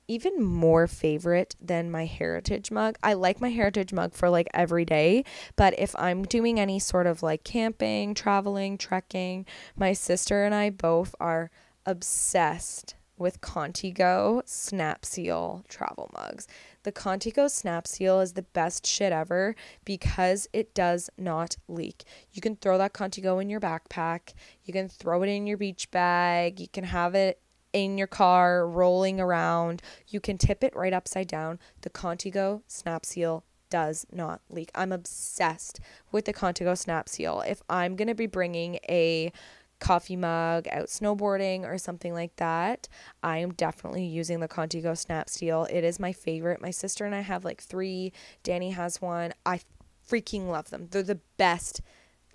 even 0.08 0.42
more 0.42 0.86
favorite 0.86 1.56
than 1.60 1.90
my 1.90 2.04
heritage 2.04 2.70
mug. 2.70 2.96
I 3.02 3.14
like 3.14 3.40
my 3.40 3.50
heritage 3.50 3.92
mug 3.92 4.14
for 4.14 4.30
like 4.30 4.46
every 4.54 4.84
day, 4.84 5.24
but 5.56 5.74
if 5.78 5.96
I'm 5.98 6.22
doing 6.24 6.60
any 6.60 6.78
sort 6.78 7.06
of 7.06 7.22
like 7.22 7.42
camping, 7.44 8.14
traveling, 8.14 8.78
trekking, 8.78 9.46
my 9.74 9.92
sister 9.92 10.44
and 10.44 10.54
I 10.54 10.70
both 10.70 11.14
are 11.18 11.50
obsessed 11.84 12.94
with 13.18 13.40
Contigo 13.40 14.42
Snap 14.46 15.04
Seal 15.04 15.64
travel 15.68 16.10
mugs. 16.14 16.46
The 16.86 16.92
Contigo 16.92 17.50
Snap 17.50 17.88
Seal 17.88 18.20
is 18.20 18.34
the 18.34 18.42
best 18.42 18.86
shit 18.86 19.10
ever 19.10 19.56
because 19.84 20.46
it 20.52 20.72
does 20.72 21.10
not 21.18 21.56
leak. 21.66 22.04
You 22.30 22.40
can 22.40 22.54
throw 22.54 22.78
that 22.78 22.92
Contigo 22.92 23.42
in 23.42 23.50
your 23.50 23.58
backpack, 23.58 24.34
you 24.62 24.72
can 24.72 24.88
throw 24.88 25.24
it 25.24 25.28
in 25.28 25.48
your 25.48 25.56
beach 25.56 25.90
bag, 25.90 26.60
you 26.60 26.68
can 26.68 26.84
have 26.84 27.16
it 27.16 27.40
in 27.72 27.98
your 27.98 28.06
car 28.06 28.68
rolling 28.68 29.18
around, 29.18 29.82
you 30.06 30.20
can 30.20 30.38
tip 30.38 30.62
it 30.62 30.76
right 30.76 30.92
upside 30.92 31.26
down. 31.26 31.58
The 31.80 31.90
Contigo 31.90 32.62
Snap 32.68 33.04
Seal 33.04 33.42
does 33.68 34.06
not 34.12 34.42
leak. 34.48 34.70
I'm 34.72 34.92
obsessed 34.92 35.80
with 36.12 36.24
the 36.24 36.32
Contigo 36.32 36.78
Snap 36.78 37.08
Seal. 37.08 37.42
If 37.48 37.62
I'm 37.68 37.96
going 37.96 38.06
to 38.06 38.14
be 38.14 38.28
bringing 38.28 38.76
a 38.88 39.32
coffee 39.78 40.16
mug 40.16 40.66
out 40.68 40.86
snowboarding 40.86 41.64
or 41.64 41.78
something 41.78 42.12
like 42.12 42.34
that, 42.36 42.88
I 43.22 43.38
am 43.38 43.52
definitely 43.52 44.06
using 44.06 44.40
the 44.40 44.48
Contigo 44.48 44.96
Snap 44.96 45.28
Seal. 45.28 45.66
It 45.70 45.84
is 45.84 46.00
my 46.00 46.12
favorite. 46.12 46.60
My 46.60 46.70
sister 46.70 47.04
and 47.04 47.14
I 47.14 47.20
have 47.20 47.44
like 47.44 47.60
three. 47.60 48.12
Danny 48.42 48.70
has 48.70 49.00
one. 49.00 49.32
I 49.44 49.60
freaking 50.08 50.48
love 50.48 50.70
them. 50.70 50.88
They're 50.90 51.02
the 51.02 51.20
best 51.36 51.82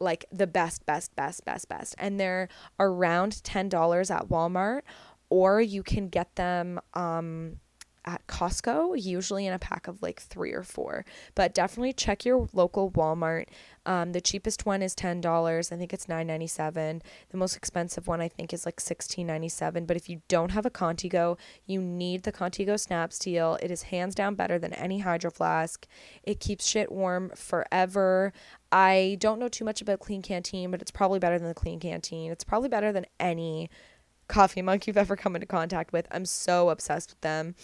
like 0.01 0.25
the 0.31 0.47
best, 0.47 0.85
best, 0.85 1.15
best, 1.15 1.45
best, 1.45 1.69
best. 1.69 1.95
And 1.97 2.19
they're 2.19 2.49
around 2.79 3.33
$10 3.33 4.11
at 4.15 4.27
Walmart, 4.27 4.81
or 5.29 5.61
you 5.61 5.83
can 5.83 6.09
get 6.09 6.35
them 6.35 6.79
um, 6.95 7.59
at 8.05 8.25
Costco, 8.27 9.01
usually 9.01 9.45
in 9.45 9.53
a 9.53 9.59
pack 9.59 9.87
of 9.87 10.01
like 10.01 10.21
three 10.21 10.53
or 10.53 10.63
four. 10.63 11.05
But 11.35 11.53
definitely 11.53 11.93
check 11.93 12.25
your 12.25 12.47
local 12.53 12.91
Walmart. 12.91 13.45
Um, 13.85 14.11
the 14.11 14.21
cheapest 14.21 14.65
one 14.65 14.81
is 14.81 14.93
ten 14.95 15.21
dollars. 15.21 15.71
I 15.71 15.75
think 15.77 15.93
it's 15.93 16.07
nine 16.07 16.27
ninety 16.27 16.47
seven. 16.47 17.01
The 17.29 17.37
most 17.37 17.55
expensive 17.55 18.07
one 18.07 18.21
I 18.21 18.27
think 18.27 18.53
is 18.53 18.65
like 18.65 18.79
sixteen 18.79 19.27
ninety 19.27 19.49
seven. 19.49 19.85
But 19.85 19.97
if 19.97 20.09
you 20.09 20.21
don't 20.27 20.51
have 20.51 20.65
a 20.65 20.69
Contigo, 20.69 21.37
you 21.65 21.81
need 21.81 22.23
the 22.23 22.31
Contigo 22.31 22.79
Snap 22.79 23.13
Seal. 23.13 23.57
It 23.61 23.71
is 23.71 23.83
hands 23.83 24.15
down 24.15 24.35
better 24.35 24.59
than 24.59 24.73
any 24.73 24.99
Hydro 24.99 25.31
Flask. 25.31 25.87
It 26.23 26.39
keeps 26.39 26.65
shit 26.65 26.91
warm 26.91 27.31
forever. 27.35 28.33
I 28.71 29.17
don't 29.19 29.39
know 29.39 29.49
too 29.49 29.65
much 29.65 29.81
about 29.81 29.99
Klean 29.99 30.21
Kanteen, 30.21 30.71
but 30.71 30.81
it's 30.81 30.91
probably 30.91 31.19
better 31.19 31.37
than 31.37 31.47
the 31.47 31.53
Klean 31.53 31.79
Kanteen. 31.79 32.31
It's 32.31 32.43
probably 32.43 32.69
better 32.69 32.91
than 32.91 33.05
any 33.19 33.69
coffee 34.27 34.61
mug 34.61 34.87
you've 34.87 34.95
ever 34.95 35.17
come 35.17 35.35
into 35.35 35.45
contact 35.45 35.91
with. 35.91 36.07
I'm 36.09 36.25
so 36.25 36.69
obsessed 36.69 37.09
with 37.09 37.21
them. 37.21 37.55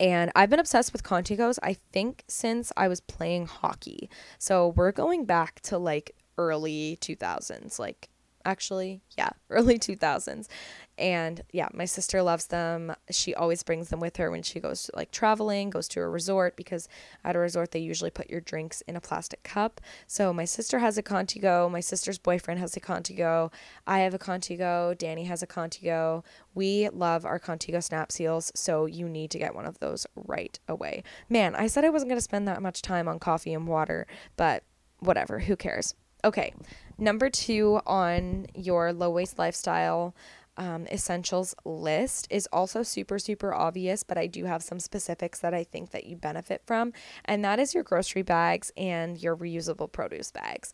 And 0.00 0.30
I've 0.34 0.50
been 0.50 0.58
obsessed 0.58 0.92
with 0.92 1.02
Contigos, 1.02 1.58
I 1.62 1.74
think, 1.92 2.24
since 2.26 2.72
I 2.76 2.88
was 2.88 3.00
playing 3.00 3.46
hockey. 3.46 4.10
So 4.38 4.68
we're 4.68 4.92
going 4.92 5.24
back 5.24 5.60
to 5.62 5.78
like 5.78 6.14
early 6.36 6.98
2000s, 7.00 7.78
like 7.78 8.08
actually, 8.44 9.00
yeah, 9.16 9.30
early 9.50 9.78
2000s. 9.78 10.48
And 10.96 11.42
yeah, 11.52 11.68
my 11.72 11.86
sister 11.86 12.22
loves 12.22 12.46
them. 12.46 12.94
She 13.10 13.34
always 13.34 13.62
brings 13.62 13.88
them 13.88 14.00
with 14.00 14.16
her 14.16 14.30
when 14.30 14.42
she 14.42 14.60
goes 14.60 14.90
like 14.94 15.10
traveling, 15.10 15.70
goes 15.70 15.88
to 15.88 16.00
a 16.00 16.08
resort 16.08 16.56
because 16.56 16.88
at 17.24 17.34
a 17.34 17.38
resort 17.38 17.72
they 17.72 17.80
usually 17.80 18.10
put 18.10 18.30
your 18.30 18.40
drinks 18.40 18.80
in 18.82 18.94
a 18.94 19.00
plastic 19.00 19.42
cup. 19.42 19.80
So 20.06 20.32
my 20.32 20.44
sister 20.44 20.78
has 20.78 20.96
a 20.96 21.02
Contigo, 21.02 21.70
my 21.70 21.80
sister's 21.80 22.18
boyfriend 22.18 22.60
has 22.60 22.76
a 22.76 22.80
Contigo, 22.80 23.52
I 23.86 24.00
have 24.00 24.14
a 24.14 24.18
Contigo, 24.18 24.96
Danny 24.96 25.24
has 25.24 25.42
a 25.42 25.46
Contigo. 25.46 26.24
We 26.54 26.88
love 26.90 27.24
our 27.24 27.40
Contigo 27.40 27.82
snap 27.82 28.12
seals, 28.12 28.52
so 28.54 28.86
you 28.86 29.08
need 29.08 29.30
to 29.32 29.38
get 29.38 29.54
one 29.54 29.66
of 29.66 29.80
those 29.80 30.06
right 30.14 30.58
away. 30.68 31.02
Man, 31.28 31.56
I 31.56 31.66
said 31.66 31.84
I 31.84 31.90
wasn't 31.90 32.10
going 32.10 32.18
to 32.18 32.22
spend 32.22 32.46
that 32.46 32.62
much 32.62 32.82
time 32.82 33.08
on 33.08 33.18
coffee 33.18 33.52
and 33.52 33.66
water, 33.66 34.06
but 34.36 34.62
whatever, 35.00 35.40
who 35.40 35.56
cares? 35.56 35.94
Okay. 36.24 36.54
Number 36.96 37.28
2 37.28 37.80
on 37.86 38.46
your 38.54 38.92
low 38.92 39.10
waste 39.10 39.38
lifestyle 39.38 40.14
um, 40.56 40.86
essentials 40.86 41.54
list 41.64 42.26
is 42.30 42.48
also 42.52 42.82
super 42.82 43.18
super 43.18 43.52
obvious 43.52 44.02
but 44.02 44.16
i 44.18 44.26
do 44.26 44.44
have 44.44 44.62
some 44.62 44.78
specifics 44.78 45.40
that 45.40 45.54
i 45.54 45.64
think 45.64 45.90
that 45.90 46.04
you 46.04 46.16
benefit 46.16 46.62
from 46.64 46.92
and 47.24 47.44
that 47.44 47.58
is 47.58 47.74
your 47.74 47.82
grocery 47.82 48.22
bags 48.22 48.72
and 48.76 49.22
your 49.22 49.36
reusable 49.36 49.90
produce 49.90 50.30
bags 50.30 50.72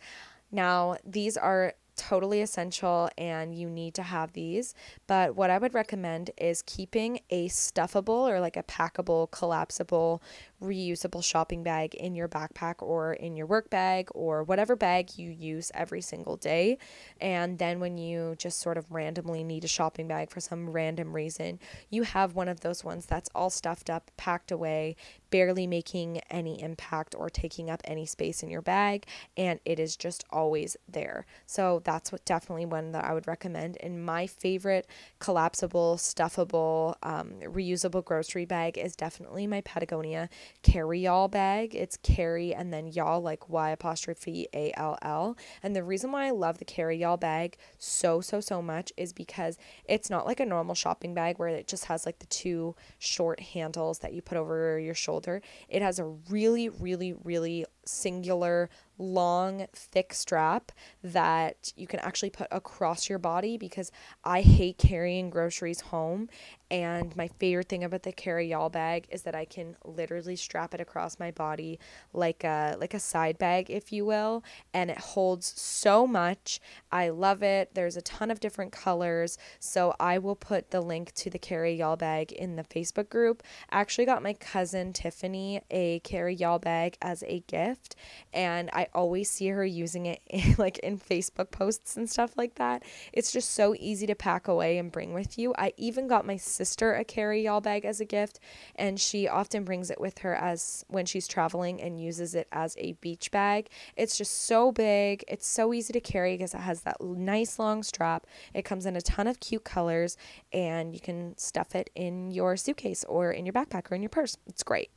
now 0.52 0.96
these 1.04 1.36
are 1.36 1.74
totally 2.00 2.40
essential 2.40 3.10
and 3.18 3.54
you 3.54 3.68
need 3.68 3.92
to 3.94 4.02
have 4.02 4.32
these. 4.32 4.74
But 5.06 5.36
what 5.36 5.50
I 5.50 5.58
would 5.58 5.74
recommend 5.74 6.30
is 6.38 6.62
keeping 6.62 7.20
a 7.28 7.48
stuffable 7.48 8.28
or 8.30 8.40
like 8.40 8.56
a 8.56 8.62
packable, 8.62 9.30
collapsible 9.30 10.22
reusable 10.62 11.24
shopping 11.24 11.62
bag 11.62 11.94
in 11.94 12.14
your 12.14 12.28
backpack 12.28 12.76
or 12.78 13.14
in 13.14 13.36
your 13.36 13.46
work 13.46 13.70
bag 13.70 14.08
or 14.14 14.42
whatever 14.42 14.76
bag 14.76 15.16
you 15.16 15.30
use 15.30 15.70
every 15.74 16.00
single 16.00 16.36
day. 16.36 16.78
And 17.20 17.58
then 17.58 17.80
when 17.80 17.98
you 17.98 18.34
just 18.38 18.60
sort 18.60 18.76
of 18.76 18.90
randomly 18.90 19.42
need 19.42 19.64
a 19.64 19.68
shopping 19.68 20.08
bag 20.08 20.30
for 20.30 20.40
some 20.40 20.70
random 20.70 21.14
reason, 21.14 21.58
you 21.88 22.02
have 22.02 22.34
one 22.34 22.48
of 22.48 22.60
those 22.60 22.84
ones 22.84 23.06
that's 23.06 23.30
all 23.34 23.50
stuffed 23.50 23.90
up, 23.90 24.10
packed 24.16 24.50
away, 24.50 24.96
barely 25.30 25.66
making 25.66 26.20
any 26.30 26.60
impact 26.60 27.14
or 27.16 27.30
taking 27.30 27.70
up 27.70 27.80
any 27.84 28.04
space 28.04 28.42
in 28.42 28.50
your 28.50 28.62
bag, 28.62 29.06
and 29.36 29.60
it 29.64 29.78
is 29.78 29.96
just 29.96 30.24
always 30.30 30.76
there. 30.88 31.24
So 31.46 31.80
that's 31.84 32.12
what 32.12 32.24
definitely 32.24 32.66
one 32.66 32.92
that 32.92 33.04
I 33.04 33.14
would 33.14 33.26
recommend. 33.26 33.76
And 33.80 34.04
my 34.04 34.26
favorite 34.26 34.86
collapsible, 35.18 35.96
stuffable, 35.96 36.96
um, 37.02 37.34
reusable 37.42 38.04
grocery 38.04 38.44
bag 38.44 38.76
is 38.76 38.96
definitely 38.96 39.46
my 39.46 39.60
Patagonia 39.60 40.28
carry 40.62 41.06
all 41.06 41.28
bag. 41.28 41.74
It's 41.74 41.96
carry 41.96 42.54
and 42.54 42.72
then 42.72 42.88
y'all 42.88 43.20
like 43.20 43.48
Y 43.48 43.70
apostrophe 43.70 44.48
A 44.54 44.72
L 44.76 44.98
L. 45.02 45.36
And 45.62 45.74
the 45.74 45.84
reason 45.84 46.12
why 46.12 46.26
I 46.26 46.30
love 46.30 46.58
the 46.58 46.64
carry 46.64 46.98
y'all 46.98 47.16
bag 47.16 47.56
so, 47.78 48.20
so, 48.20 48.40
so 48.40 48.60
much 48.62 48.92
is 48.96 49.12
because 49.12 49.58
it's 49.84 50.10
not 50.10 50.26
like 50.26 50.40
a 50.40 50.46
normal 50.46 50.74
shopping 50.74 51.14
bag 51.14 51.38
where 51.38 51.48
it 51.48 51.66
just 51.66 51.86
has 51.86 52.06
like 52.06 52.18
the 52.18 52.26
two 52.26 52.74
short 52.98 53.40
handles 53.40 54.00
that 54.00 54.12
you 54.12 54.22
put 54.22 54.38
over 54.38 54.78
your 54.78 54.94
shoulder. 54.94 55.42
It 55.68 55.82
has 55.82 55.98
a 55.98 56.04
really, 56.04 56.68
really, 56.68 57.12
really 57.12 57.66
singular 57.84 58.70
long, 59.00 59.66
thick 59.72 60.12
strap 60.12 60.70
that 61.02 61.72
you 61.76 61.86
can 61.86 62.00
actually 62.00 62.30
put 62.30 62.48
across 62.50 63.08
your 63.08 63.18
body 63.18 63.56
because 63.56 63.90
I 64.24 64.42
hate 64.42 64.78
carrying 64.78 65.30
groceries 65.30 65.80
home. 65.80 66.28
And 66.70 67.16
my 67.16 67.26
favorite 67.26 67.68
thing 67.68 67.82
about 67.82 68.04
the 68.04 68.12
carry 68.12 68.48
y'all 68.48 68.68
bag 68.68 69.06
is 69.10 69.22
that 69.22 69.34
I 69.34 69.44
can 69.44 69.76
literally 69.84 70.36
strap 70.36 70.72
it 70.72 70.80
across 70.80 71.18
my 71.18 71.32
body 71.32 71.80
like 72.12 72.44
a 72.44 72.76
like 72.78 72.94
a 72.94 73.00
side 73.00 73.38
bag, 73.38 73.70
if 73.70 73.92
you 73.92 74.04
will, 74.04 74.44
and 74.72 74.88
it 74.88 74.98
holds 74.98 75.52
so 75.60 76.06
much. 76.06 76.60
I 76.92 77.08
love 77.08 77.42
it. 77.42 77.74
There's 77.74 77.96
a 77.96 78.02
ton 78.02 78.30
of 78.30 78.38
different 78.38 78.70
colors, 78.70 79.36
so 79.58 79.96
I 79.98 80.18
will 80.18 80.36
put 80.36 80.70
the 80.70 80.80
link 80.80 81.12
to 81.14 81.28
the 81.30 81.40
carry 81.40 81.74
y'all 81.74 81.96
bag 81.96 82.30
in 82.30 82.54
the 82.54 82.62
Facebook 82.62 83.08
group. 83.08 83.42
I 83.70 83.80
actually 83.80 84.04
got 84.04 84.22
my 84.22 84.34
cousin 84.34 84.92
Tiffany 84.92 85.62
a 85.72 85.98
carry 86.00 86.36
y'all 86.36 86.60
bag 86.60 86.96
as 87.02 87.24
a 87.26 87.40
gift, 87.48 87.96
and 88.32 88.70
I 88.72 88.86
always 88.94 89.30
see 89.30 89.48
her 89.48 89.64
using 89.64 90.06
it 90.06 90.20
in, 90.26 90.54
like 90.58 90.78
in 90.78 90.98
Facebook 90.98 91.50
posts 91.50 91.96
and 91.96 92.08
stuff 92.08 92.36
like 92.36 92.56
that. 92.56 92.82
It's 93.12 93.32
just 93.32 93.50
so 93.50 93.74
easy 93.78 94.06
to 94.06 94.14
pack 94.14 94.48
away 94.48 94.78
and 94.78 94.92
bring 94.92 95.12
with 95.12 95.38
you. 95.38 95.54
I 95.58 95.72
even 95.76 96.08
got 96.08 96.26
my 96.26 96.36
sister 96.36 96.94
a 96.94 97.04
carry 97.04 97.44
y'all 97.44 97.60
bag 97.60 97.84
as 97.84 98.00
a 98.00 98.04
gift, 98.04 98.40
and 98.76 99.00
she 99.00 99.28
often 99.28 99.64
brings 99.64 99.90
it 99.90 100.00
with 100.00 100.18
her 100.18 100.34
as 100.34 100.84
when 100.88 101.06
she's 101.06 101.28
traveling 101.28 101.80
and 101.80 102.00
uses 102.00 102.34
it 102.34 102.48
as 102.52 102.76
a 102.78 102.92
beach 102.94 103.30
bag. 103.30 103.68
It's 103.96 104.16
just 104.16 104.46
so 104.46 104.72
big. 104.72 105.24
It's 105.28 105.46
so 105.46 105.72
easy 105.72 105.92
to 105.92 106.00
carry 106.00 106.34
because 106.34 106.54
it 106.54 106.60
has 106.60 106.82
that 106.82 107.00
nice 107.00 107.58
long 107.58 107.82
strap. 107.82 108.26
It 108.54 108.64
comes 108.64 108.86
in 108.86 108.96
a 108.96 109.00
ton 109.00 109.26
of 109.26 109.40
cute 109.40 109.64
colors, 109.64 110.16
and 110.52 110.94
you 110.94 111.00
can 111.00 111.36
stuff 111.38 111.74
it 111.74 111.90
in 111.94 112.30
your 112.30 112.56
suitcase 112.56 113.04
or 113.04 113.32
in 113.32 113.46
your 113.46 113.52
backpack 113.52 113.90
or 113.90 113.94
in 113.94 114.02
your 114.02 114.10
purse. 114.10 114.36
It's 114.46 114.62
great 114.62 114.90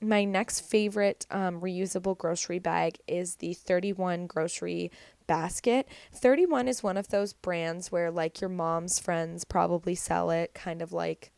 my 0.00 0.24
next 0.24 0.60
favorite 0.60 1.26
um, 1.30 1.60
reusable 1.60 2.16
grocery 2.16 2.58
bag 2.58 2.98
is 3.06 3.36
the 3.36 3.54
31 3.54 4.26
grocery 4.26 4.90
basket 5.26 5.86
31 6.12 6.66
is 6.66 6.82
one 6.82 6.96
of 6.96 7.08
those 7.08 7.32
brands 7.32 7.92
where 7.92 8.10
like 8.10 8.40
your 8.40 8.50
mom's 8.50 8.98
friends 8.98 9.44
probably 9.44 9.94
sell 9.94 10.30
it 10.30 10.52
kind 10.54 10.82
of 10.82 10.92
like 10.92 11.30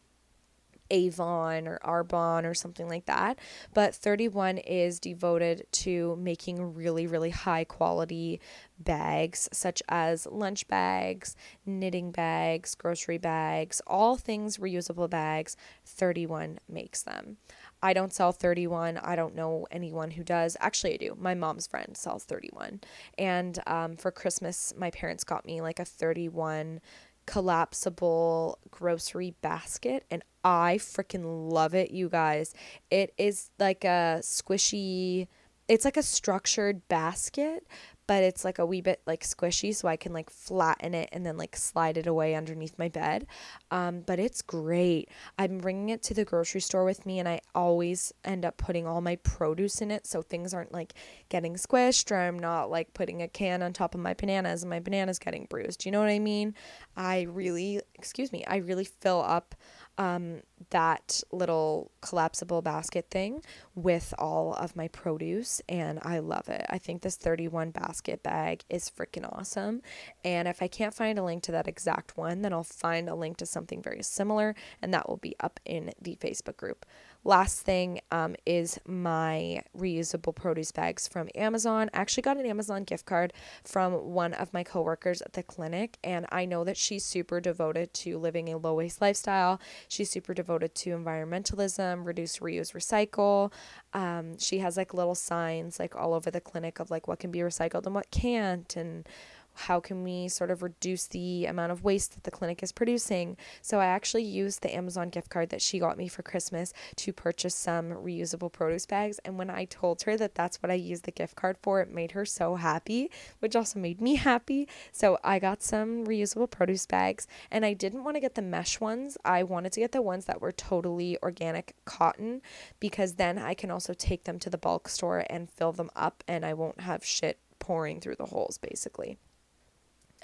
Avon 0.93 1.67
or 1.67 1.81
Arbonne 1.83 2.45
or 2.45 2.55
something 2.55 2.89
like 2.89 3.07
that. 3.07 3.39
But 3.75 3.95
31 3.95 4.59
is 4.59 5.01
devoted 5.01 5.67
to 5.73 6.17
making 6.17 6.75
really, 6.75 7.07
really 7.07 7.31
high 7.31 7.65
quality 7.65 8.41
bags, 8.79 9.49
such 9.53 9.83
as 9.89 10.27
lunch 10.31 10.69
bags, 10.69 11.35
knitting 11.65 12.13
bags, 12.13 12.75
grocery 12.75 13.19
bags, 13.19 13.81
all 13.87 14.17
things 14.17 14.59
reusable 14.59 15.09
bags. 15.09 15.57
31 15.87 16.59
makes 16.69 17.03
them. 17.03 17.39
I 17.83 17.93
don't 17.93 18.13
sell 18.13 18.33
31. 18.33 18.99
I 18.99 19.17
don't 19.17 19.35
know 19.35 19.67
anyone 19.71 20.13
who 20.13 20.23
does. 20.23 20.57
Actually, 20.61 20.95
I 20.95 20.97
do. 20.99 21.17
My 21.19 21.35
mom's 21.35 21.67
friend 21.67 21.97
sells 21.97 22.25
31. 22.25 22.81
And 23.19 23.59
um, 23.67 23.97
for 23.97 24.11
Christmas, 24.11 24.73
my 24.77 24.91
parents 24.91 25.25
got 25.25 25.45
me 25.45 25.61
like 25.61 25.81
a 25.81 25.85
31 25.85 26.81
collapsible 27.27 28.59
grocery 28.71 29.35
basket 29.43 30.05
and 30.11 30.23
I 30.45 30.79
freaking 30.79 31.51
love 31.53 31.75
it, 31.75 31.91
you 31.91 32.09
guys. 32.09 32.55
It 32.91 33.15
is 33.17 33.51
like 33.59 33.85
a 33.85 34.19
squishy, 34.23 35.29
it's 35.69 35.85
like 35.85 35.97
a 35.97 36.03
structured 36.03 36.87
basket, 36.89 37.67
but 38.13 38.23
it's 38.23 38.45
like 38.45 38.59
a 38.59 38.67
wee 38.67 38.83
bit 38.83 39.01
like 39.07 39.23
squishy 39.23 39.75
so 39.75 39.89
I 39.89 39.97
can 39.97 40.13
like 40.13 40.29
flatten 40.29 40.93
it 40.93 41.09
and 41.13 41.25
then 41.25 41.39
like 41.39 41.57
slide 41.57 41.97
it 41.97 42.07
away 42.07 42.35
underneath 42.35 42.79
my 42.79 42.91
bed. 42.91 43.27
Um, 43.71 44.03
but 44.03 44.19
it's 44.19 44.43
great. 44.43 45.09
I'm 45.39 45.57
bringing 45.57 45.89
it 45.89 46.03
to 46.03 46.13
the 46.13 46.27
grocery 46.27 46.61
store 46.61 46.85
with 46.85 47.07
me 47.07 47.21
and 47.21 47.27
I 47.27 47.41
always 47.55 48.13
end 48.23 48.45
up 48.45 48.59
putting 48.59 48.87
all 48.87 49.01
my 49.01 49.17
produce 49.17 49.81
in 49.81 49.91
it 49.91 50.07
so 50.07 50.21
things 50.21 50.53
aren't 50.53 50.73
like 50.73 50.93
getting 51.31 51.55
squished 51.55 52.11
or 52.11 52.17
I'm 52.17 52.39
not 52.39 52.71
like 52.71 52.93
putting 52.93 53.23
a 53.23 53.29
can 53.29 53.63
on 53.63 53.73
top 53.73 53.95
of 53.95 54.03
my 54.03 54.13
bananas 54.13 54.63
and 54.63 54.69
my 54.69 54.81
bananas 54.81 55.19
getting 55.19 55.47
bruised. 55.49 55.87
You 55.87 55.91
know 55.91 56.01
what 56.01 56.11
I 56.11 56.19
mean? 56.19 56.55
I 56.95 57.23
really, 57.23 57.81
excuse 57.95 58.31
me, 58.31 58.45
I 58.47 58.57
really 58.57 58.85
fill 58.85 59.23
up 59.23 59.55
um, 59.99 60.41
that 60.71 61.23
little 61.33 61.91
collapsible 62.01 62.63
basket 62.63 63.07
thing 63.11 63.43
with 63.75 64.15
all 64.19 64.55
of 64.55 64.75
my 64.75 64.89
produce, 64.89 65.61
and 65.69 65.99
I 66.03 66.19
love 66.19 66.49
it. 66.49 66.65
I 66.69 66.79
think 66.79 67.03
this 67.03 67.17
31 67.17 67.71
basket 67.71 68.23
bag 68.23 68.65
is 68.71 68.91
freaking 68.91 69.29
awesome. 69.31 69.83
And 70.25 70.49
if 70.49 70.63
I 70.63 70.69
can't 70.69 70.95
find 70.95 71.19
a 71.19 71.25
link 71.25 71.43
to 71.45 71.53
that 71.53 71.69
exact 71.69 72.17
one, 72.17 72.43
then 72.43 72.53
I'll 72.53 72.65
find 72.65 73.09
a 73.09 73.15
link 73.15 73.37
to 73.39 73.47
something 73.47 73.83
very 73.83 74.03
similar, 74.03 74.55
and 74.81 74.93
that 74.95 75.09
will 75.09 75.19
be 75.19 75.37
up 75.41 75.61
in 75.65 75.93
the 76.01 76.17
Facebook 76.17 76.57
group. 76.57 76.87
Last 77.25 77.61
thing 77.61 78.01
um, 78.11 78.35
is 78.45 78.81
my 78.85 79.63
reusable 79.79 80.35
produce 80.35 80.73
bags 80.73 81.07
from 81.07 81.29
Amazon. 81.37 81.89
I 81.95 82.01
actually 82.01 82.25
got 82.25 82.37
an 82.37 82.47
Amazon 82.47 82.83
gift 82.83 83.07
card 83.07 83.33
from 83.63 83.93
one 83.93 84.33
of 84.33 84.53
my 84.53 84.65
coworkers 84.65 85.23
at 85.23 85.35
the 85.35 85.45
clinic, 85.45 85.99
and 86.03 86.27
I 86.33 86.47
know 86.47 86.65
that 86.65 86.77
she's 86.77 87.05
super 87.05 87.41
devoted 87.41 87.95
to 87.95 88.19
living 88.19 88.49
a 88.49 88.57
low 88.57 88.75
waste 88.75 89.01
lifestyle. 89.01 89.61
She's 89.87 90.11
super 90.11 90.35
devoted 90.35 90.75
to 90.77 90.91
environmentalism, 90.91 92.05
reduce, 92.05 92.39
reuse, 92.39 92.73
recycle. 92.73 93.53
Um, 93.95 94.37
she 94.39 94.59
has 94.59 94.77
like 94.77 94.93
little 94.93 95.15
signs 95.15 95.79
like 95.79 95.95
all 95.95 96.15
over 96.15 96.31
the 96.31 96.41
clinic 96.41 96.81
of 96.81 96.91
like 96.91 97.07
what 97.07 97.21
can 97.21 97.31
be 97.31 97.39
recycled 97.39 97.87
and 97.87 97.95
what 97.95 98.11
can't, 98.11 98.75
and 98.75 99.07
how 99.55 99.81
can 99.81 100.03
we 100.03 100.29
sort 100.29 100.51
of 100.51 100.63
reduce 100.63 101.07
the 101.07 101.47
amount 101.47 101.73
of 101.73 101.85
waste 101.85 102.15
that 102.15 102.25
the 102.25 102.31
clinic 102.31 102.63
is 102.63 102.73
producing? 102.73 103.37
So 103.61 103.81
I 103.81 103.87
actually 103.87 104.25
used 104.25 104.63
the 104.63 104.75
Amazon 104.75 105.09
gift 105.11 105.31
card 105.31 105.51
that 105.51 105.63
she 105.63 105.79
got 105.79 105.99
me 105.99 106.09
for 106.09 106.23
Christmas 106.23 106.73
to 106.97 107.13
purchase 107.13 107.55
some 107.55 107.91
reusable 107.91 108.51
produce 108.53 108.87
bags. 108.87 109.21
And 109.25 109.39
when 109.39 109.51
I 109.51 109.67
told 109.67 110.03
her 110.03 110.17
that 110.17 110.35
that's 110.35 110.63
what 110.63 110.71
I 110.71 110.75
used 110.75 111.05
the 111.05 111.11
gift 111.11 111.37
card 111.37 111.57
for, 111.63 111.81
it 111.81 111.91
made 111.91 112.13
her 112.13 112.25
so 112.25 112.57
happy, 112.57 113.11
which 113.41 113.57
also 113.57 113.79
made 113.79 114.01
me 114.01 114.17
happy. 114.17 114.69
So 114.91 115.19
I 115.23 115.39
got 115.39 115.63
some 115.63 116.07
reusable 116.07 116.51
produce 116.51 116.87
bags 116.87 117.27
and 117.51 117.65
I 117.65 117.73
didn't 117.75 118.05
want 118.05 118.17
to 118.17 118.21
get 118.21 118.35
the 118.35 118.43
mesh 118.43 118.81
ones. 118.81 119.17
I 119.25 119.43
wanted 119.43 119.73
to 119.73 119.81
get 119.81 119.93
the 119.93 120.03
ones 120.03 120.25
that 120.27 120.41
were 120.41 120.53
totally 120.53 121.19
organic 121.23 121.75
cotton 121.85 122.43
because 122.81 123.15
then 123.15 123.39
I 123.39 123.55
can 123.55 123.71
also 123.71 123.95
take 123.95 124.25
them 124.25 124.39
to 124.41 124.51
the 124.51 124.59
bulk 124.59 124.89
store 124.89 125.25
and 125.29 125.51
fill 125.51 125.73
them 125.73 125.91
up 125.95 126.25
and 126.27 126.45
I 126.45 126.55
won't 126.55 126.81
have 126.81 127.05
shit 127.05 127.39
pouring 127.59 128.01
through 128.01 128.17
the 128.17 128.27
holes 128.27 128.59
basically. 128.59 129.19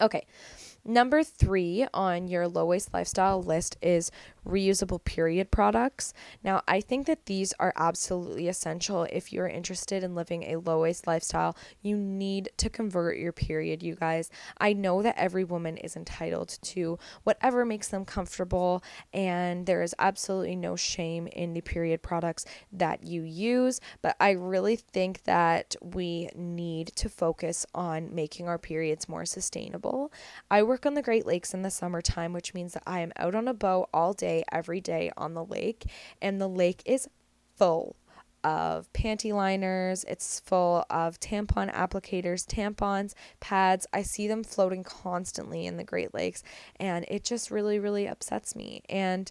Okay. 0.00 0.26
Number 0.84 1.22
three 1.22 1.86
on 1.92 2.28
your 2.28 2.48
low 2.48 2.64
waste 2.64 2.94
lifestyle 2.94 3.42
list 3.42 3.76
is 3.82 4.10
reusable 4.48 5.02
period 5.04 5.50
products. 5.50 6.14
Now, 6.42 6.62
I 6.66 6.80
think 6.80 7.06
that 7.06 7.26
these 7.26 7.52
are 7.60 7.72
absolutely 7.76 8.48
essential 8.48 9.06
if 9.12 9.32
you're 9.32 9.48
interested 9.48 10.02
in 10.02 10.14
living 10.14 10.44
a 10.44 10.56
low 10.56 10.82
waste 10.82 11.06
lifestyle. 11.06 11.56
You 11.82 11.96
need 11.96 12.50
to 12.56 12.70
convert 12.70 13.18
your 13.18 13.32
period, 13.32 13.82
you 13.82 13.94
guys. 13.94 14.30
I 14.58 14.72
know 14.72 15.02
that 15.02 15.18
every 15.18 15.44
woman 15.44 15.76
is 15.76 15.96
entitled 15.96 16.58
to 16.62 16.98
whatever 17.24 17.64
makes 17.64 17.88
them 17.88 18.04
comfortable, 18.04 18.82
and 19.12 19.66
there 19.66 19.82
is 19.82 19.94
absolutely 19.98 20.56
no 20.56 20.76
shame 20.76 21.26
in 21.28 21.52
the 21.52 21.60
period 21.60 22.02
products 22.02 22.44
that 22.72 23.04
you 23.04 23.22
use, 23.22 23.80
but 24.02 24.16
I 24.18 24.30
really 24.30 24.76
think 24.76 25.24
that 25.24 25.76
we 25.82 26.30
need 26.34 26.88
to 26.96 27.08
focus 27.08 27.66
on 27.74 28.14
making 28.14 28.48
our 28.48 28.58
periods 28.58 29.08
more 29.08 29.24
sustainable. 29.24 30.12
I 30.50 30.62
work 30.62 30.86
on 30.86 30.94
the 30.94 31.02
Great 31.02 31.26
Lakes 31.26 31.52
in 31.54 31.62
the 31.62 31.70
summertime, 31.70 32.32
which 32.32 32.54
means 32.54 32.74
that 32.74 32.82
I 32.86 33.00
am 33.00 33.12
out 33.16 33.34
on 33.34 33.48
a 33.48 33.54
boat 33.54 33.88
all 33.92 34.12
day, 34.12 34.37
every 34.50 34.80
day 34.80 35.10
on 35.16 35.34
the 35.34 35.44
lake, 35.44 35.86
and 36.20 36.40
the 36.40 36.48
lake 36.48 36.82
is 36.84 37.08
full 37.56 37.96
of 38.44 38.92
panty 38.92 39.32
liners. 39.32 40.04
It's 40.04 40.40
full 40.40 40.84
of 40.90 41.18
tampon 41.20 41.72
applicators, 41.74 42.46
tampons, 42.46 43.14
pads. 43.40 43.86
I 43.92 44.02
see 44.02 44.28
them 44.28 44.44
floating 44.44 44.84
constantly 44.84 45.66
in 45.66 45.76
the 45.76 45.84
Great 45.84 46.14
Lakes, 46.14 46.42
and 46.76 47.04
it 47.08 47.24
just 47.24 47.50
really, 47.50 47.78
really 47.78 48.06
upsets 48.06 48.54
me. 48.54 48.82
And 48.88 49.30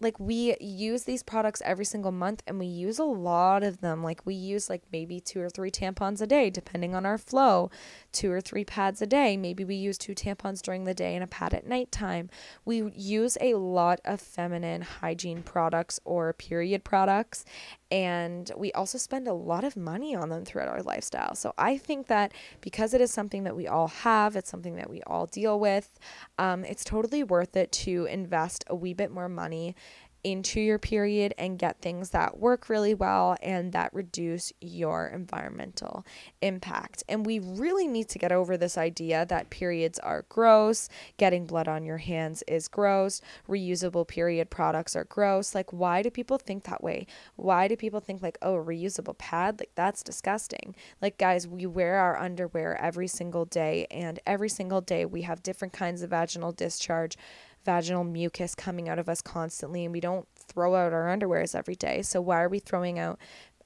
like 0.00 0.18
we 0.18 0.56
use 0.60 1.04
these 1.04 1.22
products 1.22 1.60
every 1.64 1.84
single 1.84 2.10
month 2.10 2.42
and 2.46 2.58
we 2.58 2.66
use 2.66 2.98
a 2.98 3.04
lot 3.04 3.62
of 3.62 3.80
them. 3.80 4.02
Like 4.02 4.24
we 4.24 4.34
use 4.34 4.70
like 4.70 4.82
maybe 4.90 5.20
two 5.20 5.40
or 5.40 5.50
three 5.50 5.70
tampons 5.70 6.22
a 6.22 6.26
day 6.26 6.48
depending 6.48 6.94
on 6.94 7.04
our 7.04 7.18
flow. 7.18 7.70
Two 8.12 8.32
or 8.32 8.40
three 8.40 8.64
pads 8.64 9.02
a 9.02 9.06
day. 9.06 9.36
Maybe 9.36 9.64
we 9.64 9.74
use 9.74 9.98
two 9.98 10.14
tampons 10.14 10.62
during 10.62 10.84
the 10.84 10.94
day 10.94 11.14
and 11.14 11.22
a 11.22 11.26
pad 11.26 11.52
at 11.52 11.66
nighttime. 11.66 12.30
We 12.64 12.90
use 12.94 13.36
a 13.40 13.54
lot 13.54 14.00
of 14.04 14.20
feminine 14.20 14.82
hygiene 14.82 15.42
products 15.42 16.00
or 16.04 16.32
period 16.32 16.82
products 16.82 17.44
and 17.90 18.50
we 18.56 18.72
also 18.72 18.98
spend 18.98 19.26
a 19.26 19.32
lot 19.32 19.64
of 19.64 19.76
money 19.76 20.14
on 20.14 20.28
them 20.28 20.44
throughout 20.44 20.68
our 20.68 20.82
lifestyle. 20.82 21.34
So 21.34 21.52
i 21.58 21.76
think 21.76 22.06
that 22.08 22.32
because 22.60 22.94
it 22.94 23.00
is 23.00 23.10
something 23.10 23.44
that 23.44 23.56
we 23.56 23.66
all 23.66 23.88
have 23.88 24.36
it's 24.36 24.50
something 24.50 24.76
that 24.76 24.90
we 24.90 25.02
all 25.06 25.26
deal 25.26 25.58
with 25.58 25.98
um, 26.38 26.64
it's 26.64 26.84
totally 26.84 27.22
worth 27.22 27.56
it 27.56 27.70
to 27.72 28.06
invest 28.06 28.64
a 28.68 28.74
wee 28.74 28.94
bit 28.94 29.10
more 29.10 29.28
money 29.28 29.74
into 30.22 30.60
your 30.60 30.78
period 30.78 31.34
and 31.38 31.58
get 31.58 31.80
things 31.80 32.10
that 32.10 32.38
work 32.38 32.68
really 32.68 32.94
well 32.94 33.36
and 33.42 33.72
that 33.72 33.92
reduce 33.94 34.52
your 34.60 35.06
environmental 35.08 36.04
impact. 36.42 37.02
And 37.08 37.24
we 37.24 37.38
really 37.38 37.86
need 37.86 38.08
to 38.10 38.18
get 38.18 38.32
over 38.32 38.56
this 38.56 38.76
idea 38.76 39.24
that 39.26 39.50
periods 39.50 39.98
are 39.98 40.24
gross, 40.28 40.88
getting 41.16 41.46
blood 41.46 41.68
on 41.68 41.84
your 41.84 41.98
hands 41.98 42.42
is 42.46 42.68
gross, 42.68 43.20
reusable 43.48 44.06
period 44.06 44.50
products 44.50 44.94
are 44.94 45.04
gross. 45.04 45.54
Like, 45.54 45.72
why 45.72 46.02
do 46.02 46.10
people 46.10 46.38
think 46.38 46.64
that 46.64 46.82
way? 46.82 47.06
Why 47.36 47.68
do 47.68 47.76
people 47.76 48.00
think, 48.00 48.22
like, 48.22 48.38
oh, 48.42 48.56
a 48.56 48.64
reusable 48.64 49.16
pad? 49.16 49.60
Like, 49.60 49.72
that's 49.74 50.02
disgusting. 50.02 50.74
Like, 51.00 51.18
guys, 51.18 51.46
we 51.48 51.66
wear 51.66 51.96
our 51.96 52.18
underwear 52.18 52.80
every 52.80 53.08
single 53.08 53.44
day, 53.44 53.86
and 53.90 54.18
every 54.26 54.48
single 54.48 54.80
day 54.80 55.04
we 55.04 55.22
have 55.22 55.42
different 55.42 55.72
kinds 55.72 56.02
of 56.02 56.10
vaginal 56.10 56.52
discharge 56.52 57.16
vaginal 57.64 58.04
mucus 58.04 58.54
coming 58.54 58.88
out 58.88 58.98
of 58.98 59.08
us 59.08 59.20
constantly 59.20 59.84
and 59.84 59.92
we 59.92 60.00
don't 60.00 60.26
throw 60.34 60.74
out 60.74 60.92
our 60.92 61.06
underwears 61.06 61.54
every 61.54 61.74
day. 61.74 62.02
So 62.02 62.20
why 62.20 62.42
are 62.42 62.48
we 62.48 62.58
throwing 62.58 62.98
out 62.98 63.18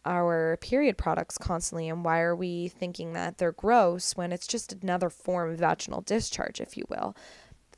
our 0.05 0.59
period 0.61 0.99
products 0.99 1.39
constantly 1.39 1.89
and 1.89 2.05
why 2.05 2.21
are 2.21 2.37
we 2.37 2.69
thinking 2.69 3.13
that 3.15 3.39
they're 3.39 3.53
gross 3.53 4.17
when 4.17 4.33
it's 4.33 4.47
just 4.47 4.73
another 4.73 5.09
form 5.09 5.51
of 5.51 5.59
vaginal 5.59 6.03
discharge, 6.03 6.61
if 6.61 6.77
you 6.77 6.85
will? 6.89 7.17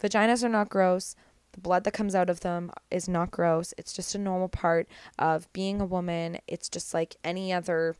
Vaginas 0.00 0.42
are 0.42 0.48
not 0.48 0.68
gross. 0.68 1.14
The 1.52 1.60
blood 1.60 1.84
that 1.84 1.94
comes 1.94 2.14
out 2.14 2.28
of 2.28 2.40
them 2.40 2.70
is 2.90 3.08
not 3.08 3.30
gross. 3.30 3.72
It's 3.78 3.92
just 3.92 4.14
a 4.14 4.18
normal 4.18 4.48
part 4.48 4.88
of 5.18 5.50
being 5.52 5.80
a 5.80 5.86
woman. 5.86 6.38
It's 6.46 6.68
just 6.68 6.92
like 6.92 7.16
any 7.24 7.52
other 7.52 7.96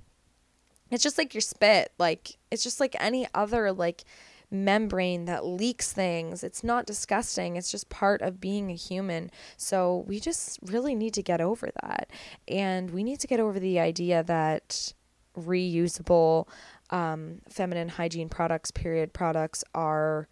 it's 0.91 1.03
just 1.03 1.19
like 1.19 1.35
your 1.35 1.41
spit. 1.41 1.93
Like 1.99 2.37
it's 2.51 2.63
just 2.63 2.81
like 2.81 2.97
any 3.01 3.27
other 3.35 3.73
like 3.73 4.05
membrane 4.51 5.25
that 5.25 5.45
leaks 5.45 5.93
things. 5.93 6.45
It's 6.45 6.63
not 6.63 6.87
disgusting, 6.87 7.57
it's 7.57 7.71
just 7.71 7.89
part 7.89 8.23
of 8.23 8.41
being 8.41 8.71
a 8.71 8.75
human. 8.75 9.31
So 9.57 10.05
we 10.07 10.21
just 10.21 10.59
really 10.63 10.95
need 10.95 11.15
to 11.15 11.23
get 11.23 11.41
over 11.41 11.71
that. 11.83 12.11
And 12.49 12.91
we 12.91 13.03
need 13.03 13.21
to 13.21 13.27
get 13.27 13.41
over 13.41 13.59
the 13.59 13.81
idea 13.81 14.23
that 14.25 14.93
reusable 15.37 16.49
um, 16.91 17.41
feminine 17.49 17.89
hygiene 17.89 18.29
products, 18.29 18.71
period 18.71 19.13
products, 19.13 19.65
are 19.75 20.29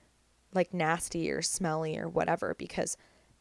like 0.55 0.73
nasty 0.73 1.31
or 1.31 1.43
smelly 1.43 1.99
or 1.99 2.09
whatever 2.09 2.55
because 2.57 2.97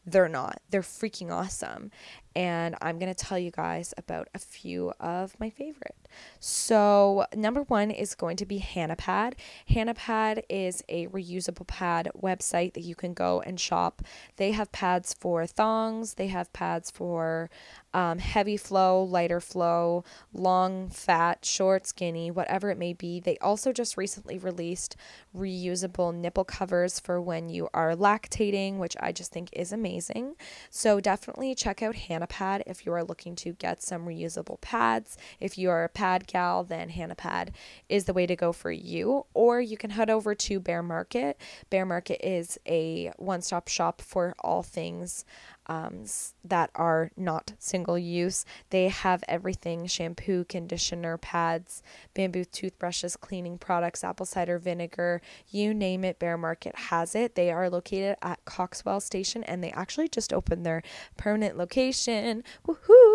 they're 0.06 0.28
not. 0.28 0.60
They're 0.70 0.82
freaking 0.82 1.30
awesome. 1.30 1.90
And 2.36 2.74
I'm 2.82 2.98
going 2.98 3.12
to 3.12 3.24
tell 3.24 3.38
you 3.38 3.50
guys 3.50 3.94
about 3.96 4.28
a 4.34 4.38
few 4.38 4.92
of 4.98 5.38
my 5.38 5.50
favorite. 5.50 5.96
So, 6.40 7.26
number 7.34 7.62
one 7.62 7.90
is 7.90 8.14
going 8.14 8.36
to 8.38 8.46
be 8.46 8.60
HannahPad. 8.60 9.34
HannahPad 9.70 10.42
is 10.48 10.82
a 10.88 11.06
reusable 11.08 11.66
pad 11.66 12.10
website 12.20 12.74
that 12.74 12.82
you 12.82 12.94
can 12.94 13.14
go 13.14 13.40
and 13.40 13.58
shop. 13.58 14.02
They 14.36 14.52
have 14.52 14.72
pads 14.72 15.14
for 15.14 15.46
thongs, 15.46 16.14
they 16.14 16.28
have 16.28 16.52
pads 16.52 16.90
for 16.90 17.50
um, 17.92 18.18
heavy 18.18 18.56
flow, 18.56 19.02
lighter 19.02 19.40
flow, 19.40 20.04
long, 20.32 20.88
fat, 20.88 21.44
short, 21.44 21.86
skinny, 21.86 22.30
whatever 22.30 22.70
it 22.70 22.78
may 22.78 22.92
be. 22.92 23.20
They 23.20 23.38
also 23.38 23.72
just 23.72 23.96
recently 23.96 24.36
released 24.36 24.96
reusable 25.36 26.12
nipple 26.12 26.44
covers 26.44 26.98
for 26.98 27.20
when 27.20 27.48
you 27.48 27.68
are 27.72 27.94
lactating, 27.94 28.78
which 28.78 28.96
I 28.98 29.12
just 29.12 29.32
think 29.32 29.48
is 29.52 29.72
amazing. 29.72 30.34
So 30.70 30.98
definitely 31.00 31.54
check 31.54 31.82
out 31.82 31.94
HannahPad 31.94 32.23
if 32.66 32.86
you 32.86 32.92
are 32.92 33.04
looking 33.04 33.36
to 33.36 33.52
get 33.52 33.82
some 33.82 34.06
reusable 34.06 34.60
pads. 34.60 35.16
If 35.40 35.58
you 35.58 35.70
are 35.70 35.84
a 35.84 35.88
pad 35.88 36.26
gal, 36.26 36.64
then 36.64 36.90
HannahPad 36.90 37.50
is 37.88 38.04
the 38.04 38.12
way 38.12 38.26
to 38.26 38.36
go 38.36 38.52
for 38.52 38.70
you. 38.70 39.26
Or 39.34 39.60
you 39.60 39.76
can 39.76 39.90
head 39.90 40.10
over 40.10 40.34
to 40.34 40.60
Bare 40.60 40.82
Market. 40.82 41.40
Bare 41.70 41.86
Market 41.86 42.26
is 42.26 42.58
a 42.66 43.12
one 43.16 43.42
stop 43.42 43.68
shop 43.68 44.00
for 44.00 44.34
all 44.40 44.62
things 44.62 45.24
um, 45.66 46.04
that 46.44 46.70
are 46.74 47.10
not 47.16 47.52
single 47.58 47.98
use. 47.98 48.44
They 48.70 48.88
have 48.88 49.24
everything 49.28 49.86
shampoo, 49.86 50.44
conditioner, 50.44 51.16
pads, 51.16 51.82
bamboo 52.14 52.44
toothbrushes, 52.44 53.16
cleaning 53.16 53.58
products, 53.58 54.04
apple 54.04 54.26
cider 54.26 54.58
vinegar 54.58 55.20
you 55.48 55.74
name 55.74 56.04
it. 56.04 56.18
Bare 56.18 56.36
Market 56.36 56.76
has 56.76 57.14
it. 57.14 57.34
They 57.34 57.50
are 57.50 57.70
located 57.70 58.16
at 58.22 58.44
Coxwell 58.44 59.00
Station 59.00 59.44
and 59.44 59.62
they 59.62 59.70
actually 59.70 60.08
just 60.08 60.32
opened 60.32 60.64
their 60.64 60.82
permanent 61.16 61.56
location. 61.56 62.44
Woohoo! 62.66 63.13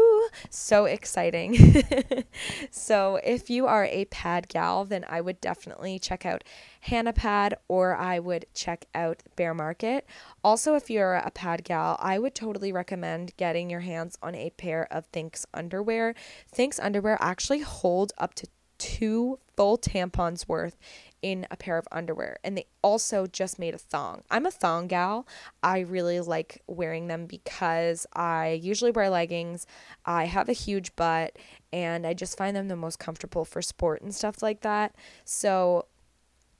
So 0.49 0.85
exciting. 0.85 1.83
so, 2.71 3.19
if 3.23 3.49
you 3.49 3.67
are 3.67 3.85
a 3.85 4.05
pad 4.05 4.47
gal, 4.47 4.85
then 4.85 5.05
I 5.07 5.21
would 5.21 5.41
definitely 5.41 5.99
check 5.99 6.25
out 6.25 6.43
Hannah 6.81 7.13
Pad 7.13 7.55
or 7.67 7.95
I 7.95 8.19
would 8.19 8.45
check 8.53 8.85
out 8.95 9.23
Bare 9.35 9.53
Market. 9.53 10.05
Also, 10.43 10.75
if 10.75 10.89
you're 10.89 11.15
a 11.15 11.31
pad 11.31 11.63
gal, 11.63 11.97
I 11.99 12.19
would 12.19 12.35
totally 12.35 12.71
recommend 12.71 13.35
getting 13.37 13.69
your 13.69 13.81
hands 13.81 14.17
on 14.21 14.35
a 14.35 14.51
pair 14.51 14.87
of 14.91 15.11
Thinx 15.11 15.45
underwear. 15.53 16.15
Thinx 16.55 16.79
underwear 16.81 17.17
actually 17.19 17.59
hold 17.61 18.13
up 18.17 18.33
to 18.35 18.47
two 18.77 19.39
full 19.55 19.77
tampons 19.77 20.47
worth 20.47 20.77
in 21.21 21.45
a 21.51 21.57
pair 21.57 21.77
of 21.77 21.87
underwear 21.91 22.37
and 22.43 22.57
they 22.57 22.65
also 22.81 23.27
just 23.27 23.59
made 23.59 23.73
a 23.73 23.77
thong. 23.77 24.23
I'm 24.31 24.45
a 24.45 24.51
thong 24.51 24.87
gal. 24.87 25.27
I 25.61 25.79
really 25.79 26.19
like 26.19 26.61
wearing 26.67 27.07
them 27.07 27.25
because 27.25 28.05
I 28.13 28.59
usually 28.61 28.91
wear 28.91 29.09
leggings. 29.09 29.67
I 30.05 30.25
have 30.25 30.49
a 30.49 30.53
huge 30.53 30.95
butt 30.95 31.37
and 31.71 32.07
I 32.07 32.13
just 32.13 32.37
find 32.37 32.55
them 32.55 32.67
the 32.67 32.75
most 32.75 32.99
comfortable 32.99 33.45
for 33.45 33.61
sport 33.61 34.01
and 34.01 34.13
stuff 34.13 34.41
like 34.41 34.61
that. 34.61 34.95
So 35.25 35.85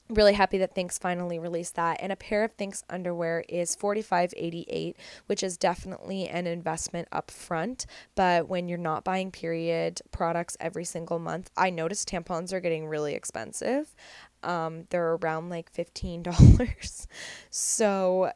really 0.10 0.34
happy 0.34 0.58
that 0.58 0.76
Thinx 0.76 1.00
finally 1.00 1.38
released 1.38 1.76
that. 1.76 2.00
And 2.02 2.12
a 2.12 2.16
pair 2.16 2.44
of 2.44 2.58
Thinx 2.58 2.84
underwear 2.90 3.44
is 3.48 3.76
$45.88, 3.76 4.96
which 5.28 5.44
is 5.44 5.58
definitely 5.58 6.28
an 6.28 6.48
investment 6.48 7.08
up 7.12 7.30
front. 7.30 7.86
But 8.16 8.50
when 8.50 8.68
you're 8.68 8.78
not 8.78 9.04
buying 9.04 9.32
period 9.32 10.02
products 10.12 10.58
every 10.60 10.86
single 10.86 11.20
month, 11.20 11.52
I 11.56 11.70
noticed 11.70 12.10
tampons 12.10 12.52
are 12.52 12.60
getting 12.60 12.88
really 12.88 13.14
expensive. 13.14 13.96
Um, 14.44 14.86
they're 14.90 15.14
around 15.16 15.50
like 15.50 15.72
$15. 15.74 17.08
so 17.50 18.32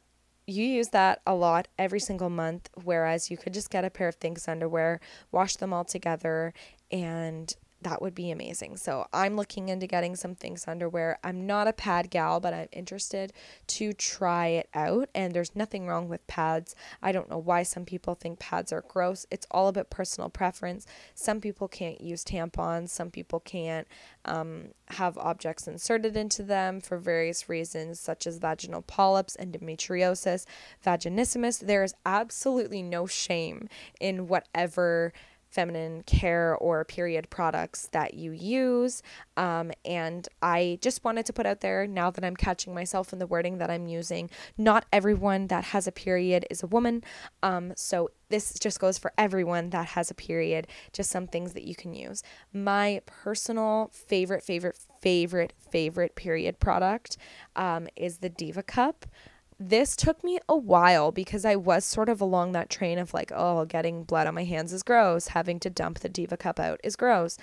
you 0.45 0.65
use 0.65 0.89
that 0.89 1.21
a 1.25 1.33
lot 1.33 1.67
every 1.77 1.99
single 1.99 2.29
month, 2.29 2.69
whereas 2.83 3.31
you 3.31 3.37
could 3.37 3.53
just 3.53 3.69
get 3.69 3.85
a 3.85 3.89
pair 3.89 4.07
of 4.07 4.19
Thinx 4.19 4.47
underwear, 4.47 4.99
wash 5.31 5.55
them 5.55 5.73
all 5.73 5.85
together, 5.85 6.53
and 6.91 7.55
that 7.83 8.01
would 8.01 8.15
be 8.15 8.31
amazing. 8.31 8.77
So 8.77 9.07
I'm 9.13 9.35
looking 9.35 9.69
into 9.69 9.87
getting 9.87 10.15
some 10.15 10.35
Thinx 10.35 10.67
underwear. 10.67 11.19
I'm 11.23 11.45
not 11.45 11.67
a 11.67 11.73
pad 11.73 12.09
gal, 12.09 12.39
but 12.39 12.53
I'm 12.53 12.67
interested 12.71 13.33
to 13.67 13.93
try 13.93 14.47
it 14.47 14.69
out. 14.73 15.09
And 15.13 15.33
there's 15.33 15.55
nothing 15.55 15.87
wrong 15.87 16.09
with 16.09 16.25
pads. 16.27 16.75
I 17.01 17.11
don't 17.11 17.29
know 17.29 17.37
why 17.37 17.63
some 17.63 17.85
people 17.85 18.15
think 18.15 18.39
pads 18.39 18.71
are 18.71 18.83
gross. 18.87 19.25
It's 19.31 19.47
all 19.51 19.67
about 19.67 19.89
personal 19.89 20.29
preference. 20.29 20.85
Some 21.15 21.41
people 21.41 21.67
can't 21.67 22.01
use 22.01 22.23
tampons. 22.23 22.89
Some 22.89 23.11
people 23.11 23.39
can't 23.39 23.87
um, 24.25 24.69
have 24.89 25.17
objects 25.17 25.67
inserted 25.67 26.15
into 26.15 26.43
them 26.43 26.81
for 26.81 26.97
various 26.97 27.49
reasons, 27.49 27.99
such 27.99 28.27
as 28.27 28.37
vaginal 28.37 28.81
polyps, 28.81 29.37
endometriosis, 29.39 30.45
vaginismus. 30.85 31.59
There 31.59 31.83
is 31.83 31.95
absolutely 32.05 32.81
no 32.81 33.05
shame 33.07 33.67
in 33.99 34.27
whatever 34.27 35.13
feminine 35.53 36.03
care 36.03 36.55
or 36.55 36.83
period 36.83 37.29
products 37.29 37.87
that 37.91 38.15
you 38.15 38.31
use. 38.31 39.03
Um, 39.37 39.71
and 39.85 40.27
I 40.41 40.79
just 40.81 41.03
wanted 41.03 41.27
to 41.27 41.33
put 41.33 41.45
out 41.45 41.61
there 41.61 41.85
now 41.85 42.09
that 42.09 42.23
I'm 42.23 42.35
catching 42.35 42.73
myself 42.73 43.13
in 43.13 43.19
the 43.19 43.27
wording 43.27 43.59
that 43.59 43.69
I'm 43.69 43.87
using, 43.87 44.29
not 44.57 44.85
everyone 44.91 45.47
that 45.47 45.65
has 45.65 45.85
a 45.85 45.91
period 45.91 46.45
is 46.49 46.63
a 46.63 46.67
woman. 46.67 47.03
Um, 47.43 47.73
so 47.75 48.09
this 48.29 48.57
just 48.57 48.79
goes 48.79 48.97
for 48.97 49.13
everyone 49.15 49.69
that 49.69 49.89
has 49.89 50.09
a 50.09 50.15
period, 50.15 50.65
just 50.91 51.11
some 51.11 51.27
things 51.27 51.53
that 51.53 51.65
you 51.65 51.75
can 51.75 51.93
use. 51.93 52.23
My 52.51 53.01
personal 53.05 53.91
favorite, 53.93 54.43
favorite, 54.43 54.79
favorite, 55.01 55.53
favorite 55.71 56.15
period 56.15 56.59
product 56.59 57.17
um, 57.55 57.87
is 57.95 58.17
the 58.17 58.29
Diva 58.29 58.63
Cup 58.63 59.05
this 59.59 59.95
took 59.95 60.23
me 60.23 60.39
a 60.47 60.55
while 60.55 61.11
because 61.11 61.45
I 61.45 61.55
was 61.55 61.85
sort 61.85 62.09
of 62.09 62.21
along 62.21 62.51
that 62.51 62.69
train 62.69 62.99
of 62.99 63.13
like, 63.13 63.31
oh, 63.33 63.65
getting 63.65 64.03
blood 64.03 64.27
on 64.27 64.35
my 64.35 64.43
hands 64.43 64.73
is 64.73 64.83
gross. 64.83 65.29
Having 65.29 65.59
to 65.61 65.69
dump 65.69 65.99
the 65.99 66.09
Diva 66.09 66.37
cup 66.37 66.59
out 66.59 66.79
is 66.83 66.95
gross. 66.95 67.37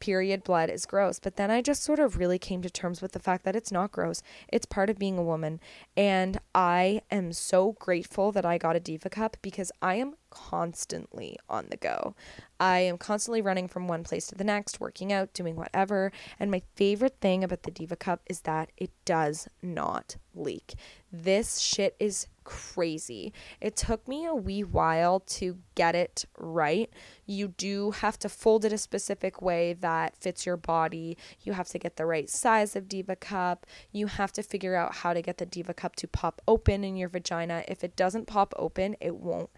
Period 0.00 0.42
blood 0.42 0.68
is 0.68 0.84
gross. 0.84 1.18
But 1.18 1.36
then 1.36 1.50
I 1.50 1.62
just 1.62 1.82
sort 1.82 2.00
of 2.00 2.18
really 2.18 2.38
came 2.38 2.62
to 2.62 2.70
terms 2.70 3.00
with 3.00 3.12
the 3.12 3.20
fact 3.20 3.44
that 3.44 3.56
it's 3.56 3.70
not 3.70 3.92
gross. 3.92 4.22
It's 4.48 4.66
part 4.66 4.90
of 4.90 4.98
being 4.98 5.16
a 5.16 5.22
woman. 5.22 5.60
And 5.96 6.38
I 6.54 7.02
am 7.10 7.32
so 7.32 7.72
grateful 7.78 8.32
that 8.32 8.44
I 8.44 8.58
got 8.58 8.76
a 8.76 8.80
Diva 8.80 9.10
cup 9.10 9.36
because 9.42 9.70
I 9.80 9.94
am 9.96 10.14
constantly 10.32 11.36
on 11.48 11.66
the 11.70 11.76
go. 11.76 12.14
I 12.58 12.78
am 12.78 12.96
constantly 12.96 13.42
running 13.42 13.68
from 13.68 13.86
one 13.86 14.02
place 14.02 14.28
to 14.28 14.34
the 14.34 14.44
next, 14.44 14.80
working 14.80 15.12
out, 15.12 15.34
doing 15.34 15.56
whatever. 15.56 16.10
And 16.40 16.50
my 16.50 16.62
favorite 16.74 17.16
thing 17.20 17.44
about 17.44 17.64
the 17.64 17.70
Diva 17.70 17.96
Cup 17.96 18.22
is 18.26 18.40
that 18.42 18.70
it 18.76 18.90
does 19.04 19.48
not 19.62 20.16
leak. 20.34 20.74
This 21.12 21.58
shit 21.58 21.94
is 22.00 22.28
crazy. 22.44 23.32
It 23.60 23.76
took 23.76 24.06
me 24.08 24.24
a 24.26 24.34
wee 24.34 24.64
while 24.64 25.20
to 25.20 25.58
get 25.74 25.94
it 25.94 26.24
right. 26.38 26.88
You 27.26 27.48
do 27.48 27.90
have 27.90 28.18
to 28.20 28.28
fold 28.28 28.64
it 28.64 28.72
a 28.72 28.78
specific 28.78 29.42
way 29.42 29.74
that 29.74 30.16
fits 30.16 30.46
your 30.46 30.56
body. 30.56 31.18
You 31.42 31.52
have 31.52 31.68
to 31.68 31.78
get 31.78 31.96
the 31.96 32.06
right 32.06 32.30
size 32.30 32.74
of 32.76 32.88
Diva 32.88 33.16
Cup. 33.16 33.66
You 33.90 34.06
have 34.06 34.32
to 34.34 34.42
figure 34.42 34.76
out 34.76 34.94
how 34.94 35.12
to 35.12 35.20
get 35.20 35.38
the 35.38 35.46
Diva 35.46 35.74
Cup 35.74 35.96
to 35.96 36.08
pop 36.08 36.40
open 36.48 36.84
in 36.84 36.96
your 36.96 37.08
vagina. 37.08 37.64
If 37.68 37.84
it 37.84 37.96
doesn't 37.96 38.26
pop 38.26 38.54
open, 38.56 38.96
it 39.00 39.16
won't 39.16 39.50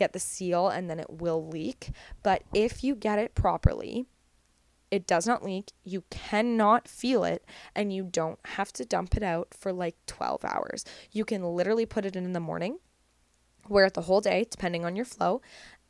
get 0.00 0.12
the 0.12 0.18
seal 0.18 0.68
and 0.68 0.90
then 0.90 0.98
it 0.98 1.20
will 1.20 1.46
leak. 1.46 1.90
But 2.22 2.42
if 2.52 2.82
you 2.82 2.96
get 2.96 3.18
it 3.18 3.34
properly, 3.34 4.06
it 4.90 5.06
does 5.06 5.26
not 5.26 5.44
leak, 5.44 5.70
you 5.84 6.02
cannot 6.10 6.88
feel 6.88 7.22
it, 7.22 7.44
and 7.76 7.92
you 7.92 8.02
don't 8.02 8.40
have 8.56 8.72
to 8.72 8.84
dump 8.84 9.16
it 9.16 9.22
out 9.22 9.54
for 9.54 9.72
like 9.72 9.94
12 10.06 10.44
hours. 10.44 10.84
You 11.12 11.24
can 11.24 11.44
literally 11.44 11.86
put 11.86 12.04
it 12.04 12.16
in 12.16 12.24
in 12.24 12.32
the 12.32 12.40
morning, 12.40 12.78
wear 13.68 13.84
it 13.84 13.94
the 13.94 14.02
whole 14.02 14.20
day, 14.20 14.46
depending 14.50 14.84
on 14.84 14.96
your 14.96 15.04
flow, 15.04 15.42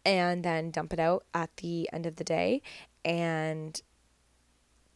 and 0.05 0.45
then 0.45 0.71
dump 0.71 0.93
it 0.93 1.01
out 1.01 1.25
at 1.33 1.57
the 1.59 1.89
end 1.93 2.05
of 2.05 2.17
the 2.17 2.25
day 2.25 2.61
and 3.05 3.81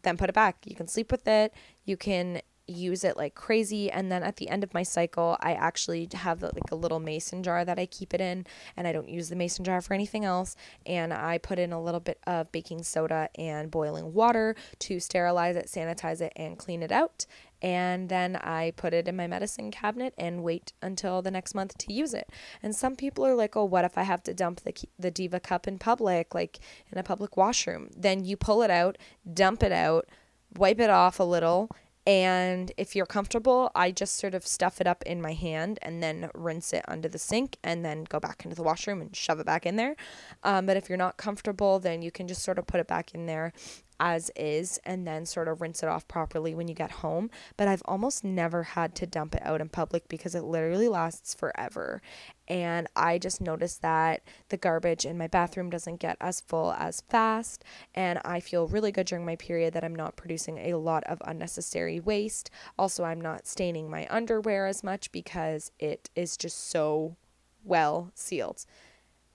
then 0.03 0.17
put 0.17 0.29
it 0.29 0.35
back. 0.35 0.59
You 0.67 0.75
can 0.75 0.89
sleep 0.89 1.11
with 1.11 1.27
it. 1.27 1.55
You 1.85 1.97
can 1.97 2.43
use 2.67 3.05
it 3.05 3.17
like 3.17 3.35
crazy 3.35 3.91
and 3.91 4.11
then 4.11 4.23
at 4.23 4.37
the 4.37 4.49
end 4.49 4.65
of 4.65 4.73
my 4.73 4.83
cycle 4.83 5.37
i 5.41 5.53
actually 5.53 6.09
have 6.13 6.43
like 6.43 6.71
a 6.71 6.77
little 6.77 7.01
mason 7.01 7.43
jar 7.43 7.65
that 7.65 7.79
i 7.79 7.87
keep 7.87 8.15
it 8.15 8.21
in 8.21 8.47
and 8.77 8.87
i 8.87 8.93
don't 8.93 9.09
use 9.09 9.29
the 9.29 9.37
mason 9.37 9.65
jar 9.65 9.81
for 9.81 9.95
anything 9.95 10.25
else 10.25 10.57
and 10.87 11.13
i 11.13 11.37
put 11.39 11.59
in 11.59 11.73
a 11.73 11.83
little 11.83 12.01
bit 12.01 12.19
of 12.27 12.51
baking 12.53 12.83
soda 12.83 13.29
and 13.37 13.71
boiling 13.71 14.13
water 14.13 14.55
to 14.79 14.99
sterilize 14.99 15.57
it 15.57 15.67
sanitize 15.67 16.21
it 16.21 16.33
and 16.37 16.59
clean 16.59 16.83
it 16.83 16.93
out 16.93 17.27
and 17.61 18.09
then 18.09 18.37
i 18.37 18.73
put 18.77 18.93
it 18.93 19.09
in 19.09 19.17
my 19.17 19.27
medicine 19.27 19.71
cabinet 19.71 20.15
and 20.19 20.43
wait 20.43 20.73
until 20.83 21.23
the 21.23 21.31
next 21.31 21.55
month 21.55 21.77
to 21.79 21.93
use 21.93 22.13
it. 22.13 22.29
And 22.63 22.75
some 22.75 22.95
people 22.95 23.25
are 23.25 23.35
like 23.35 23.57
oh 23.57 23.65
what 23.65 23.85
if 23.85 23.97
i 23.97 24.03
have 24.03 24.23
to 24.25 24.35
dump 24.35 24.61
the 24.61 24.75
the 24.99 25.11
diva 25.11 25.41
cup 25.41 25.67
in 25.67 25.79
public 25.79 26.35
like 26.35 26.59
in 26.93 26.99
a 26.99 27.03
public 27.03 27.37
washroom? 27.37 27.91
Then 27.97 28.25
you 28.25 28.37
pull 28.37 28.63
it 28.63 28.71
out 28.71 28.99
dump 29.33 29.63
it 29.63 29.73
out 29.73 30.09
wipe 30.57 30.79
it 30.81 30.91
off 30.91 31.19
a 31.19 31.25
little 31.25 31.71
and 32.07 32.71
if 32.77 32.95
you're 32.95 33.07
comfortable, 33.07 33.71
I 33.75 33.91
just 33.91 34.17
sort 34.17 34.35
of 34.35 34.47
stuff 34.47 34.81
it 34.81 34.87
up 34.87 35.03
in 35.05 35.23
my 35.23 35.33
hand 35.33 35.79
and 35.81 36.03
then 36.03 36.31
rinse 36.35 36.73
it 36.73 36.85
under 36.87 37.09
the 37.09 37.19
sink 37.19 37.57
and 37.65 37.85
then 37.85 38.05
go 38.05 38.21
back 38.21 38.45
into 38.45 38.55
the 38.55 38.63
washroom 38.63 39.01
and 39.01 39.15
shove 39.17 39.41
it 39.41 39.47
back 39.47 39.65
in 39.65 39.77
there. 39.77 39.97
Um, 40.43 40.67
but 40.67 40.77
if 40.77 40.89
you're 40.89 40.99
not 40.99 41.17
comfortable, 41.17 41.79
then 41.79 42.03
you 42.03 42.11
can 42.11 42.29
just 42.29 42.43
sort 42.43 42.59
of 42.59 42.67
put 42.67 42.81
it 42.81 42.87
back 42.87 43.15
in 43.15 43.27
there 43.27 43.53
as 44.01 44.31
is 44.37 44.79
and 44.85 45.07
then 45.07 45.25
sort 45.25 45.49
of 45.49 45.61
rinse 45.61 45.83
it 45.83 45.89
off 45.89 46.07
properly 46.09 46.55
when 46.55 46.69
you 46.69 46.75
get 46.75 46.91
home. 46.91 47.31
But 47.57 47.69
I've 47.69 47.83
almost 47.87 48.25
never 48.25 48.63
had 48.63 48.95
to 48.97 49.07
dump 49.07 49.35
it 49.35 49.43
out 49.45 49.61
in 49.61 49.69
public 49.69 50.09
because 50.09 50.35
it 50.35 50.45
literally 50.45 50.89
lasts 50.89 51.35
forever. 51.35 52.03
And 52.49 52.89
I 52.95 53.19
just 53.19 53.41
noticed 53.41 53.83
that 53.83 54.23
the 54.49 54.57
garbage 54.57 55.07
in 55.07 55.17
my 55.19 55.27
bathroom 55.27 55.71
doesn't 55.71 56.01
get 56.01 56.17
as 56.21 56.41
full 56.41 56.73
as 56.73 57.03
fast. 57.09 57.65
And 57.95 58.21
I 58.25 58.41
feel 58.41 58.67
really 58.67 58.93
good 58.93 59.07
during 59.07 59.25
my 59.25 59.37
period 59.37 59.75
that 59.75 59.85
I'm 59.85 59.95
not 59.95 60.17
producing 60.17 60.59
a 60.59 60.75
lot 60.75 61.05
of 61.05 61.23
unnecessary 61.25 62.01
waste. 62.01 62.51
Also, 62.79 63.05
I'm 63.05 63.21
not 63.21 63.47
staining 63.47 63.91
my 63.91 64.07
underwear 64.11 64.67
as 64.67 64.85
much 64.85 65.11
because 65.13 65.71
it 65.79 66.11
is 66.15 66.37
just 66.37 66.69
so 66.71 67.17
well 67.65 68.11
sealed 68.15 68.67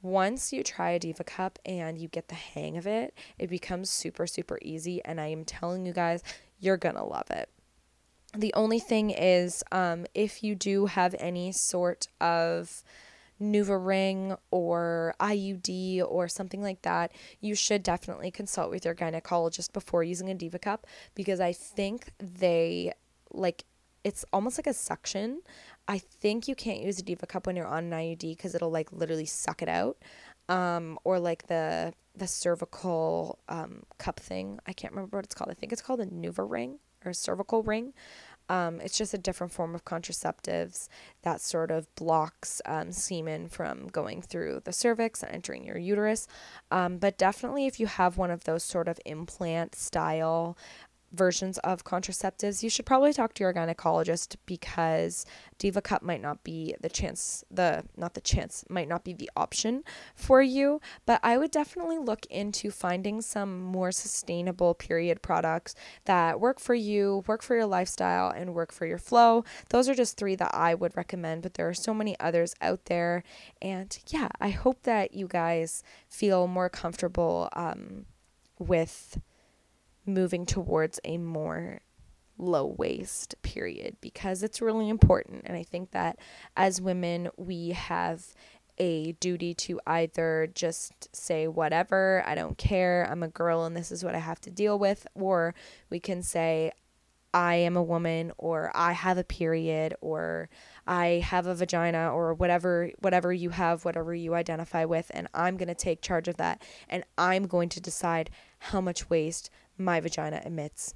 once 0.01 0.53
you 0.53 0.63
try 0.63 0.91
a 0.91 0.99
Diva 0.99 1.23
Cup 1.23 1.59
and 1.65 1.97
you 1.97 2.07
get 2.07 2.29
the 2.29 2.35
hang 2.35 2.77
of 2.77 2.87
it, 2.87 3.13
it 3.37 3.49
becomes 3.49 3.89
super, 3.89 4.27
super 4.27 4.57
easy. 4.61 5.03
And 5.03 5.19
I 5.19 5.27
am 5.27 5.43
telling 5.43 5.85
you 5.85 5.93
guys, 5.93 6.23
you're 6.59 6.77
to 6.95 7.03
love 7.03 7.29
it. 7.31 7.49
The 8.37 8.53
only 8.53 8.79
thing 8.79 9.09
is, 9.09 9.63
um, 9.71 10.05
if 10.13 10.43
you 10.43 10.55
do 10.55 10.85
have 10.85 11.15
any 11.19 11.51
sort 11.51 12.07
of 12.21 12.83
NuvaRing 13.41 13.85
ring 13.85 14.35
or 14.51 15.15
IUD 15.19 16.03
or 16.07 16.27
something 16.27 16.61
like 16.61 16.81
that, 16.83 17.11
you 17.39 17.55
should 17.55 17.81
definitely 17.81 18.29
consult 18.31 18.69
with 18.69 18.85
your 18.85 18.93
gynecologist 18.93 19.73
before 19.73 20.03
using 20.03 20.29
a 20.29 20.35
Diva 20.35 20.59
Cup 20.59 20.85
because 21.15 21.39
I 21.39 21.53
think 21.53 22.11
they 22.19 22.93
like 23.31 23.63
it's 24.03 24.23
almost 24.31 24.57
like 24.57 24.67
a 24.67 24.73
suction 24.73 25.41
I 25.89 25.97
think 25.97 26.47
you 26.47 26.53
can't 26.53 26.81
use 26.81 26.99
a 26.99 27.01
Diva 27.01 27.25
cup 27.25 27.47
when 27.47 27.55
you're 27.55 27.65
on 27.65 27.85
an 27.85 27.91
IUD 27.91 28.21
because 28.21 28.53
it'll 28.53 28.69
like 28.69 28.91
literally 28.91 29.25
suck 29.25 29.63
it 29.63 29.67
out. 29.67 29.97
Um, 30.47 30.99
or 31.03 31.19
like 31.19 31.47
the 31.47 31.93
the 32.15 32.27
cervical 32.27 33.39
um, 33.49 33.83
cup 33.97 34.19
thing. 34.19 34.59
I 34.67 34.73
can't 34.73 34.93
remember 34.93 35.17
what 35.17 35.25
it's 35.25 35.33
called. 35.33 35.49
I 35.49 35.55
think 35.55 35.73
it's 35.73 35.81
called 35.81 35.99
a 35.99 36.05
NuvaRing 36.05 36.77
or 37.05 37.13
cervical 37.13 37.63
ring. 37.63 37.93
Um, 38.49 38.81
it's 38.81 38.97
just 38.97 39.13
a 39.13 39.17
different 39.19 39.53
form 39.53 39.75
of 39.75 39.85
contraceptives 39.85 40.89
that 41.21 41.39
sort 41.39 41.69
of 41.69 41.93
blocks 41.93 42.61
um, 42.65 42.91
semen 42.91 43.47
from 43.47 43.87
going 43.87 44.23
through 44.23 44.61
the 44.65 44.73
cervix 44.73 45.21
and 45.21 45.31
entering 45.31 45.63
your 45.63 45.77
uterus. 45.77 46.27
Um, 46.71 46.97
but 46.97 47.17
definitely, 47.17 47.67
if 47.67 47.79
you 47.79 47.85
have 47.85 48.17
one 48.17 48.31
of 48.31 48.45
those 48.45 48.63
sort 48.63 48.87
of 48.87 48.99
implant 49.05 49.75
style 49.75 50.57
versions 51.11 51.57
of 51.59 51.83
contraceptives, 51.83 52.63
you 52.63 52.69
should 52.69 52.85
probably 52.85 53.13
talk 53.13 53.33
to 53.33 53.43
your 53.43 53.53
gynecologist 53.53 54.35
because 54.45 55.25
Diva 55.57 55.81
Cup 55.81 56.01
might 56.01 56.21
not 56.21 56.43
be 56.43 56.75
the 56.81 56.89
chance, 56.89 57.43
the 57.49 57.83
not 57.97 58.13
the 58.13 58.21
chance, 58.21 58.63
might 58.69 58.87
not 58.87 59.03
be 59.03 59.13
the 59.13 59.29
option 59.35 59.83
for 60.15 60.41
you. 60.41 60.81
But 61.05 61.19
I 61.23 61.37
would 61.37 61.51
definitely 61.51 61.97
look 61.97 62.25
into 62.27 62.71
finding 62.71 63.21
some 63.21 63.61
more 63.61 63.91
sustainable 63.91 64.73
period 64.73 65.21
products 65.21 65.75
that 66.05 66.39
work 66.39 66.59
for 66.59 66.75
you, 66.75 67.23
work 67.27 67.41
for 67.41 67.55
your 67.55 67.65
lifestyle, 67.65 68.29
and 68.29 68.53
work 68.53 68.71
for 68.71 68.85
your 68.85 68.97
flow. 68.97 69.43
Those 69.69 69.89
are 69.89 69.95
just 69.95 70.17
three 70.17 70.35
that 70.35 70.53
I 70.53 70.75
would 70.75 70.95
recommend, 70.95 71.41
but 71.41 71.55
there 71.55 71.67
are 71.67 71.73
so 71.73 71.93
many 71.93 72.19
others 72.19 72.55
out 72.61 72.85
there. 72.85 73.23
And 73.61 73.97
yeah, 74.07 74.29
I 74.39 74.49
hope 74.49 74.83
that 74.83 75.13
you 75.13 75.27
guys 75.27 75.83
feel 76.07 76.47
more 76.47 76.69
comfortable 76.69 77.49
um, 77.53 78.05
with 78.57 79.19
moving 80.13 80.45
towards 80.45 80.99
a 81.03 81.17
more 81.17 81.81
low 82.37 82.65
waste 82.77 83.35
period 83.41 83.97
because 84.01 84.43
it's 84.43 84.61
really 84.61 84.89
important. 84.89 85.43
And 85.45 85.57
I 85.57 85.63
think 85.63 85.91
that 85.91 86.17
as 86.55 86.81
women, 86.81 87.29
we 87.37 87.69
have 87.69 88.33
a 88.77 89.11
duty 89.13 89.53
to 89.53 89.79
either 89.85 90.49
just 90.55 91.13
say, 91.13 91.47
whatever, 91.47 92.23
I 92.25 92.33
don't 92.35 92.57
care, 92.57 93.05
I'm 93.11 93.23
a 93.23 93.27
girl 93.27 93.65
and 93.65 93.75
this 93.75 93.91
is 93.91 94.03
what 94.03 94.15
I 94.15 94.19
have 94.19 94.39
to 94.41 94.49
deal 94.49 94.79
with, 94.79 95.05
or 95.15 95.53
we 95.89 95.99
can 95.99 96.23
say, 96.23 96.71
I 97.33 97.55
am 97.55 97.77
a 97.77 97.83
woman 97.83 98.31
or 98.37 98.71
I 98.73 98.93
have 98.93 99.17
a 99.17 99.23
period 99.23 99.93
or 100.01 100.49
I 100.87 101.23
have 101.23 101.45
a 101.45 101.53
vagina 101.53 102.11
or 102.11 102.33
whatever 102.33 102.89
whatever 102.99 103.31
you 103.31 103.51
have 103.51 103.85
whatever 103.85 104.15
you 104.15 104.33
identify 104.33 104.85
with 104.85 105.11
and 105.13 105.27
I'm 105.33 105.55
going 105.55 105.67
to 105.67 105.75
take 105.75 106.01
charge 106.01 106.27
of 106.27 106.37
that 106.37 106.63
and 106.89 107.03
I'm 107.19 107.45
going 107.45 107.69
to 107.69 107.81
decide 107.81 108.31
how 108.59 108.81
much 108.81 109.09
waste 109.09 109.49
my 109.77 109.99
vagina 109.99 110.41
emits 110.45 110.93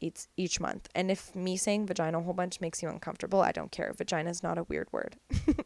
each 0.00 0.26
each 0.36 0.60
month. 0.60 0.88
And 0.94 1.10
if 1.10 1.34
me 1.34 1.56
saying 1.56 1.86
vagina 1.86 2.18
a 2.18 2.22
whole 2.22 2.34
bunch 2.34 2.60
makes 2.60 2.82
you 2.82 2.88
uncomfortable, 2.88 3.40
I 3.40 3.52
don't 3.52 3.72
care. 3.72 3.92
Vagina 3.96 4.30
is 4.30 4.42
not 4.42 4.58
a 4.58 4.64
weird 4.64 4.92
word. 4.92 5.16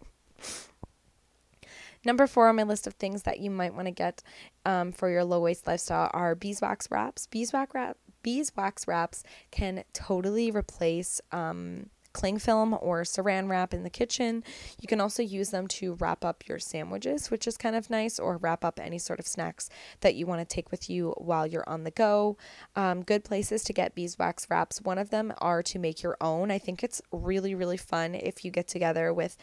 Number 2.03 2.27
four 2.27 2.49
on 2.49 2.57
my 2.57 2.63
list 2.63 2.87
of 2.87 2.95
things 2.95 3.25
that 3.25 3.41
you 3.41 3.51
might 3.51 3.75
want 3.75 3.87
to 3.87 3.93
get 3.93 4.23
um, 4.65 4.91
for 4.91 5.11
your 5.11 5.23
low 5.23 5.41
waste 5.41 5.67
lifestyle 5.67 6.11
are 6.15 6.35
beeswax 6.35 6.91
wraps. 6.91 7.27
Beeswax 7.27 7.75
wrap 7.75 7.99
beeswax 8.23 8.87
wraps 8.87 9.23
can 9.51 9.85
totally 9.93 10.51
replace 10.51 11.21
um, 11.33 11.89
cling 12.13 12.39
film 12.39 12.77
or 12.81 13.03
saran 13.03 13.49
wrap 13.49 13.73
in 13.73 13.83
the 13.83 13.91
kitchen. 13.91 14.43
You 14.81 14.89
can 14.89 15.01
also 15.01 15.23
use 15.23 15.51
them 15.51 15.67
to 15.69 15.95
wrap 15.95 16.25
up 16.25 16.49
your 16.49 16.59
sandwiches, 16.59 17.31
which 17.31 17.47
is 17.47 17.57
kind 17.57 17.77
of 17.77 17.91
nice, 17.91 18.19
or 18.19 18.37
wrap 18.37 18.65
up 18.65 18.81
any 18.81 18.99
sort 18.99 19.21
of 19.21 19.27
snacks 19.27 19.69
that 20.01 20.15
you 20.15 20.27
want 20.27 20.41
to 20.41 20.55
take 20.55 20.71
with 20.71 20.91
you 20.91 21.15
while 21.19 21.47
you're 21.47 21.69
on 21.69 21.85
the 21.85 21.91
go. 21.91 22.37
Um, 22.77 23.03
good 23.03 23.25
places 23.25 23.63
to 23.65 23.73
get 23.73 23.95
beeswax 23.95 24.47
wraps. 24.51 24.81
One 24.83 24.99
of 24.99 25.11
them 25.11 25.33
are 25.39 25.63
to 25.65 25.79
make 25.79 26.03
your 26.03 26.17
own. 26.21 26.51
I 26.51 26.59
think 26.59 26.83
it's 26.83 27.03
really, 27.13 27.55
really 27.55 27.77
fun 27.77 28.15
if 28.15 28.45
you 28.45 28.51
get 28.51 28.69
together 28.69 29.13
with 29.13 29.37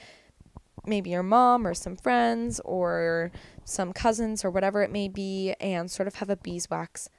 maybe 0.85 1.09
your 1.09 1.23
mom 1.23 1.67
or 1.67 1.73
some 1.73 1.95
friends 1.95 2.59
or 2.63 3.31
some 3.65 3.91
cousins 3.93 4.45
or 4.45 4.49
whatever 4.49 4.83
it 4.83 4.91
may 4.91 5.07
be 5.07 5.53
and 5.59 5.91
sort 5.91 6.07
of 6.07 6.15
have 6.15 6.29
a 6.29 6.37
beeswax 6.37 7.09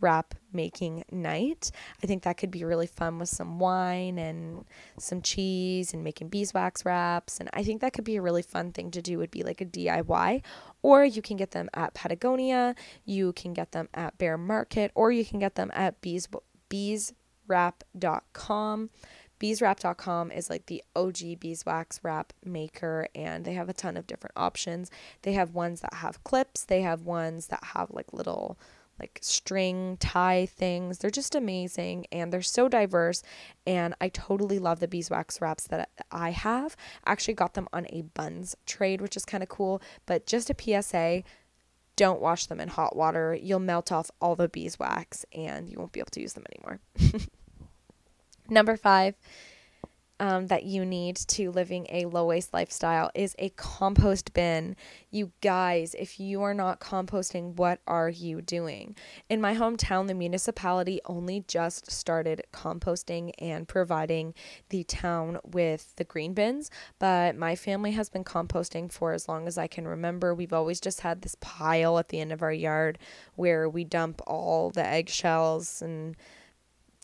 wrap 0.00 0.34
making 0.52 1.04
night. 1.10 1.70
I 2.02 2.06
think 2.06 2.22
that 2.22 2.36
could 2.36 2.50
be 2.50 2.64
really 2.64 2.86
fun 2.86 3.18
with 3.18 3.28
some 3.28 3.58
wine 3.58 4.18
and 4.18 4.64
some 4.98 5.22
cheese 5.22 5.92
and 5.92 6.04
making 6.04 6.28
beeswax 6.28 6.84
wraps. 6.84 7.38
And 7.38 7.48
I 7.52 7.62
think 7.62 7.80
that 7.80 7.92
could 7.92 8.04
be 8.04 8.16
a 8.16 8.22
really 8.22 8.42
fun 8.42 8.72
thing 8.72 8.90
to 8.92 9.02
do, 9.02 9.18
would 9.18 9.30
be 9.30 9.42
like 9.42 9.60
a 9.60 9.66
DIY. 9.66 10.42
Or 10.82 11.04
you 11.04 11.22
can 11.22 11.36
get 11.36 11.50
them 11.50 11.68
at 11.74 11.94
Patagonia, 11.94 12.74
you 13.04 13.32
can 13.32 13.52
get 13.52 13.72
them 13.72 13.88
at 13.94 14.18
Bare 14.18 14.38
Market, 14.38 14.92
or 14.94 15.10
you 15.10 15.24
can 15.24 15.38
get 15.38 15.56
them 15.56 15.70
at 15.74 16.00
bees, 16.00 16.28
beeswrap.com. 16.70 18.90
beeswrap.com 19.40 20.32
is 20.32 20.50
like 20.50 20.66
the 20.66 20.82
OG 20.96 21.40
beeswax 21.40 22.00
wrap 22.02 22.32
maker 22.44 23.08
and 23.14 23.44
they 23.44 23.54
have 23.54 23.68
a 23.68 23.72
ton 23.72 23.96
of 23.96 24.06
different 24.06 24.34
options. 24.36 24.90
They 25.22 25.32
have 25.32 25.54
ones 25.54 25.80
that 25.80 25.94
have 25.94 26.22
clips, 26.24 26.64
they 26.64 26.82
have 26.82 27.02
ones 27.02 27.48
that 27.48 27.62
have 27.62 27.90
like 27.90 28.12
little 28.12 28.58
like 28.98 29.18
string 29.22 29.96
tie 30.00 30.46
things. 30.46 30.98
They're 30.98 31.10
just 31.10 31.34
amazing 31.34 32.06
and 32.10 32.32
they're 32.32 32.42
so 32.42 32.68
diverse. 32.68 33.22
And 33.66 33.94
I 34.00 34.08
totally 34.08 34.58
love 34.58 34.80
the 34.80 34.88
beeswax 34.88 35.40
wraps 35.40 35.66
that 35.68 35.90
I 36.10 36.30
have. 36.30 36.76
I 37.04 37.12
actually 37.12 37.34
got 37.34 37.54
them 37.54 37.68
on 37.72 37.86
a 37.90 38.02
Bunz 38.14 38.56
trade, 38.66 39.00
which 39.00 39.16
is 39.16 39.24
kind 39.24 39.42
of 39.42 39.48
cool. 39.48 39.80
But 40.06 40.26
just 40.26 40.50
a 40.50 40.56
PSA 40.58 41.22
don't 41.96 42.20
wash 42.20 42.46
them 42.46 42.60
in 42.60 42.68
hot 42.68 42.94
water. 42.94 43.36
You'll 43.40 43.58
melt 43.58 43.90
off 43.90 44.10
all 44.20 44.36
the 44.36 44.48
beeswax 44.48 45.26
and 45.32 45.68
you 45.68 45.78
won't 45.78 45.92
be 45.92 46.00
able 46.00 46.10
to 46.10 46.20
use 46.20 46.34
them 46.34 46.44
anymore. 46.54 46.80
Number 48.48 48.76
five, 48.76 49.16
um, 50.20 50.48
that 50.48 50.64
you 50.64 50.84
need 50.84 51.16
to 51.16 51.50
living 51.50 51.86
a 51.90 52.06
low 52.06 52.26
waste 52.26 52.52
lifestyle 52.52 53.10
is 53.14 53.34
a 53.38 53.50
compost 53.50 54.32
bin. 54.32 54.76
You 55.10 55.32
guys, 55.40 55.94
if 55.98 56.18
you 56.18 56.42
are 56.42 56.54
not 56.54 56.80
composting, 56.80 57.56
what 57.56 57.80
are 57.86 58.08
you 58.08 58.42
doing? 58.42 58.96
In 59.28 59.40
my 59.40 59.54
hometown, 59.54 60.06
the 60.06 60.14
municipality 60.14 61.00
only 61.04 61.44
just 61.46 61.90
started 61.90 62.42
composting 62.52 63.32
and 63.38 63.68
providing 63.68 64.34
the 64.70 64.84
town 64.84 65.38
with 65.44 65.94
the 65.96 66.04
green 66.04 66.34
bins, 66.34 66.70
but 66.98 67.36
my 67.36 67.54
family 67.54 67.92
has 67.92 68.08
been 68.08 68.24
composting 68.24 68.90
for 68.90 69.12
as 69.12 69.28
long 69.28 69.46
as 69.46 69.56
I 69.56 69.66
can 69.66 69.86
remember. 69.86 70.34
We've 70.34 70.52
always 70.52 70.80
just 70.80 71.00
had 71.00 71.22
this 71.22 71.36
pile 71.40 71.98
at 71.98 72.08
the 72.08 72.20
end 72.20 72.32
of 72.32 72.42
our 72.42 72.52
yard 72.52 72.98
where 73.36 73.68
we 73.68 73.84
dump 73.84 74.20
all 74.26 74.70
the 74.70 74.84
eggshells 74.84 75.80
and 75.80 76.16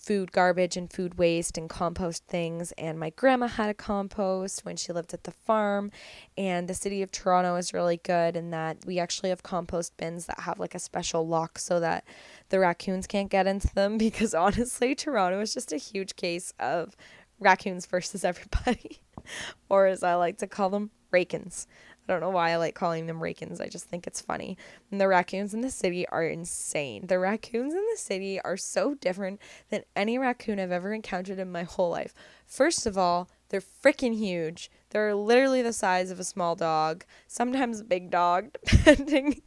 food 0.05 0.33
garbage 0.33 0.77
and 0.77 0.93
food 0.93 1.19
waste 1.19 1.57
and 1.57 1.69
compost 1.69 2.25
things. 2.27 2.73
And 2.73 2.99
my 2.99 3.11
grandma 3.11 3.47
had 3.47 3.71
a 3.71 3.75
compost 3.75 4.65
when 4.65 4.77
she 4.77 4.93
lived 4.93 5.15
at 5.15 5.25
the 5.25 5.31
farm. 5.31 5.91
And 6.37 6.69
the 6.69 6.75
city 6.75 7.03
of 7.03 7.11
Toronto 7.11 7.57
is 7.57 7.73
really 7.73 7.97
good 7.97 8.37
in 8.37 8.51
that 8.51 8.79
we 8.87 8.99
actually 8.99 9.31
have 9.31 9.43
compost 9.43 9.97
bins 9.97 10.27
that 10.27 10.41
have 10.41 10.59
like 10.59 10.75
a 10.75 10.79
special 10.79 11.27
lock 11.27 11.59
so 11.59 11.81
that 11.81 12.05
the 12.51 12.59
raccoons 12.61 13.07
can't 13.07 13.31
get 13.31 13.47
into 13.47 13.73
them. 13.75 13.99
Because 14.05 14.35
honestly, 14.35 14.95
Toronto 14.95 15.41
is 15.41 15.55
just 15.55 15.73
a 15.73 15.77
huge 15.77 16.15
case 16.15 16.53
of 16.61 16.95
raccoons 17.41 17.87
versus 17.87 18.25
everybody, 18.25 19.01
or 19.69 19.87
as 19.87 20.03
I 20.03 20.15
like 20.15 20.39
to 20.39 20.47
call 20.47 20.71
them, 20.71 20.91
rakins. 21.13 21.67
I 22.07 22.13
don't 22.13 22.21
know 22.21 22.31
why 22.31 22.51
I 22.51 22.57
like 22.57 22.75
calling 22.75 23.07
them 23.07 23.21
rakins. 23.21 23.61
I 23.61 23.69
just 23.69 23.87
think 23.87 24.07
it's 24.07 24.21
funny. 24.21 24.59
And 24.91 25.01
the 25.01 25.09
raccoons 25.09 25.55
in 25.55 25.63
the 25.63 25.71
city 25.71 26.07
are 26.09 26.25
insane. 26.25 27.07
The 27.07 27.19
raccoons 27.19 27.73
in 27.73 27.85
the 27.91 27.99
city 27.99 28.41
are 28.43 28.59
so 28.59 28.95
different 28.95 29.41
than 29.71 29.85
any 29.97 30.19
raccoon 30.19 30.61
I've 30.61 30.71
ever 30.71 30.93
encountered 30.93 31.39
in 31.39 31.51
my 31.51 31.63
whole 31.63 31.91
life. 31.91 32.13
First 32.47 32.85
of 32.85 32.99
all, 32.99 33.31
they're 33.49 33.63
freaking 33.63 34.17
huge. 34.17 34.71
They're 34.91 35.15
literally 35.15 35.63
the 35.63 35.73
size 35.73 36.11
of 36.11 36.21
a 36.21 36.25
small 36.25 36.57
dog, 36.57 37.05
sometimes 37.27 37.81
a 37.81 37.85
big 37.85 38.11
dog, 38.11 38.51
depending. 38.65 39.41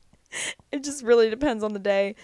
it 0.72 0.84
just 0.84 1.04
really 1.04 1.30
depends 1.30 1.64
on 1.64 1.74
the 1.74 1.80
day. 1.80 2.16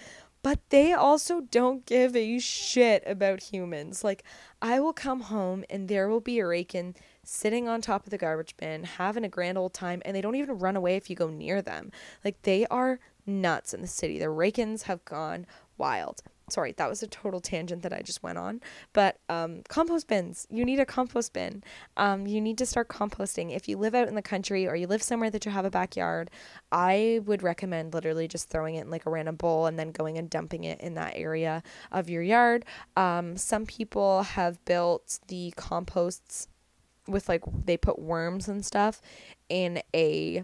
But 0.41 0.59
they 0.69 0.91
also 0.91 1.39
don't 1.39 1.85
give 1.85 2.15
a 2.15 2.37
shit 2.39 3.03
about 3.05 3.43
humans. 3.43 4.03
Like, 4.03 4.23
I 4.61 4.79
will 4.79 4.93
come 4.93 5.21
home 5.21 5.63
and 5.69 5.87
there 5.87 6.09
will 6.09 6.19
be 6.19 6.39
a 6.39 6.45
raccoon 6.45 6.95
sitting 7.23 7.67
on 7.67 7.81
top 7.81 8.05
of 8.05 8.09
the 8.09 8.17
garbage 8.17 8.55
bin, 8.57 8.83
having 8.83 9.23
a 9.23 9.29
grand 9.29 9.57
old 9.57 9.73
time, 9.73 10.01
and 10.05 10.15
they 10.15 10.21
don't 10.21 10.35
even 10.35 10.59
run 10.59 10.75
away 10.75 10.95
if 10.95 11.09
you 11.09 11.15
go 11.15 11.29
near 11.29 11.61
them. 11.61 11.91
Like 12.23 12.41
they 12.43 12.65
are 12.67 12.99
nuts 13.25 13.73
in 13.73 13.81
the 13.81 13.87
city. 13.87 14.19
The 14.19 14.25
Rakins 14.25 14.83
have 14.83 15.03
gone 15.05 15.45
wild. 15.77 16.21
Sorry, 16.49 16.73
that 16.73 16.89
was 16.89 17.01
a 17.01 17.07
total 17.07 17.39
tangent 17.39 17.83
that 17.83 17.93
I 17.93 18.01
just 18.01 18.21
went 18.21 18.37
on. 18.37 18.59
But 18.91 19.17
um, 19.29 19.61
compost 19.69 20.07
bins, 20.07 20.45
you 20.51 20.65
need 20.65 20.79
a 20.79 20.85
compost 20.85 21.31
bin. 21.31 21.63
Um, 21.95 22.27
you 22.27 22.41
need 22.41 22.57
to 22.57 22.65
start 22.65 22.89
composting. 22.89 23.55
If 23.55 23.69
you 23.69 23.77
live 23.77 23.95
out 23.95 24.09
in 24.09 24.15
the 24.15 24.21
country 24.21 24.67
or 24.67 24.75
you 24.75 24.85
live 24.85 25.01
somewhere 25.01 25.29
that 25.31 25.45
you 25.45 25.51
have 25.51 25.63
a 25.63 25.71
backyard, 25.71 26.29
I 26.71 27.21
would 27.25 27.43
recommend 27.43 27.93
literally 27.93 28.27
just 28.27 28.49
throwing 28.49 28.75
it 28.75 28.81
in 28.81 28.91
like 28.91 29.05
a 29.05 29.09
random 29.09 29.35
bowl 29.35 29.67
and 29.67 29.79
then 29.79 29.91
going 29.91 30.17
and 30.17 30.29
dumping 30.29 30.65
it 30.65 30.81
in 30.81 30.95
that 30.95 31.13
area 31.15 31.63
of 31.91 32.09
your 32.09 32.21
yard. 32.21 32.65
Um, 32.97 33.37
some 33.37 33.65
people 33.65 34.23
have 34.23 34.63
built 34.65 35.19
the 35.29 35.53
composts 35.55 36.49
with 37.07 37.29
like 37.29 37.43
they 37.65 37.77
put 37.77 37.99
worms 37.99 38.47
and 38.47 38.65
stuff 38.65 39.01
in 39.49 39.81
a 39.93 40.43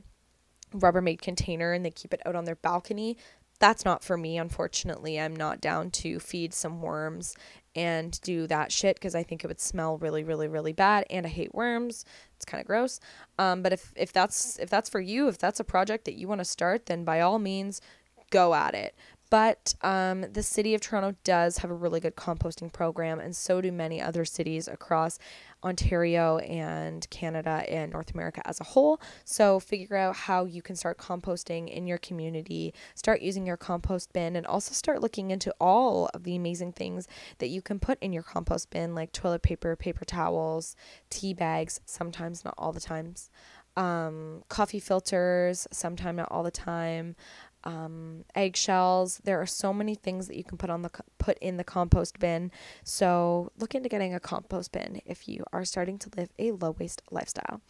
Rubbermaid 0.73 1.21
container 1.21 1.73
and 1.73 1.83
they 1.83 1.91
keep 1.91 2.13
it 2.13 2.21
out 2.25 2.35
on 2.35 2.45
their 2.45 2.55
balcony. 2.55 3.17
That's 3.59 3.83
not 3.83 4.03
for 4.03 4.17
me, 4.17 4.37
unfortunately. 4.37 5.19
I'm 5.19 5.35
not 5.35 5.59
down 5.59 5.91
to 5.91 6.19
feed 6.19 6.53
some 6.53 6.81
worms 6.81 7.35
and 7.75 8.19
do 8.21 8.47
that 8.47 8.71
shit 8.71 8.95
because 8.95 9.15
I 9.15 9.23
think 9.23 9.43
it 9.43 9.47
would 9.47 9.59
smell 9.59 9.97
really, 9.97 10.23
really, 10.23 10.47
really 10.47 10.71
bad. 10.71 11.05
And 11.09 11.25
I 11.25 11.29
hate 11.29 11.53
worms. 11.53 12.05
It's 12.35 12.45
kind 12.45 12.61
of 12.61 12.67
gross. 12.67 12.99
Um, 13.37 13.61
but 13.61 13.73
if, 13.73 13.93
if 13.95 14.13
that's 14.13 14.57
if 14.59 14.69
that's 14.69 14.89
for 14.89 15.01
you, 15.01 15.27
if 15.27 15.37
that's 15.37 15.59
a 15.59 15.65
project 15.65 16.05
that 16.05 16.15
you 16.15 16.27
want 16.27 16.39
to 16.39 16.45
start, 16.45 16.85
then 16.85 17.03
by 17.03 17.19
all 17.19 17.37
means, 17.37 17.81
go 18.29 18.53
at 18.53 18.75
it. 18.75 18.95
But 19.29 19.75
um, 19.81 20.25
the 20.31 20.41
city 20.41 20.73
of 20.73 20.81
Toronto 20.81 21.15
does 21.23 21.59
have 21.59 21.69
a 21.69 21.75
really 21.75 21.99
good 21.99 22.15
composting 22.15 22.73
program, 22.73 23.19
and 23.19 23.35
so 23.35 23.61
do 23.61 23.71
many 23.71 24.01
other 24.01 24.25
cities 24.25 24.67
across 24.67 25.19
Ontario 25.63 26.37
and 26.39 27.07
Canada 27.09 27.63
and 27.69 27.91
North 27.91 28.13
America 28.13 28.41
as 28.45 28.59
a 28.59 28.63
whole. 28.63 28.99
So 29.25 29.59
figure 29.59 29.97
out 29.97 30.15
how 30.15 30.45
you 30.45 30.61
can 30.61 30.75
start 30.75 30.97
composting 30.97 31.69
in 31.69 31.85
your 31.85 31.97
community, 31.97 32.73
start 32.95 33.21
using 33.21 33.45
your 33.45 33.57
compost 33.57 34.13
bin, 34.13 34.35
and 34.35 34.47
also 34.47 34.73
start 34.73 35.01
looking 35.01 35.31
into 35.31 35.53
all 35.59 36.09
of 36.13 36.23
the 36.23 36.35
amazing 36.35 36.73
things 36.73 37.07
that 37.37 37.49
you 37.49 37.61
can 37.61 37.79
put 37.79 37.99
in 38.01 38.13
your 38.13 38.23
compost 38.23 38.71
bin, 38.71 38.95
like 38.95 39.11
toilet 39.11 39.43
paper, 39.43 39.75
paper 39.75 40.05
towels, 40.05 40.75
tea 41.09 41.33
bags, 41.33 41.81
sometimes, 41.85 42.43
not 42.43 42.55
all 42.57 42.71
the 42.71 42.79
times. 42.79 43.29
Um, 43.77 44.43
coffee 44.49 44.79
filters, 44.79 45.67
sometimes 45.71 46.17
not 46.17 46.27
all 46.31 46.43
the 46.43 46.51
time 46.51 47.15
um, 47.63 48.25
eggshells. 48.35 49.19
There 49.23 49.41
are 49.41 49.45
so 49.45 49.73
many 49.73 49.95
things 49.95 50.27
that 50.27 50.37
you 50.37 50.43
can 50.43 50.57
put 50.57 50.69
on 50.69 50.81
the 50.81 50.91
put 51.17 51.37
in 51.39 51.57
the 51.57 51.63
compost 51.63 52.19
bin. 52.19 52.51
So 52.83 53.51
look 53.57 53.75
into 53.75 53.89
getting 53.89 54.13
a 54.13 54.19
compost 54.19 54.71
bin 54.71 55.01
if 55.05 55.27
you 55.27 55.43
are 55.51 55.65
starting 55.65 55.97
to 55.99 56.09
live 56.15 56.29
a 56.37 56.51
low 56.51 56.71
waste 56.71 57.01
lifestyle. 57.11 57.61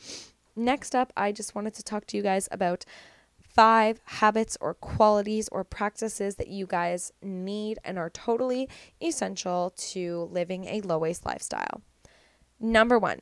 Next 0.56 0.96
up, 0.96 1.14
I 1.16 1.32
just 1.32 1.56
wanted 1.56 1.74
to 1.76 1.84
talk 1.84 2.06
to 2.08 2.18
you 2.18 2.24
guys 2.24 2.48
about 2.52 2.86
five 3.40 4.00
habits 4.06 4.58
or 4.62 4.74
qualities 4.74 5.50
or 5.50 5.64
practices 5.64 6.36
that 6.36 6.48
you 6.48 6.66
guys 6.66 7.12
need 7.22 7.80
and 7.84 7.98
are 7.98 8.10
totally 8.10 8.70
essential 9.02 9.74
to 9.76 10.30
living 10.32 10.66
a 10.66 10.82
low 10.82 10.98
waste 10.98 11.26
lifestyle. 11.26 11.82
Number 12.60 13.00
one, 13.00 13.20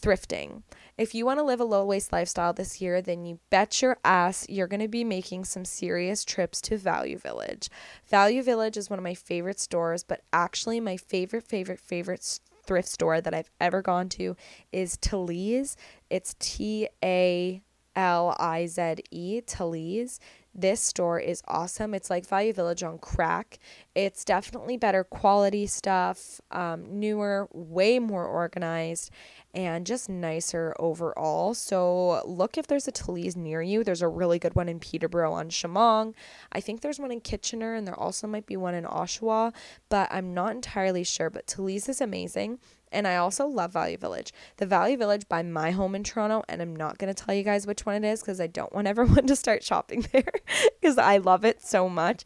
thrifting. 0.00 0.62
If 0.96 1.14
you 1.14 1.24
want 1.24 1.38
to 1.38 1.44
live 1.44 1.60
a 1.60 1.64
low 1.64 1.84
waste 1.84 2.12
lifestyle 2.12 2.52
this 2.52 2.80
year, 2.80 3.00
then 3.00 3.24
you 3.24 3.38
bet 3.50 3.80
your 3.82 3.98
ass 4.04 4.46
you're 4.48 4.66
going 4.66 4.80
to 4.80 4.88
be 4.88 5.04
making 5.04 5.44
some 5.44 5.64
serious 5.64 6.24
trips 6.24 6.60
to 6.62 6.76
Value 6.76 7.18
Village. 7.18 7.68
Value 8.06 8.42
Village 8.42 8.76
is 8.76 8.90
one 8.90 8.98
of 8.98 9.04
my 9.04 9.14
favorite 9.14 9.60
stores, 9.60 10.02
but 10.02 10.22
actually, 10.32 10.80
my 10.80 10.96
favorite, 10.96 11.44
favorite, 11.44 11.80
favorite 11.80 12.40
thrift 12.64 12.88
store 12.88 13.20
that 13.20 13.34
I've 13.34 13.50
ever 13.60 13.80
gone 13.80 14.08
to 14.10 14.36
is 14.72 14.96
Talize. 14.98 15.76
It's 16.10 16.34
T 16.38 16.88
A 17.02 17.62
L 17.96 18.36
I 18.38 18.66
Z 18.66 18.96
E, 19.10 19.40
Talize. 19.40 20.20
This 20.54 20.80
store 20.80 21.20
is 21.20 21.42
awesome. 21.46 21.94
It's 21.94 22.10
like 22.10 22.26
Value 22.26 22.52
Village 22.52 22.82
on 22.82 22.98
crack. 22.98 23.58
It's 23.94 24.24
definitely 24.24 24.76
better 24.76 25.04
quality 25.04 25.66
stuff, 25.66 26.40
um, 26.50 26.98
newer, 26.98 27.48
way 27.52 27.98
more 28.00 28.26
organized, 28.26 29.10
and 29.54 29.86
just 29.86 30.08
nicer 30.08 30.74
overall. 30.78 31.54
So 31.54 32.22
look 32.26 32.58
if 32.58 32.66
there's 32.66 32.88
a 32.88 32.92
Talize 32.92 33.36
near 33.36 33.62
you. 33.62 33.82
There's 33.82 34.02
a 34.02 34.08
really 34.08 34.38
good 34.38 34.54
one 34.54 34.68
in 34.68 34.78
Peterborough 34.78 35.32
on 35.32 35.48
Chemong. 35.48 36.14
I 36.52 36.60
think 36.60 36.80
there's 36.80 37.00
one 37.00 37.10
in 37.10 37.20
Kitchener, 37.20 37.74
and 37.74 37.86
there 37.86 37.98
also 37.98 38.26
might 38.26 38.46
be 38.46 38.56
one 38.56 38.74
in 38.74 38.84
Oshawa, 38.84 39.54
but 39.88 40.08
I'm 40.10 40.34
not 40.34 40.52
entirely 40.52 41.04
sure. 41.04 41.30
But 41.30 41.46
Talize 41.46 41.88
is 41.88 42.00
amazing. 42.00 42.58
And 42.90 43.06
I 43.06 43.16
also 43.16 43.46
love 43.46 43.72
Value 43.72 43.98
Village. 43.98 44.32
The 44.56 44.66
Value 44.66 44.96
Village 44.96 45.28
by 45.28 45.42
my 45.42 45.72
home 45.72 45.94
in 45.94 46.04
Toronto, 46.04 46.42
and 46.48 46.62
I'm 46.62 46.74
not 46.74 46.98
going 46.98 47.12
to 47.12 47.24
tell 47.24 47.34
you 47.34 47.42
guys 47.42 47.66
which 47.66 47.84
one 47.84 48.02
it 48.02 48.08
is 48.08 48.20
because 48.20 48.40
I 48.40 48.46
don't 48.46 48.72
want 48.72 48.86
everyone 48.86 49.26
to 49.26 49.36
start 49.36 49.62
shopping 49.62 50.06
there 50.12 50.32
because 50.80 50.98
I 50.98 51.18
love 51.18 51.44
it 51.44 51.62
so 51.62 51.88
much. 51.88 52.24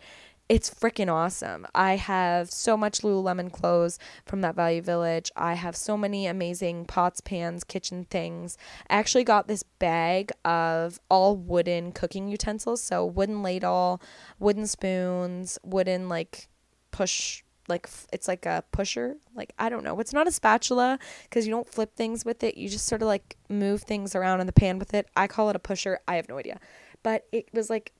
It's 0.53 0.69
freaking 0.69 1.11
awesome. 1.11 1.67
I 1.75 1.97
have 1.97 2.51
so 2.51 2.77
much 2.77 3.01
Lululemon 3.01 3.51
clothes 3.51 3.99
from 4.27 4.43
that 4.43 4.55
Value 4.55 4.83
Village. 4.83 5.33
I 5.35 5.55
have 5.55 5.75
so 5.75 5.97
many 5.97 6.27
amazing 6.27 6.85
pots, 6.85 7.23
pans, 7.23 7.65
kitchen 7.65 8.05
things. 8.11 8.59
I 8.91 8.97
actually 8.97 9.25
got 9.25 9.49
this 9.49 9.63
bag 9.63 10.31
of 10.45 11.01
all 11.09 11.39
wooden 11.39 11.91
cooking 11.93 12.29
utensils. 12.29 12.83
So, 12.83 13.03
wooden 13.03 13.43
ladle, 13.43 14.03
wooden 14.39 14.67
spoons, 14.67 15.59
wooden 15.65 16.11
like 16.11 16.49
push 16.91 17.43
like 17.69 17.89
it's 18.13 18.29
like 18.29 18.45
a 18.45 18.65
pusher 18.73 19.15
like 19.37 19.55
i 19.57 19.69
don't 19.69 19.85
know 19.85 20.01
it's 20.01 20.13
not 20.13 20.27
a 20.27 20.33
spatula 20.33 20.99
because 21.23 21.47
you 21.47 21.53
don't 21.53 21.69
flip 21.69 21.95
things 21.95 22.25
with 22.25 22.43
it 22.43 22.57
you 22.57 22.69
just 22.69 22.87
sort 22.87 23.01
of 23.01 23.07
like 23.07 23.37
move 23.49 23.83
things 23.83 24.17
around 24.17 24.41
in 24.41 24.49
the 24.49 24.53
pan 24.53 24.81
with 24.81 24.93
it 24.93 25.07
i 25.17 25.29
call 25.29 25.49
it 25.49 25.55
a 25.55 25.61
pusher 25.61 26.01
i 26.09 26.17
have 26.17 26.29
no 26.29 26.39
idea 26.39 26.59
but 27.05 27.25
it 27.31 27.49
was 27.55 27.71
like 27.71 27.93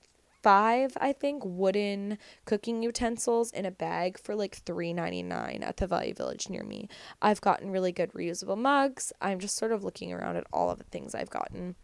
five, 0.43 0.95
I 0.99 1.13
think, 1.13 1.41
wooden 1.45 2.17
cooking 2.45 2.83
utensils 2.83 3.51
in 3.51 3.65
a 3.65 3.71
bag 3.71 4.19
for 4.19 4.35
like 4.35 4.63
$3.99 4.63 5.63
at 5.63 5.77
the 5.77 5.87
Value 5.87 6.13
Village 6.13 6.49
near 6.49 6.63
me. 6.63 6.89
I've 7.21 7.41
gotten 7.41 7.71
really 7.71 7.91
good 7.91 8.11
reusable 8.13 8.57
mugs. 8.57 9.13
I'm 9.21 9.39
just 9.39 9.55
sort 9.55 9.71
of 9.71 9.83
looking 9.83 10.13
around 10.13 10.35
at 10.35 10.45
all 10.51 10.69
of 10.69 10.77
the 10.77 10.83
things 10.83 11.15
I've 11.15 11.29
gotten 11.29 11.75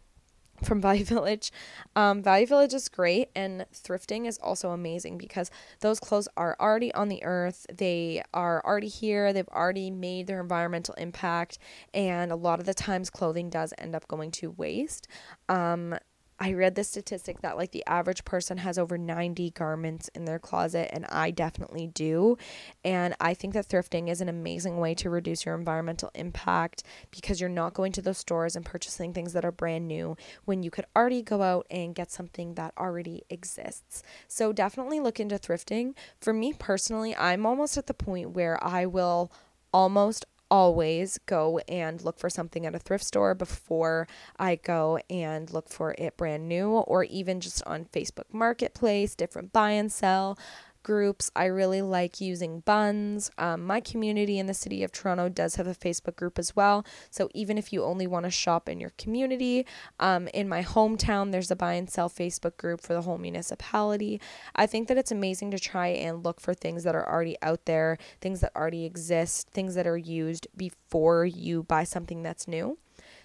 from 0.62 0.80
Value 0.82 1.04
Village. 1.04 1.52
Um, 1.96 2.22
Value 2.22 2.46
Village 2.46 2.74
is 2.74 2.88
great, 2.88 3.30
and 3.34 3.64
thrifting 3.72 4.26
is 4.26 4.38
also 4.38 4.70
amazing 4.70 5.18
because 5.18 5.50
those 5.80 5.98
clothes 5.98 6.28
are 6.36 6.56
already 6.60 6.92
on 6.94 7.08
the 7.08 7.24
earth. 7.24 7.66
They 7.72 8.22
are 8.34 8.62
already 8.64 8.88
here. 8.88 9.32
They've 9.32 9.48
already 9.48 9.90
made 9.90 10.26
their 10.26 10.40
environmental 10.40 10.94
impact, 10.94 11.58
and 11.94 12.30
a 12.30 12.36
lot 12.36 12.60
of 12.60 12.66
the 12.66 12.74
times 12.74 13.10
clothing 13.10 13.50
does 13.50 13.72
end 13.78 13.94
up 13.94 14.06
going 14.06 14.30
to 14.32 14.50
waste. 14.50 15.08
Um, 15.48 15.96
I 16.42 16.54
read 16.54 16.74
the 16.74 16.84
statistic 16.84 17.42
that 17.42 17.58
like 17.58 17.72
the 17.72 17.84
average 17.86 18.24
person 18.24 18.56
has 18.58 18.78
over 18.78 18.96
90 18.96 19.50
garments 19.50 20.08
in 20.14 20.24
their 20.24 20.38
closet, 20.38 20.88
and 20.90 21.04
I 21.10 21.30
definitely 21.30 21.86
do. 21.86 22.38
And 22.82 23.14
I 23.20 23.34
think 23.34 23.52
that 23.52 23.68
thrifting 23.68 24.08
is 24.08 24.22
an 24.22 24.30
amazing 24.30 24.78
way 24.78 24.94
to 24.94 25.10
reduce 25.10 25.44
your 25.44 25.54
environmental 25.54 26.10
impact 26.14 26.82
because 27.10 27.40
you're 27.40 27.50
not 27.50 27.74
going 27.74 27.92
to 27.92 28.02
those 28.02 28.16
stores 28.16 28.56
and 28.56 28.64
purchasing 28.64 29.12
things 29.12 29.34
that 29.34 29.44
are 29.44 29.52
brand 29.52 29.86
new 29.86 30.16
when 30.46 30.62
you 30.62 30.70
could 30.70 30.86
already 30.96 31.20
go 31.20 31.42
out 31.42 31.66
and 31.70 31.94
get 31.94 32.10
something 32.10 32.54
that 32.54 32.72
already 32.78 33.22
exists. 33.28 34.02
So 34.26 34.52
definitely 34.52 34.98
look 34.98 35.20
into 35.20 35.38
thrifting. 35.38 35.94
For 36.20 36.32
me 36.32 36.54
personally, 36.54 37.14
I'm 37.16 37.44
almost 37.44 37.76
at 37.76 37.86
the 37.86 37.94
point 37.94 38.30
where 38.30 38.62
I 38.64 38.86
will 38.86 39.30
almost 39.74 40.24
always 40.50 41.18
go 41.26 41.58
and 41.68 42.02
look 42.02 42.18
for 42.18 42.28
something 42.28 42.66
at 42.66 42.74
a 42.74 42.78
thrift 42.78 43.04
store 43.04 43.34
before 43.34 44.08
I 44.38 44.56
go 44.56 44.98
and 45.08 45.50
look 45.52 45.68
for 45.68 45.94
it 45.98 46.16
brand 46.16 46.48
new 46.48 46.70
or 46.70 47.04
even 47.04 47.40
just 47.40 47.62
on 47.66 47.86
Facebook 47.86 48.32
Marketplace, 48.32 49.14
different 49.14 49.52
buy 49.52 49.70
and 49.72 49.92
sell 49.92 50.38
groups. 50.82 51.30
I 51.34 51.46
really 51.46 51.82
like 51.82 52.20
using 52.20 52.62
Bunz. 52.62 53.30
Um, 53.38 53.64
my 53.64 53.80
community 53.80 54.38
in 54.38 54.46
the 54.46 54.54
city 54.54 54.82
of 54.82 54.92
Toronto 54.92 55.28
does 55.28 55.56
have 55.56 55.66
a 55.66 55.74
Facebook 55.74 56.16
group 56.16 56.38
as 56.38 56.56
well. 56.56 56.84
So 57.10 57.28
even 57.34 57.58
if 57.58 57.72
you 57.72 57.84
only 57.84 58.06
want 58.06 58.24
to 58.24 58.30
shop 58.30 58.68
in 58.68 58.80
your 58.80 58.92
community, 58.98 59.66
um, 59.98 60.28
in 60.28 60.48
my 60.48 60.62
hometown, 60.62 61.32
there's 61.32 61.50
a 61.50 61.56
buy 61.56 61.74
and 61.74 61.90
sell 61.90 62.08
Facebook 62.08 62.56
group 62.56 62.80
for 62.80 62.94
the 62.94 63.02
whole 63.02 63.18
municipality. 63.18 64.20
I 64.54 64.66
think 64.66 64.88
that 64.88 64.98
it's 64.98 65.12
amazing 65.12 65.50
to 65.52 65.58
try 65.58 65.88
and 65.88 66.24
look 66.24 66.40
for 66.40 66.54
things 66.54 66.84
that 66.84 66.94
are 66.94 67.08
already 67.08 67.36
out 67.42 67.64
there, 67.66 67.98
things 68.20 68.40
that 68.40 68.54
already 68.56 68.84
exist, 68.84 69.48
things 69.50 69.74
that 69.74 69.86
are 69.86 69.98
used 69.98 70.46
before 70.56 71.24
you 71.24 71.62
buy 71.62 71.84
something 71.84 72.22
that's 72.22 72.48
new. 72.48 72.78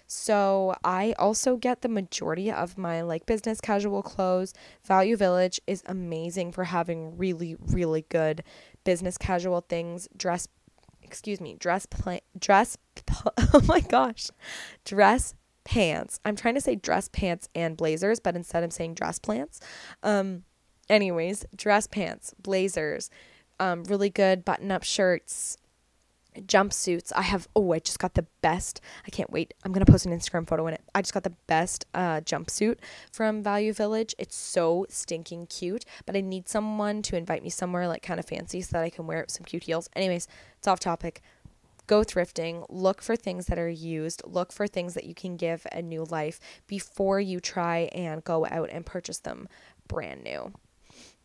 So 0.06 0.74
I 0.84 1.14
also 1.18 1.56
get 1.56 1.82
the 1.82 1.88
majority 1.88 2.50
of 2.50 2.78
my 2.78 3.02
like 3.02 3.26
business 3.26 3.60
casual 3.60 4.02
clothes. 4.02 4.54
Value 4.84 5.16
Village 5.16 5.60
is 5.66 5.82
amazing 5.86 6.52
for 6.52 6.64
having 6.64 7.16
really 7.16 7.56
really 7.60 8.06
good 8.08 8.44
business 8.84 9.18
casual 9.18 9.62
things. 9.62 10.08
Dress 10.16 10.46
excuse 11.02 11.40
me, 11.40 11.54
dress 11.54 11.86
pla- 11.86 12.18
dress 12.38 12.78
oh 13.54 13.62
my 13.66 13.80
gosh. 13.80 14.28
Dress 14.84 15.34
pants. 15.64 16.20
I'm 16.24 16.36
trying 16.36 16.54
to 16.54 16.60
say 16.60 16.76
dress 16.76 17.08
pants 17.08 17.48
and 17.54 17.76
blazers, 17.76 18.20
but 18.20 18.36
instead 18.36 18.62
I'm 18.62 18.70
saying 18.70 18.94
dress 18.94 19.18
plants. 19.18 19.60
Um 20.04 20.44
anyways, 20.88 21.44
dress 21.56 21.88
pants, 21.88 22.32
blazers, 22.40 23.10
um 23.58 23.82
really 23.84 24.10
good 24.10 24.44
button-up 24.44 24.84
shirts, 24.84 25.56
jumpsuits. 26.42 27.12
I 27.14 27.22
have 27.22 27.48
oh, 27.54 27.72
I 27.72 27.78
just 27.78 27.98
got 27.98 28.14
the 28.14 28.26
best. 28.42 28.80
I 29.06 29.10
can't 29.10 29.30
wait. 29.30 29.54
I'm 29.64 29.72
gonna 29.72 29.86
post 29.86 30.06
an 30.06 30.12
Instagram 30.12 30.46
photo 30.46 30.66
in 30.66 30.74
it. 30.74 30.82
I 30.94 31.02
just 31.02 31.14
got 31.14 31.24
the 31.24 31.34
best 31.46 31.86
uh, 31.94 32.20
jumpsuit 32.20 32.78
from 33.12 33.42
Value 33.42 33.72
Village. 33.72 34.14
It's 34.18 34.36
so 34.36 34.86
stinking 34.88 35.46
cute, 35.46 35.84
but 36.04 36.16
I 36.16 36.20
need 36.20 36.48
someone 36.48 37.02
to 37.02 37.16
invite 37.16 37.42
me 37.42 37.50
somewhere 37.50 37.88
like 37.88 38.02
kind 38.02 38.20
of 38.20 38.26
fancy 38.26 38.60
so 38.62 38.70
that 38.72 38.84
I 38.84 38.90
can 38.90 39.06
wear 39.06 39.24
some 39.28 39.44
cute 39.44 39.64
heels. 39.64 39.88
Anyways, 39.94 40.28
it's 40.58 40.68
off 40.68 40.80
topic. 40.80 41.22
Go 41.86 42.00
thrifting, 42.00 42.66
look 42.68 43.00
for 43.00 43.14
things 43.14 43.46
that 43.46 43.60
are 43.60 43.68
used, 43.68 44.22
look 44.26 44.52
for 44.52 44.66
things 44.66 44.94
that 44.94 45.04
you 45.04 45.14
can 45.14 45.36
give 45.36 45.64
a 45.70 45.80
new 45.80 46.04
life 46.04 46.40
before 46.66 47.20
you 47.20 47.38
try 47.38 47.88
and 47.92 48.24
go 48.24 48.44
out 48.46 48.70
and 48.70 48.84
purchase 48.84 49.18
them 49.18 49.48
brand 49.86 50.24
new. 50.24 50.52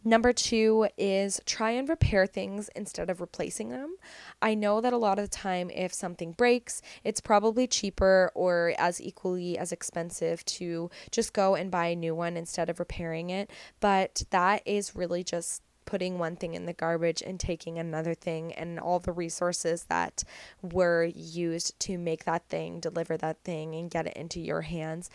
Number 0.04 0.34
two 0.34 0.88
is 0.98 1.40
try 1.46 1.72
and 1.72 1.88
repair 1.88 2.26
things 2.26 2.70
instead 2.76 3.12
of 3.12 3.22
replacing 3.22 3.70
them. 3.70 3.98
I 4.42 4.56
know 4.56 4.82
that 4.82 4.94
a 4.94 4.98
lot 4.98 5.20
of 5.20 5.30
the 5.30 5.38
time, 5.38 5.70
if 5.70 5.94
something 5.94 6.32
breaks, 6.32 6.82
it's 7.04 7.22
probably 7.22 7.68
cheaper 7.68 8.32
or 8.34 8.74
as 8.80 9.00
equally 9.00 9.60
as 9.60 9.72
expensive 9.72 10.44
to 10.46 10.90
just 11.12 11.34
go 11.34 11.54
and 11.54 11.70
buy 11.70 11.88
a 11.88 11.96
new 11.96 12.16
one 12.16 12.36
instead 12.36 12.68
of 12.68 12.80
repairing 12.80 13.30
it. 13.30 13.52
But 13.80 14.24
that 14.32 14.64
is 14.66 14.96
really 14.96 15.24
just 15.24 15.62
putting 15.86 16.18
one 16.18 16.36
thing 16.36 16.56
in 16.56 16.66
the 16.66 16.74
garbage 16.74 17.22
and 17.22 17.40
taking 17.40 17.78
another 17.78 18.16
thing 18.16 18.54
and 18.54 18.80
all 18.80 19.00
the 19.00 19.12
resources 19.12 19.84
that 19.90 20.24
were 20.62 21.04
used 21.04 21.80
to 21.82 21.98
make 21.98 22.26
that 22.26 22.48
thing, 22.48 22.80
deliver 22.80 23.18
that 23.18 23.44
thing, 23.44 23.76
and 23.76 23.92
get 23.92 24.08
it 24.08 24.16
into 24.16 24.40
your 24.40 24.62
hands. 24.62 25.12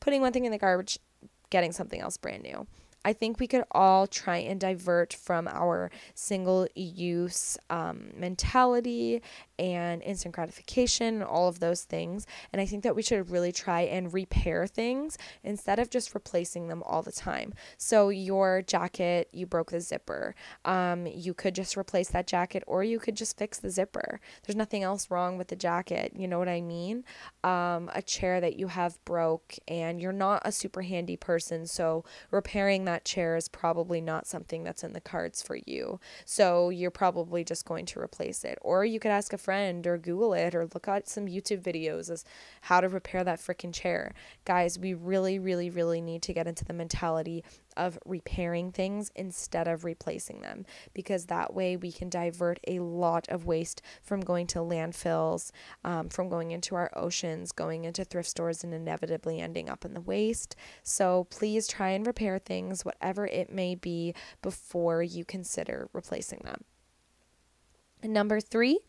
Putting 0.00 0.20
one 0.20 0.32
thing 0.32 0.46
in 0.46 0.52
the 0.52 0.58
garbage, 0.58 0.98
getting 1.50 1.70
something 1.70 2.00
else 2.00 2.16
brand 2.16 2.42
new. 2.42 2.66
I 3.04 3.14
think 3.14 3.40
we 3.40 3.46
could 3.46 3.64
all 3.70 4.06
try 4.06 4.38
and 4.38 4.60
divert 4.60 5.14
from 5.14 5.48
our 5.48 5.90
single 6.14 6.68
use 6.74 7.56
um, 7.70 8.10
mentality 8.14 9.22
and 9.58 10.02
instant 10.02 10.34
gratification 10.34 11.14
and 11.16 11.24
all 11.24 11.48
of 11.48 11.60
those 11.60 11.84
things. 11.84 12.26
And 12.52 12.60
I 12.60 12.66
think 12.66 12.82
that 12.82 12.94
we 12.94 13.02
should 13.02 13.30
really 13.30 13.52
try 13.52 13.82
and 13.82 14.12
repair 14.12 14.66
things 14.66 15.16
instead 15.42 15.78
of 15.78 15.88
just 15.88 16.14
replacing 16.14 16.68
them 16.68 16.82
all 16.84 17.02
the 17.02 17.12
time. 17.12 17.54
So, 17.78 18.10
your 18.10 18.62
jacket, 18.62 19.28
you 19.32 19.46
broke 19.46 19.70
the 19.70 19.80
zipper. 19.80 20.34
Um, 20.64 21.06
you 21.06 21.32
could 21.32 21.54
just 21.54 21.76
replace 21.76 22.08
that 22.08 22.26
jacket 22.26 22.64
or 22.66 22.84
you 22.84 22.98
could 22.98 23.16
just 23.16 23.38
fix 23.38 23.58
the 23.58 23.70
zipper. 23.70 24.20
There's 24.44 24.56
nothing 24.56 24.82
else 24.82 25.10
wrong 25.10 25.38
with 25.38 25.48
the 25.48 25.56
jacket. 25.56 26.12
You 26.14 26.28
know 26.28 26.38
what 26.38 26.48
I 26.48 26.60
mean? 26.60 27.04
Um, 27.44 27.90
a 27.94 28.02
chair 28.02 28.40
that 28.40 28.58
you 28.58 28.68
have 28.68 29.02
broke 29.04 29.54
and 29.68 30.00
you're 30.00 30.12
not 30.12 30.42
a 30.44 30.52
super 30.52 30.82
handy 30.82 31.16
person. 31.16 31.66
So, 31.66 32.04
repairing 32.30 32.84
that 32.86 32.89
chair 32.98 33.36
is 33.36 33.48
probably 33.48 34.00
not 34.00 34.26
something 34.26 34.64
that's 34.64 34.84
in 34.84 34.92
the 34.92 35.00
cards 35.00 35.42
for 35.42 35.58
you. 35.66 36.00
So, 36.24 36.70
you're 36.70 36.90
probably 36.90 37.44
just 37.44 37.64
going 37.64 37.86
to 37.86 38.00
replace 38.00 38.44
it. 38.44 38.58
Or 38.62 38.84
you 38.84 39.00
could 39.00 39.10
ask 39.10 39.32
a 39.32 39.38
friend 39.38 39.86
or 39.86 39.98
Google 39.98 40.34
it 40.34 40.54
or 40.54 40.68
look 40.74 40.88
at 40.88 41.08
some 41.08 41.26
YouTube 41.26 41.62
videos 41.62 42.10
as 42.10 42.24
how 42.62 42.80
to 42.80 42.88
repair 42.88 43.24
that 43.24 43.38
freaking 43.38 43.72
chair. 43.72 44.12
Guys, 44.44 44.78
we 44.78 44.94
really, 44.94 45.38
really, 45.38 45.70
really 45.70 46.00
need 46.00 46.22
to 46.22 46.32
get 46.32 46.46
into 46.46 46.64
the 46.64 46.72
mentality 46.72 47.44
of 47.76 47.98
repairing 48.04 48.72
things 48.72 49.10
instead 49.14 49.68
of 49.68 49.84
replacing 49.84 50.40
them 50.40 50.64
because 50.94 51.26
that 51.26 51.54
way 51.54 51.76
we 51.76 51.92
can 51.92 52.08
divert 52.08 52.60
a 52.66 52.78
lot 52.78 53.28
of 53.28 53.46
waste 53.46 53.82
from 54.02 54.20
going 54.20 54.46
to 54.48 54.58
landfills, 54.58 55.50
um, 55.84 56.08
from 56.08 56.28
going 56.28 56.50
into 56.50 56.74
our 56.74 56.90
oceans, 56.94 57.52
going 57.52 57.84
into 57.84 58.04
thrift 58.04 58.28
stores, 58.28 58.64
and 58.64 58.74
inevitably 58.74 59.40
ending 59.40 59.68
up 59.68 59.84
in 59.84 59.94
the 59.94 60.00
waste. 60.00 60.56
So 60.82 61.26
please 61.30 61.66
try 61.66 61.90
and 61.90 62.06
repair 62.06 62.38
things, 62.38 62.84
whatever 62.84 63.26
it 63.26 63.52
may 63.52 63.74
be, 63.74 64.14
before 64.42 65.02
you 65.02 65.24
consider 65.24 65.88
replacing 65.92 66.40
them. 66.44 66.64
Number 68.02 68.40
three, 68.40 68.80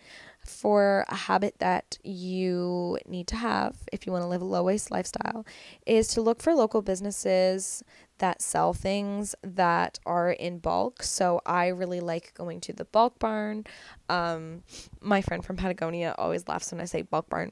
for 0.46 1.06
a 1.08 1.16
habit 1.16 1.56
that 1.60 1.98
you 2.04 2.98
need 3.08 3.28
to 3.28 3.36
have 3.36 3.76
if 3.92 4.06
you 4.06 4.12
want 4.12 4.24
to 4.24 4.28
live 4.28 4.42
a 4.42 4.46
low 4.46 4.64
waste 4.64 4.90
lifestyle 4.90 5.46
is 5.86 6.08
to 6.10 6.22
look 6.22 6.42
for 6.42 6.56
local 6.56 6.82
businesses 6.82 7.84
that 8.22 8.42
sell 8.42 8.74
things 8.74 9.36
that 9.44 10.00
are 10.06 10.32
in 10.32 10.60
bulk. 10.60 11.04
So 11.04 11.42
I 11.46 11.68
really 11.68 12.00
like 12.00 12.34
going 12.36 12.62
to 12.62 12.74
the 12.74 12.86
bulk 12.86 13.20
barn. 13.20 13.66
Um, 14.10 14.64
my 15.02 15.22
friend 15.22 15.44
from 15.44 15.58
Patagonia 15.58 16.16
always 16.18 16.48
laughs 16.48 16.72
when 16.72 16.82
I 16.82 16.86
say 16.86 17.02
bulk 17.02 17.30
barn 17.30 17.52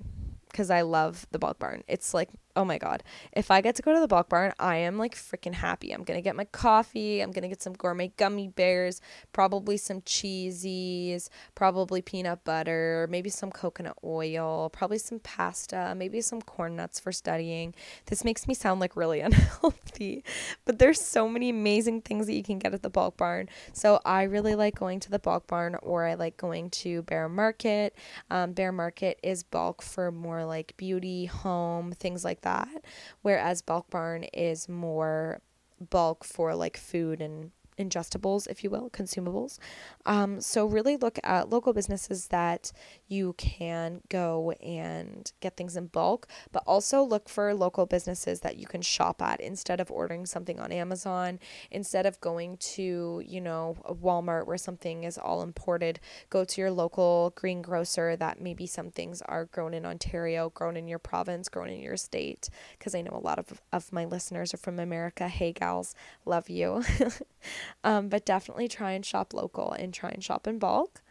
because 0.49 0.69
I 0.69 0.81
love 0.81 1.27
the 1.31 1.39
bulk 1.39 1.59
barn. 1.59 1.83
It's 1.87 2.13
like 2.13 2.29
oh 2.55 2.65
my 2.65 2.77
god. 2.77 3.03
If 3.33 3.51
i 3.51 3.61
get 3.61 3.75
to 3.75 3.81
go 3.81 3.93
to 3.93 3.99
the 3.99 4.07
bulk 4.07 4.29
barn 4.29 4.53
i 4.59 4.75
am 4.77 4.97
like 4.97 5.15
freaking 5.15 5.53
happy. 5.53 5.91
I'm 5.91 6.03
gonna 6.03 6.21
get 6.21 6.35
my 6.35 6.45
coffee. 6.45 7.21
I'm 7.21 7.31
gonna 7.31 7.47
get 7.47 7.61
some 7.61 7.73
gourmet 7.73 8.11
gummy 8.17 8.47
bears 8.47 9.01
probably 9.31 9.77
some 9.77 10.01
cheesies 10.01 11.29
probably 11.55 12.01
peanut 12.01 12.43
butter 12.43 13.07
maybe 13.09 13.29
some 13.29 13.51
coconut 13.51 13.97
oil 14.03 14.69
probably 14.69 14.97
some 14.97 15.19
pasta 15.19 15.93
maybe 15.95 16.21
some 16.21 16.41
corn 16.41 16.75
nuts 16.75 16.99
for 16.99 17.11
studying. 17.11 17.73
This 18.07 18.23
makes 18.23 18.47
me 18.47 18.53
sound 18.53 18.79
like 18.79 18.95
really 18.95 19.19
unhealthy 19.27 20.23
but 20.65 20.79
there's 20.79 21.01
so 21.01 21.29
many 21.29 21.49
amazing 21.49 22.01
things 22.01 22.27
that 22.27 22.33
you 22.33 22.43
can 22.43 22.59
get 22.59 22.73
at 22.73 22.81
the 22.81 22.89
bulk 22.89 23.17
barn. 23.17 23.47
So 23.73 23.99
i 24.05 24.23
really 24.23 24.55
like 24.55 24.75
going 24.75 24.99
to 25.01 25.11
the 25.11 25.19
bulk 25.19 25.47
barn 25.47 25.75
or 25.81 26.05
i 26.05 26.15
like 26.15 26.37
going 26.37 26.69
to 26.71 27.03
bare 27.03 27.29
market. 27.29 27.95
Um, 28.29 28.53
bare 28.53 28.71
market 28.71 29.19
is 29.23 29.43
bulk 29.43 29.81
for 29.81 30.11
more 30.11 30.43
like 30.45 30.75
beauty 30.77 31.25
home 31.25 31.93
things 31.93 32.23
like 32.23 32.41
that 32.41 32.48
that. 32.49 32.83
Whereas 33.21 33.61
bulk 33.61 33.89
barn 33.89 34.23
is 34.33 34.67
more 34.67 35.41
bulk 35.89 36.23
for 36.23 36.55
like 36.55 36.77
food 36.77 37.21
and 37.21 37.51
ingestibles, 37.79 38.47
if 38.47 38.63
you 38.63 38.69
will, 38.69 38.89
consumables. 38.89 39.57
Um, 40.05 40.41
so, 40.41 40.65
really 40.65 40.97
look 40.97 41.19
at 41.23 41.49
local 41.49 41.73
businesses 41.73 42.27
that 42.27 42.71
you 43.07 43.33
can 43.37 44.01
go 44.09 44.51
and 44.61 45.31
get 45.39 45.57
things 45.57 45.75
in 45.75 45.87
bulk, 45.87 46.27
but 46.51 46.63
also 46.67 47.01
look 47.01 47.29
for 47.29 47.53
local 47.53 47.85
businesses 47.85 48.41
that 48.41 48.57
you 48.57 48.67
can 48.67 48.81
shop 48.81 49.21
at 49.21 49.39
instead 49.39 49.79
of 49.79 49.89
ordering 49.89 50.25
something 50.25 50.59
on 50.59 50.71
Amazon, 50.71 51.39
instead 51.71 52.05
of 52.05 52.19
going 52.21 52.57
to, 52.57 53.23
you 53.25 53.41
know, 53.41 53.77
Walmart 53.89 54.45
where 54.45 54.57
something 54.57 55.03
is 55.03 55.17
all 55.17 55.41
imported. 55.41 55.99
Go 56.29 56.43
to 56.43 56.61
your 56.61 56.71
local 56.71 57.33
greengrocer 57.35 58.15
that 58.17 58.41
maybe 58.41 58.67
some 58.67 58.91
things 58.91 59.21
are 59.23 59.45
grown 59.45 59.73
in 59.73 59.85
Ontario, 59.85 60.49
grown 60.49 60.75
in 60.77 60.87
your 60.87 60.99
province, 60.99 61.49
grown 61.49 61.69
in 61.69 61.81
your 61.81 61.97
state, 61.97 62.49
because 62.77 62.93
I 62.93 63.01
know 63.01 63.11
a 63.13 63.25
lot 63.25 63.39
of, 63.39 63.61
of 63.71 63.91
my 63.91 64.05
listeners 64.05 64.53
are 64.53 64.57
from 64.57 64.79
America. 64.79 65.27
Hey, 65.27 65.53
gals, 65.53 65.95
love 66.25 66.49
you. 66.49 66.83
um, 67.83 68.09
but 68.09 68.25
definitely 68.25 68.67
try 68.67 68.91
and 68.91 69.05
shop 69.05 69.33
local 69.33 69.71
and 69.71 69.93
try 69.93 70.09
and 70.09 70.23
shop 70.23 70.47
in 70.47 70.59
bulk. 70.59 71.01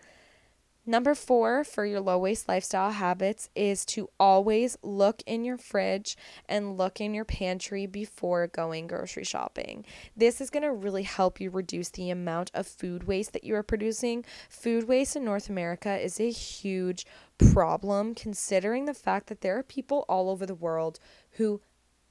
Number 0.88 1.14
four 1.14 1.64
for 1.64 1.84
your 1.84 2.00
low 2.00 2.16
waste 2.16 2.48
lifestyle 2.48 2.92
habits 2.92 3.50
is 3.54 3.84
to 3.84 4.08
always 4.18 4.78
look 4.82 5.22
in 5.26 5.44
your 5.44 5.58
fridge 5.58 6.16
and 6.48 6.78
look 6.78 6.98
in 6.98 7.12
your 7.12 7.26
pantry 7.26 7.84
before 7.84 8.46
going 8.46 8.86
grocery 8.86 9.24
shopping. 9.24 9.84
This 10.16 10.40
is 10.40 10.48
going 10.48 10.62
to 10.62 10.72
really 10.72 11.02
help 11.02 11.42
you 11.42 11.50
reduce 11.50 11.90
the 11.90 12.08
amount 12.08 12.50
of 12.54 12.66
food 12.66 13.04
waste 13.04 13.34
that 13.34 13.44
you 13.44 13.54
are 13.54 13.62
producing. 13.62 14.24
Food 14.48 14.88
waste 14.88 15.14
in 15.14 15.26
North 15.26 15.50
America 15.50 15.94
is 15.94 16.18
a 16.18 16.30
huge 16.30 17.04
problem 17.36 18.14
considering 18.14 18.86
the 18.86 18.94
fact 18.94 19.26
that 19.26 19.42
there 19.42 19.58
are 19.58 19.62
people 19.62 20.06
all 20.08 20.30
over 20.30 20.46
the 20.46 20.54
world 20.54 20.98
who 21.32 21.60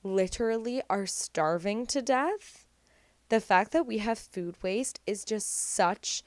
literally 0.04 0.84
are 0.88 1.08
starving 1.08 1.88
to 1.88 2.04
death. 2.04 2.67
The 3.30 3.40
fact 3.42 3.72
that 3.72 3.86
we 3.86 3.98
have 4.00 4.18
food 4.18 4.56
waste 4.62 5.00
is 5.06 5.26
just 5.26 5.52
such 5.74 6.24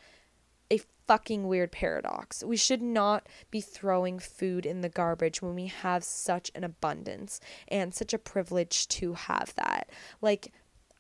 a 0.71 0.81
fucking 1.07 1.49
weird 1.49 1.73
paradox. 1.73 2.45
We 2.45 2.57
should 2.57 2.83
not 2.83 3.29
be 3.51 3.61
throwing 3.61 4.19
food 4.19 4.67
in 4.67 4.81
the 4.81 4.89
garbage 4.89 5.43
when 5.43 5.55
we 5.55 5.67
have 5.67 6.05
such 6.05 6.51
an 6.55 6.63
abundance 6.63 7.41
and 7.69 7.95
such 7.95 8.13
a 8.13 8.19
privilege 8.19 8.87
to 8.89 9.15
have 9.15 9.55
that. 9.57 9.91
Like, 10.21 10.53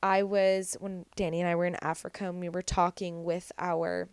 I 0.03 0.22
was, 0.22 0.76
when 0.80 1.05
Danny 1.14 1.40
and 1.40 1.48
I 1.48 1.55
were 1.55 1.66
in 1.66 1.76
Africa 1.82 2.28
and 2.28 2.40
we 2.40 2.48
were 2.48 2.62
talking 2.62 3.22
with 3.22 3.53
our 3.59 4.09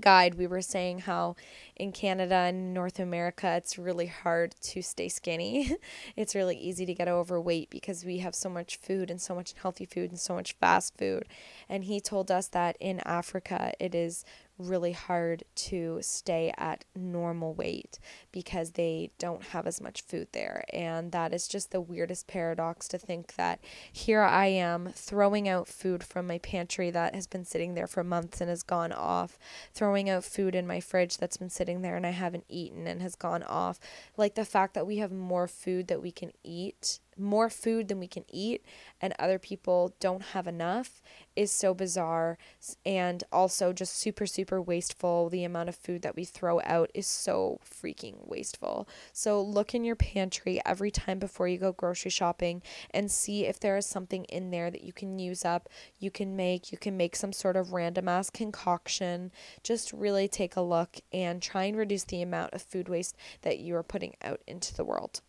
guide, 0.00 0.34
we 0.34 0.46
were 0.46 0.62
saying 0.62 1.00
how 1.00 1.36
in 1.76 1.92
Canada 1.92 2.34
and 2.34 2.74
North 2.74 2.98
America, 2.98 3.54
it's 3.56 3.78
really 3.78 4.06
hard 4.06 4.54
to 4.60 4.82
stay 4.82 5.08
skinny. 5.08 5.76
it's 6.16 6.34
really 6.34 6.56
easy 6.56 6.86
to 6.86 6.94
get 6.94 7.08
overweight 7.08 7.70
because 7.70 8.04
we 8.04 8.18
have 8.18 8.34
so 8.34 8.48
much 8.48 8.76
food 8.76 9.10
and 9.10 9.20
so 9.20 9.34
much 9.34 9.54
healthy 9.60 9.86
food 9.86 10.10
and 10.10 10.18
so 10.18 10.34
much 10.34 10.54
fast 10.54 10.96
food. 10.96 11.26
And 11.68 11.84
he 11.84 12.00
told 12.00 12.30
us 12.30 12.48
that 12.48 12.76
in 12.80 13.00
Africa, 13.00 13.72
it 13.80 13.94
is 13.94 14.24
really 14.58 14.92
hard 14.92 15.44
to 15.54 15.98
stay 16.00 16.52
at 16.56 16.84
normal 16.94 17.54
weight 17.54 17.98
because 18.30 18.72
they 18.72 19.10
don't 19.18 19.42
have 19.46 19.66
as 19.66 19.80
much 19.80 20.02
food 20.02 20.28
there. 20.32 20.64
And 20.72 21.12
that 21.12 21.32
is 21.32 21.48
just 21.48 21.70
the 21.70 21.80
weirdest 21.80 22.26
paradox 22.26 22.86
to 22.88 22.98
think 22.98 23.34
that 23.34 23.60
here 23.92 24.22
I 24.22 24.46
am 24.46 24.90
throwing 24.94 25.48
out 25.48 25.66
food 25.66 26.04
from 26.04 26.26
my 26.26 26.38
pantry 26.38 26.90
that 26.90 27.14
has 27.14 27.26
been 27.26 27.44
sitting 27.44 27.74
there 27.74 27.86
for 27.86 28.04
months 28.04 28.40
and 28.40 28.48
has 28.48 28.62
gone 28.62 28.92
off, 28.92 29.38
throwing 29.72 30.08
out 30.08 30.24
food 30.24 30.54
in 30.54 30.66
my 30.66 30.80
fridge 30.80 31.18
that's 31.18 31.36
been 31.36 31.50
sitting 31.50 31.82
there 31.82 31.96
and 31.96 32.06
I 32.06 32.10
haven't 32.10 32.44
eaten 32.48 32.86
and 32.86 33.02
has 33.02 33.16
gone 33.16 33.42
off. 33.42 33.80
Like 34.16 34.34
the 34.34 34.44
fact 34.44 34.74
that 34.74 34.86
we 34.86 34.98
have 34.98 35.12
more 35.12 35.48
food 35.48 35.88
that 35.88 36.02
we 36.02 36.12
can 36.12 36.32
eat 36.42 37.00
more 37.18 37.50
food 37.50 37.88
than 37.88 38.00
we 38.00 38.06
can 38.06 38.24
eat 38.30 38.64
and 39.00 39.14
other 39.18 39.38
people 39.38 39.94
don't 40.00 40.22
have 40.22 40.46
enough 40.46 41.02
is 41.36 41.50
so 41.50 41.74
bizarre. 41.74 42.38
And 42.86 43.24
also 43.32 43.72
just 43.72 43.96
super 43.96 44.26
super 44.26 44.60
wasteful. 44.60 45.28
The 45.28 45.44
amount 45.44 45.68
of 45.68 45.76
food 45.76 46.02
that 46.02 46.16
we 46.16 46.24
throw 46.24 46.60
out 46.64 46.90
is 46.94 47.06
so 47.06 47.60
freaking 47.64 48.26
wasteful. 48.26 48.88
So 49.12 49.42
look 49.42 49.74
in 49.74 49.84
your 49.84 49.96
pantry 49.96 50.60
every 50.64 50.90
time 50.90 51.18
before 51.18 51.48
you 51.48 51.58
go 51.58 51.72
grocery 51.72 52.10
shopping 52.10 52.62
and 52.90 53.10
see 53.10 53.46
if 53.46 53.60
there 53.60 53.76
is 53.76 53.86
something 53.86 54.24
in 54.24 54.50
there 54.50 54.70
that 54.70 54.84
you 54.84 54.92
can 54.92 55.18
use 55.18 55.44
up. 55.44 55.68
You 55.98 56.10
can 56.10 56.36
make 56.36 56.72
you 56.72 56.78
can 56.78 56.96
make 56.96 57.16
some 57.16 57.32
sort 57.32 57.56
of 57.56 57.72
random 57.72 58.08
ass 58.08 58.30
concoction. 58.30 59.32
Just 59.62 59.92
really 59.92 60.28
take 60.28 60.56
a 60.56 60.60
look 60.60 61.00
and 61.12 61.42
try 61.42 61.64
and 61.64 61.76
reduce 61.76 62.04
the 62.04 62.22
amount 62.22 62.54
of 62.54 62.62
food 62.62 62.88
waste 62.88 63.16
that 63.42 63.58
you 63.58 63.74
are 63.76 63.82
putting 63.82 64.14
out 64.22 64.40
into 64.46 64.74
the 64.74 64.84
world 64.84 65.20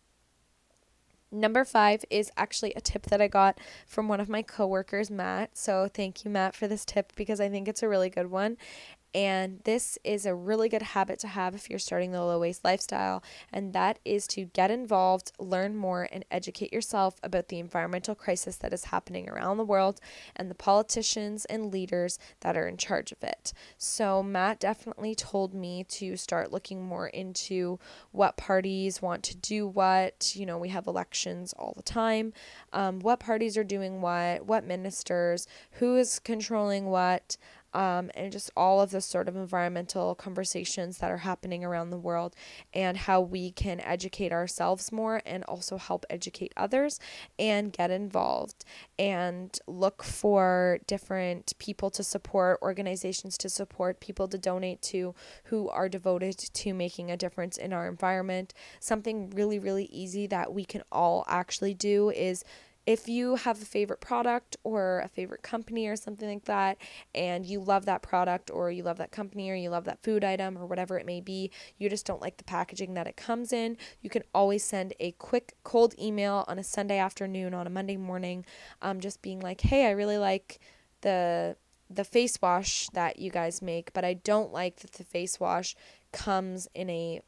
Number 1.32 1.64
five 1.64 2.04
is 2.08 2.30
actually 2.36 2.72
a 2.74 2.80
tip 2.80 3.06
that 3.06 3.20
I 3.20 3.26
got 3.26 3.58
from 3.86 4.08
one 4.08 4.20
of 4.20 4.28
my 4.28 4.42
coworkers, 4.42 5.10
Matt. 5.10 5.56
So 5.58 5.88
thank 5.92 6.24
you, 6.24 6.30
Matt, 6.30 6.54
for 6.54 6.68
this 6.68 6.84
tip 6.84 7.12
because 7.16 7.40
I 7.40 7.48
think 7.48 7.66
it's 7.66 7.82
a 7.82 7.88
really 7.88 8.10
good 8.10 8.30
one. 8.30 8.56
And 9.14 9.60
this 9.64 9.98
is 10.04 10.26
a 10.26 10.34
really 10.34 10.68
good 10.68 10.82
habit 10.82 11.18
to 11.20 11.28
have 11.28 11.54
if 11.54 11.70
you're 11.70 11.78
starting 11.78 12.12
the 12.12 12.22
low 12.22 12.38
waste 12.38 12.64
lifestyle, 12.64 13.22
and 13.52 13.72
that 13.72 13.98
is 14.04 14.26
to 14.28 14.44
get 14.44 14.70
involved, 14.70 15.32
learn 15.38 15.74
more, 15.74 16.08
and 16.12 16.24
educate 16.30 16.72
yourself 16.72 17.16
about 17.22 17.48
the 17.48 17.58
environmental 17.58 18.14
crisis 18.14 18.56
that 18.56 18.72
is 18.72 18.84
happening 18.84 19.28
around 19.28 19.56
the 19.56 19.64
world 19.64 20.00
and 20.34 20.50
the 20.50 20.54
politicians 20.54 21.44
and 21.46 21.72
leaders 21.72 22.18
that 22.40 22.56
are 22.56 22.68
in 22.68 22.76
charge 22.76 23.10
of 23.10 23.22
it. 23.22 23.52
So, 23.78 24.22
Matt 24.22 24.60
definitely 24.60 25.14
told 25.14 25.54
me 25.54 25.84
to 25.84 26.16
start 26.16 26.52
looking 26.52 26.84
more 26.84 27.06
into 27.08 27.78
what 28.12 28.36
parties 28.36 29.00
want 29.00 29.22
to 29.24 29.36
do 29.36 29.66
what. 29.66 30.34
You 30.36 30.44
know, 30.46 30.58
we 30.58 30.68
have 30.68 30.86
elections 30.86 31.54
all 31.54 31.72
the 31.76 31.82
time, 31.82 32.32
um, 32.72 33.00
what 33.00 33.20
parties 33.20 33.56
are 33.56 33.64
doing 33.64 34.00
what, 34.00 34.44
what 34.44 34.64
ministers, 34.64 35.46
who 35.72 35.96
is 35.96 36.18
controlling 36.18 36.86
what 36.86 37.36
um, 37.76 38.10
and 38.14 38.32
just 38.32 38.50
all 38.56 38.80
of 38.80 38.90
the 38.90 39.02
sort 39.02 39.28
of 39.28 39.36
environmental 39.36 40.14
conversations 40.14 40.96
that 40.98 41.10
are 41.10 41.18
happening 41.18 41.62
around 41.62 41.90
the 41.90 41.98
world 41.98 42.34
and 42.72 42.96
how 42.96 43.20
we 43.20 43.50
can 43.50 43.80
educate 43.80 44.32
ourselves 44.32 44.90
more 44.90 45.20
and 45.26 45.44
also 45.44 45.76
help 45.76 46.06
educate 46.08 46.54
others 46.56 46.98
and 47.38 47.74
get 47.74 47.90
involved 47.90 48.64
and 48.98 49.58
look 49.66 50.02
for 50.02 50.78
different 50.86 51.52
people 51.58 51.90
to 51.90 52.02
support, 52.02 52.58
organizations 52.62 53.36
to 53.36 53.50
support, 53.50 54.00
people 54.00 54.26
to 54.26 54.38
donate 54.38 54.80
to 54.80 55.14
who 55.44 55.68
are 55.68 55.90
devoted 55.90 56.38
to 56.38 56.72
making 56.72 57.10
a 57.10 57.16
difference 57.16 57.58
in 57.58 57.74
our 57.74 57.86
environment. 57.86 58.54
Something 58.80 59.28
really, 59.28 59.58
really 59.58 59.84
easy 59.92 60.26
that 60.28 60.54
we 60.54 60.64
can 60.64 60.82
all 60.90 61.26
actually 61.28 61.74
do 61.74 62.08
is 62.08 62.42
if 62.86 63.08
you 63.08 63.34
have 63.34 63.60
a 63.60 63.64
favorite 63.64 64.00
product 64.00 64.56
or 64.62 65.00
a 65.00 65.08
favorite 65.08 65.42
company 65.42 65.88
or 65.88 65.96
something 65.96 66.28
like 66.28 66.44
that, 66.44 66.78
and 67.14 67.44
you 67.44 67.60
love 67.60 67.84
that 67.86 68.00
product 68.00 68.50
or 68.50 68.70
you 68.70 68.84
love 68.84 68.98
that 68.98 69.10
company 69.10 69.50
or 69.50 69.56
you 69.56 69.70
love 69.70 69.84
that 69.84 70.02
food 70.02 70.22
item 70.22 70.56
or 70.56 70.66
whatever 70.66 70.96
it 70.96 71.04
may 71.04 71.20
be, 71.20 71.50
you 71.78 71.90
just 71.90 72.06
don't 72.06 72.22
like 72.22 72.36
the 72.36 72.44
packaging 72.44 72.94
that 72.94 73.08
it 73.08 73.16
comes 73.16 73.52
in, 73.52 73.76
you 74.00 74.08
can 74.08 74.22
always 74.32 74.62
send 74.62 74.94
a 75.00 75.10
quick 75.12 75.54
cold 75.64 75.94
email 76.00 76.44
on 76.46 76.58
a 76.58 76.64
Sunday 76.64 76.98
afternoon, 76.98 77.54
on 77.54 77.66
a 77.66 77.70
Monday 77.70 77.96
morning, 77.96 78.44
um, 78.80 79.00
just 79.00 79.20
being 79.20 79.40
like, 79.40 79.62
hey, 79.62 79.86
I 79.86 79.90
really 79.90 80.18
like 80.18 80.60
the 81.00 81.56
the 81.88 82.04
face 82.04 82.38
wash 82.42 82.88
that 82.94 83.20
you 83.20 83.30
guys 83.30 83.62
make, 83.62 83.92
but 83.92 84.04
I 84.04 84.14
don't 84.14 84.52
like 84.52 84.78
that 84.80 84.94
the 84.94 85.04
face 85.04 85.38
wash 85.38 85.76
comes 86.10 86.66
in 86.74 86.90
a 86.90 87.20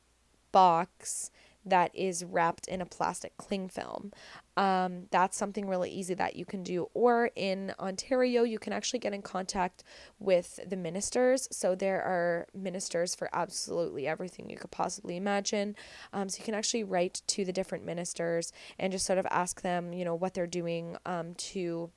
box 0.51 1.31
that 1.65 1.95
is 1.95 2.25
wrapped 2.25 2.67
in 2.67 2.81
a 2.81 2.87
plastic 2.87 3.37
cling 3.37 3.69
film. 3.69 4.13
Um, 4.59 5.05
that's 5.13 5.37
something 5.37 5.69
really 5.69 5.89
easy 5.89 6.15
that 6.15 6.35
you 6.35 6.45
can 6.45 6.65
do. 6.65 6.89
Or 6.93 7.31
in 7.37 7.73
Ontario, 7.79 8.43
you 8.43 8.59
can 8.59 8.73
actually 8.73 8.99
get 8.99 9.15
in 9.15 9.23
contact 9.23 9.85
with 10.19 10.59
the 10.69 10.77
ministers. 10.77 11.47
So 11.53 11.77
there 11.77 12.03
are 12.03 12.49
ministers 12.53 13.15
for 13.15 13.31
absolutely 13.33 14.09
everything 14.09 14.51
you 14.51 14.57
could 14.57 14.73
possibly 14.73 15.17
imagine. 15.17 15.77
Um, 16.13 16.29
so 16.29 16.41
you 16.41 16.45
can 16.45 16.55
actually 16.55 16.83
write 16.83 17.23
to 17.29 17.45
the 17.45 17.53
different 17.53 17.85
ministers 17.85 18.53
and 18.81 18.91
just 18.91 19.07
sort 19.07 19.21
of 19.21 19.29
ask 19.31 19.63
them, 19.63 19.93
you 19.93 20.05
know, 20.05 20.17
what 20.17 20.35
they're 20.35 20.49
doing 20.49 20.97
um, 21.07 21.35
to 21.35 21.93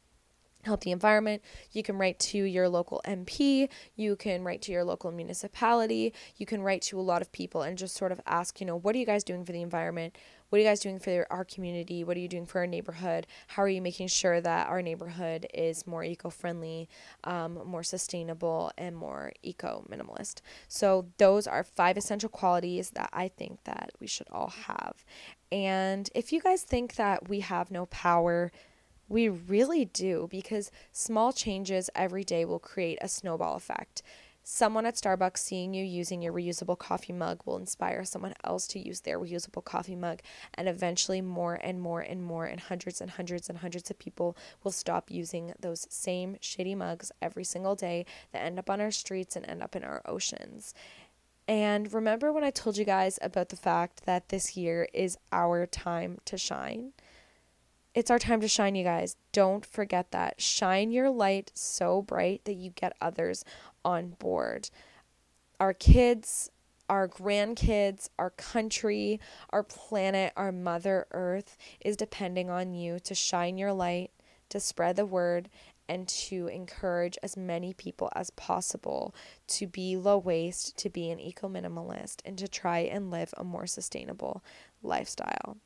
help 0.63 0.81
the 0.81 0.91
environment. 0.91 1.41
You 1.71 1.81
can 1.81 1.97
write 1.97 2.19
to 2.19 2.37
your 2.37 2.69
local 2.69 3.01
MP, 3.05 3.69
you 3.95 4.15
can 4.15 4.43
write 4.43 4.61
to 4.63 4.71
your 4.71 4.83
local 4.83 5.11
municipality, 5.11 6.13
you 6.37 6.45
can 6.45 6.61
write 6.61 6.83
to 6.83 6.99
a 6.99 7.01
lot 7.01 7.23
of 7.23 7.31
people 7.31 7.63
and 7.63 7.75
just 7.77 7.95
sort 7.95 8.11
of 8.11 8.21
ask, 8.27 8.59
you 8.59 8.67
know, 8.67 8.75
what 8.75 8.95
are 8.95 8.99
you 8.99 9.05
guys 9.05 9.23
doing 9.23 9.45
for 9.45 9.51
the 9.51 9.63
environment? 9.63 10.15
What 10.51 10.57
are 10.57 10.63
you 10.63 10.67
guys 10.67 10.81
doing 10.81 10.99
for 10.99 11.25
our 11.31 11.45
community? 11.45 12.03
What 12.03 12.17
are 12.17 12.19
you 12.19 12.27
doing 12.27 12.45
for 12.45 12.59
our 12.59 12.67
neighborhood? 12.67 13.25
How 13.47 13.63
are 13.63 13.69
you 13.69 13.81
making 13.81 14.09
sure 14.09 14.41
that 14.41 14.67
our 14.67 14.81
neighborhood 14.81 15.47
is 15.53 15.87
more 15.87 16.03
eco 16.03 16.29
friendly, 16.29 16.89
um, 17.23 17.61
more 17.65 17.83
sustainable, 17.83 18.69
and 18.77 18.97
more 18.97 19.31
eco 19.43 19.85
minimalist? 19.89 20.41
So, 20.67 21.05
those 21.19 21.47
are 21.47 21.63
five 21.63 21.95
essential 21.95 22.27
qualities 22.27 22.89
that 22.89 23.09
I 23.13 23.29
think 23.29 23.63
that 23.63 23.91
we 24.01 24.07
should 24.07 24.27
all 24.29 24.49
have. 24.67 25.05
And 25.53 26.09
if 26.13 26.33
you 26.33 26.41
guys 26.41 26.63
think 26.63 26.95
that 26.95 27.29
we 27.29 27.39
have 27.39 27.71
no 27.71 27.85
power, 27.85 28.51
we 29.07 29.29
really 29.29 29.85
do 29.85 30.27
because 30.29 30.69
small 30.91 31.31
changes 31.31 31.89
every 31.95 32.25
day 32.25 32.43
will 32.43 32.59
create 32.59 32.97
a 33.01 33.07
snowball 33.07 33.55
effect. 33.55 34.03
Someone 34.43 34.87
at 34.87 34.95
Starbucks 34.95 35.37
seeing 35.37 35.73
you 35.73 35.83
using 35.83 36.21
your 36.21 36.33
reusable 36.33 36.77
coffee 36.77 37.13
mug 37.13 37.41
will 37.45 37.57
inspire 37.57 38.03
someone 38.03 38.33
else 38.43 38.65
to 38.67 38.79
use 38.79 39.01
their 39.01 39.19
reusable 39.19 39.63
coffee 39.63 39.95
mug, 39.95 40.21
and 40.55 40.67
eventually, 40.67 41.21
more 41.21 41.59
and 41.61 41.79
more 41.79 42.01
and 42.01 42.23
more, 42.23 42.45
and 42.45 42.59
hundreds 42.59 43.01
and 43.01 43.11
hundreds 43.11 43.49
and 43.49 43.59
hundreds 43.59 43.91
of 43.91 43.99
people 43.99 44.35
will 44.63 44.71
stop 44.71 45.11
using 45.11 45.53
those 45.59 45.85
same 45.91 46.37
shitty 46.41 46.75
mugs 46.75 47.11
every 47.21 47.43
single 47.43 47.75
day 47.75 48.05
that 48.31 48.43
end 48.43 48.57
up 48.57 48.69
on 48.69 48.81
our 48.81 48.91
streets 48.91 49.35
and 49.35 49.45
end 49.45 49.61
up 49.61 49.75
in 49.75 49.83
our 49.83 50.01
oceans. 50.05 50.73
And 51.47 51.93
remember 51.93 52.31
when 52.31 52.43
I 52.43 52.49
told 52.51 52.77
you 52.77 52.85
guys 52.85 53.19
about 53.21 53.49
the 53.49 53.55
fact 53.55 54.05
that 54.05 54.29
this 54.29 54.57
year 54.57 54.87
is 54.93 55.17
our 55.31 55.67
time 55.67 56.17
to 56.25 56.37
shine? 56.37 56.93
It's 57.93 58.09
our 58.09 58.19
time 58.19 58.39
to 58.39 58.47
shine, 58.47 58.75
you 58.75 58.85
guys. 58.85 59.17
Don't 59.33 59.65
forget 59.65 60.11
that. 60.11 60.39
Shine 60.39 60.91
your 60.91 61.09
light 61.09 61.51
so 61.53 62.01
bright 62.01 62.45
that 62.45 62.53
you 62.53 62.69
get 62.69 62.95
others 63.01 63.43
on 63.83 64.15
board. 64.19 64.69
Our 65.59 65.73
kids, 65.73 66.49
our 66.89 67.07
grandkids, 67.07 68.09
our 68.19 68.31
country, 68.31 69.19
our 69.51 69.63
planet, 69.63 70.33
our 70.35 70.51
Mother 70.51 71.07
Earth 71.11 71.57
is 71.79 71.95
depending 71.95 72.49
on 72.49 72.73
you 72.73 72.99
to 72.99 73.15
shine 73.15 73.57
your 73.57 73.73
light, 73.73 74.11
to 74.49 74.59
spread 74.59 74.97
the 74.97 75.05
word, 75.05 75.49
and 75.87 76.07
to 76.07 76.47
encourage 76.47 77.17
as 77.21 77.35
many 77.35 77.73
people 77.73 78.09
as 78.15 78.29
possible 78.31 79.13
to 79.47 79.67
be 79.67 79.97
low 79.97 80.17
waste, 80.17 80.77
to 80.77 80.89
be 80.89 81.09
an 81.09 81.19
eco 81.19 81.49
minimalist, 81.49 82.21
and 82.23 82.37
to 82.37 82.47
try 82.47 82.79
and 82.79 83.11
live 83.11 83.33
a 83.37 83.43
more 83.43 83.67
sustainable 83.67 84.43
lifestyle. 84.81 85.57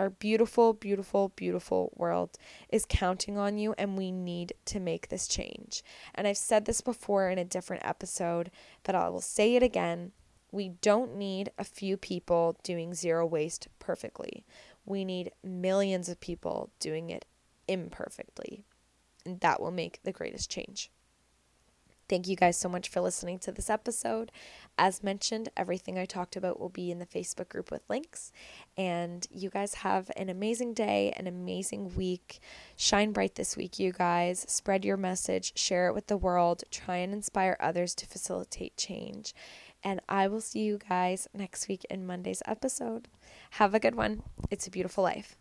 Our 0.00 0.08
beautiful, 0.08 0.72
beautiful, 0.72 1.28
beautiful 1.36 1.92
world 1.94 2.38
is 2.70 2.86
counting 2.88 3.36
on 3.36 3.58
you, 3.58 3.74
and 3.76 3.98
we 3.98 4.10
need 4.10 4.54
to 4.64 4.80
make 4.80 5.10
this 5.10 5.28
change. 5.28 5.84
And 6.14 6.26
I've 6.26 6.38
said 6.38 6.64
this 6.64 6.80
before 6.80 7.28
in 7.28 7.36
a 7.36 7.44
different 7.44 7.84
episode, 7.84 8.50
but 8.82 8.94
I 8.94 9.10
will 9.10 9.20
say 9.20 9.56
it 9.56 9.62
again. 9.62 10.12
We 10.50 10.70
don't 10.80 11.16
need 11.16 11.52
a 11.58 11.64
few 11.64 11.98
people 11.98 12.56
doing 12.62 12.94
zero 12.94 13.26
waste 13.26 13.68
perfectly. 13.78 14.46
We 14.86 15.04
need 15.04 15.32
millions 15.44 16.08
of 16.08 16.18
people 16.18 16.70
doing 16.80 17.10
it 17.10 17.26
imperfectly. 17.68 18.64
And 19.26 19.40
that 19.40 19.60
will 19.60 19.70
make 19.70 20.00
the 20.02 20.12
greatest 20.12 20.50
change. 20.50 20.90
Thank 22.10 22.26
you 22.26 22.34
guys 22.34 22.56
so 22.56 22.68
much 22.68 22.88
for 22.88 23.00
listening 23.00 23.38
to 23.38 23.52
this 23.52 23.70
episode. 23.70 24.32
As 24.76 25.04
mentioned, 25.04 25.48
everything 25.56 25.96
I 25.96 26.06
talked 26.06 26.34
about 26.34 26.58
will 26.58 26.68
be 26.68 26.90
in 26.90 26.98
the 26.98 27.06
Facebook 27.06 27.48
group 27.48 27.70
with 27.70 27.88
links. 27.88 28.32
And 28.76 29.24
you 29.30 29.48
guys 29.48 29.74
have 29.74 30.10
an 30.16 30.28
amazing 30.28 30.74
day, 30.74 31.12
an 31.16 31.28
amazing 31.28 31.94
week. 31.94 32.40
Shine 32.74 33.12
bright 33.12 33.36
this 33.36 33.56
week, 33.56 33.78
you 33.78 33.92
guys. 33.92 34.44
Spread 34.48 34.84
your 34.84 34.96
message, 34.96 35.56
share 35.56 35.86
it 35.86 35.94
with 35.94 36.08
the 36.08 36.16
world, 36.16 36.64
try 36.72 36.96
and 36.96 37.12
inspire 37.12 37.56
others 37.60 37.94
to 37.94 38.08
facilitate 38.08 38.76
change. 38.76 39.32
And 39.84 40.00
I 40.08 40.26
will 40.26 40.40
see 40.40 40.64
you 40.64 40.78
guys 40.88 41.28
next 41.32 41.68
week 41.68 41.86
in 41.88 42.04
Monday's 42.04 42.42
episode. 42.44 43.06
Have 43.52 43.72
a 43.72 43.78
good 43.78 43.94
one. 43.94 44.24
It's 44.50 44.66
a 44.66 44.70
beautiful 44.72 45.04
life. 45.04 45.39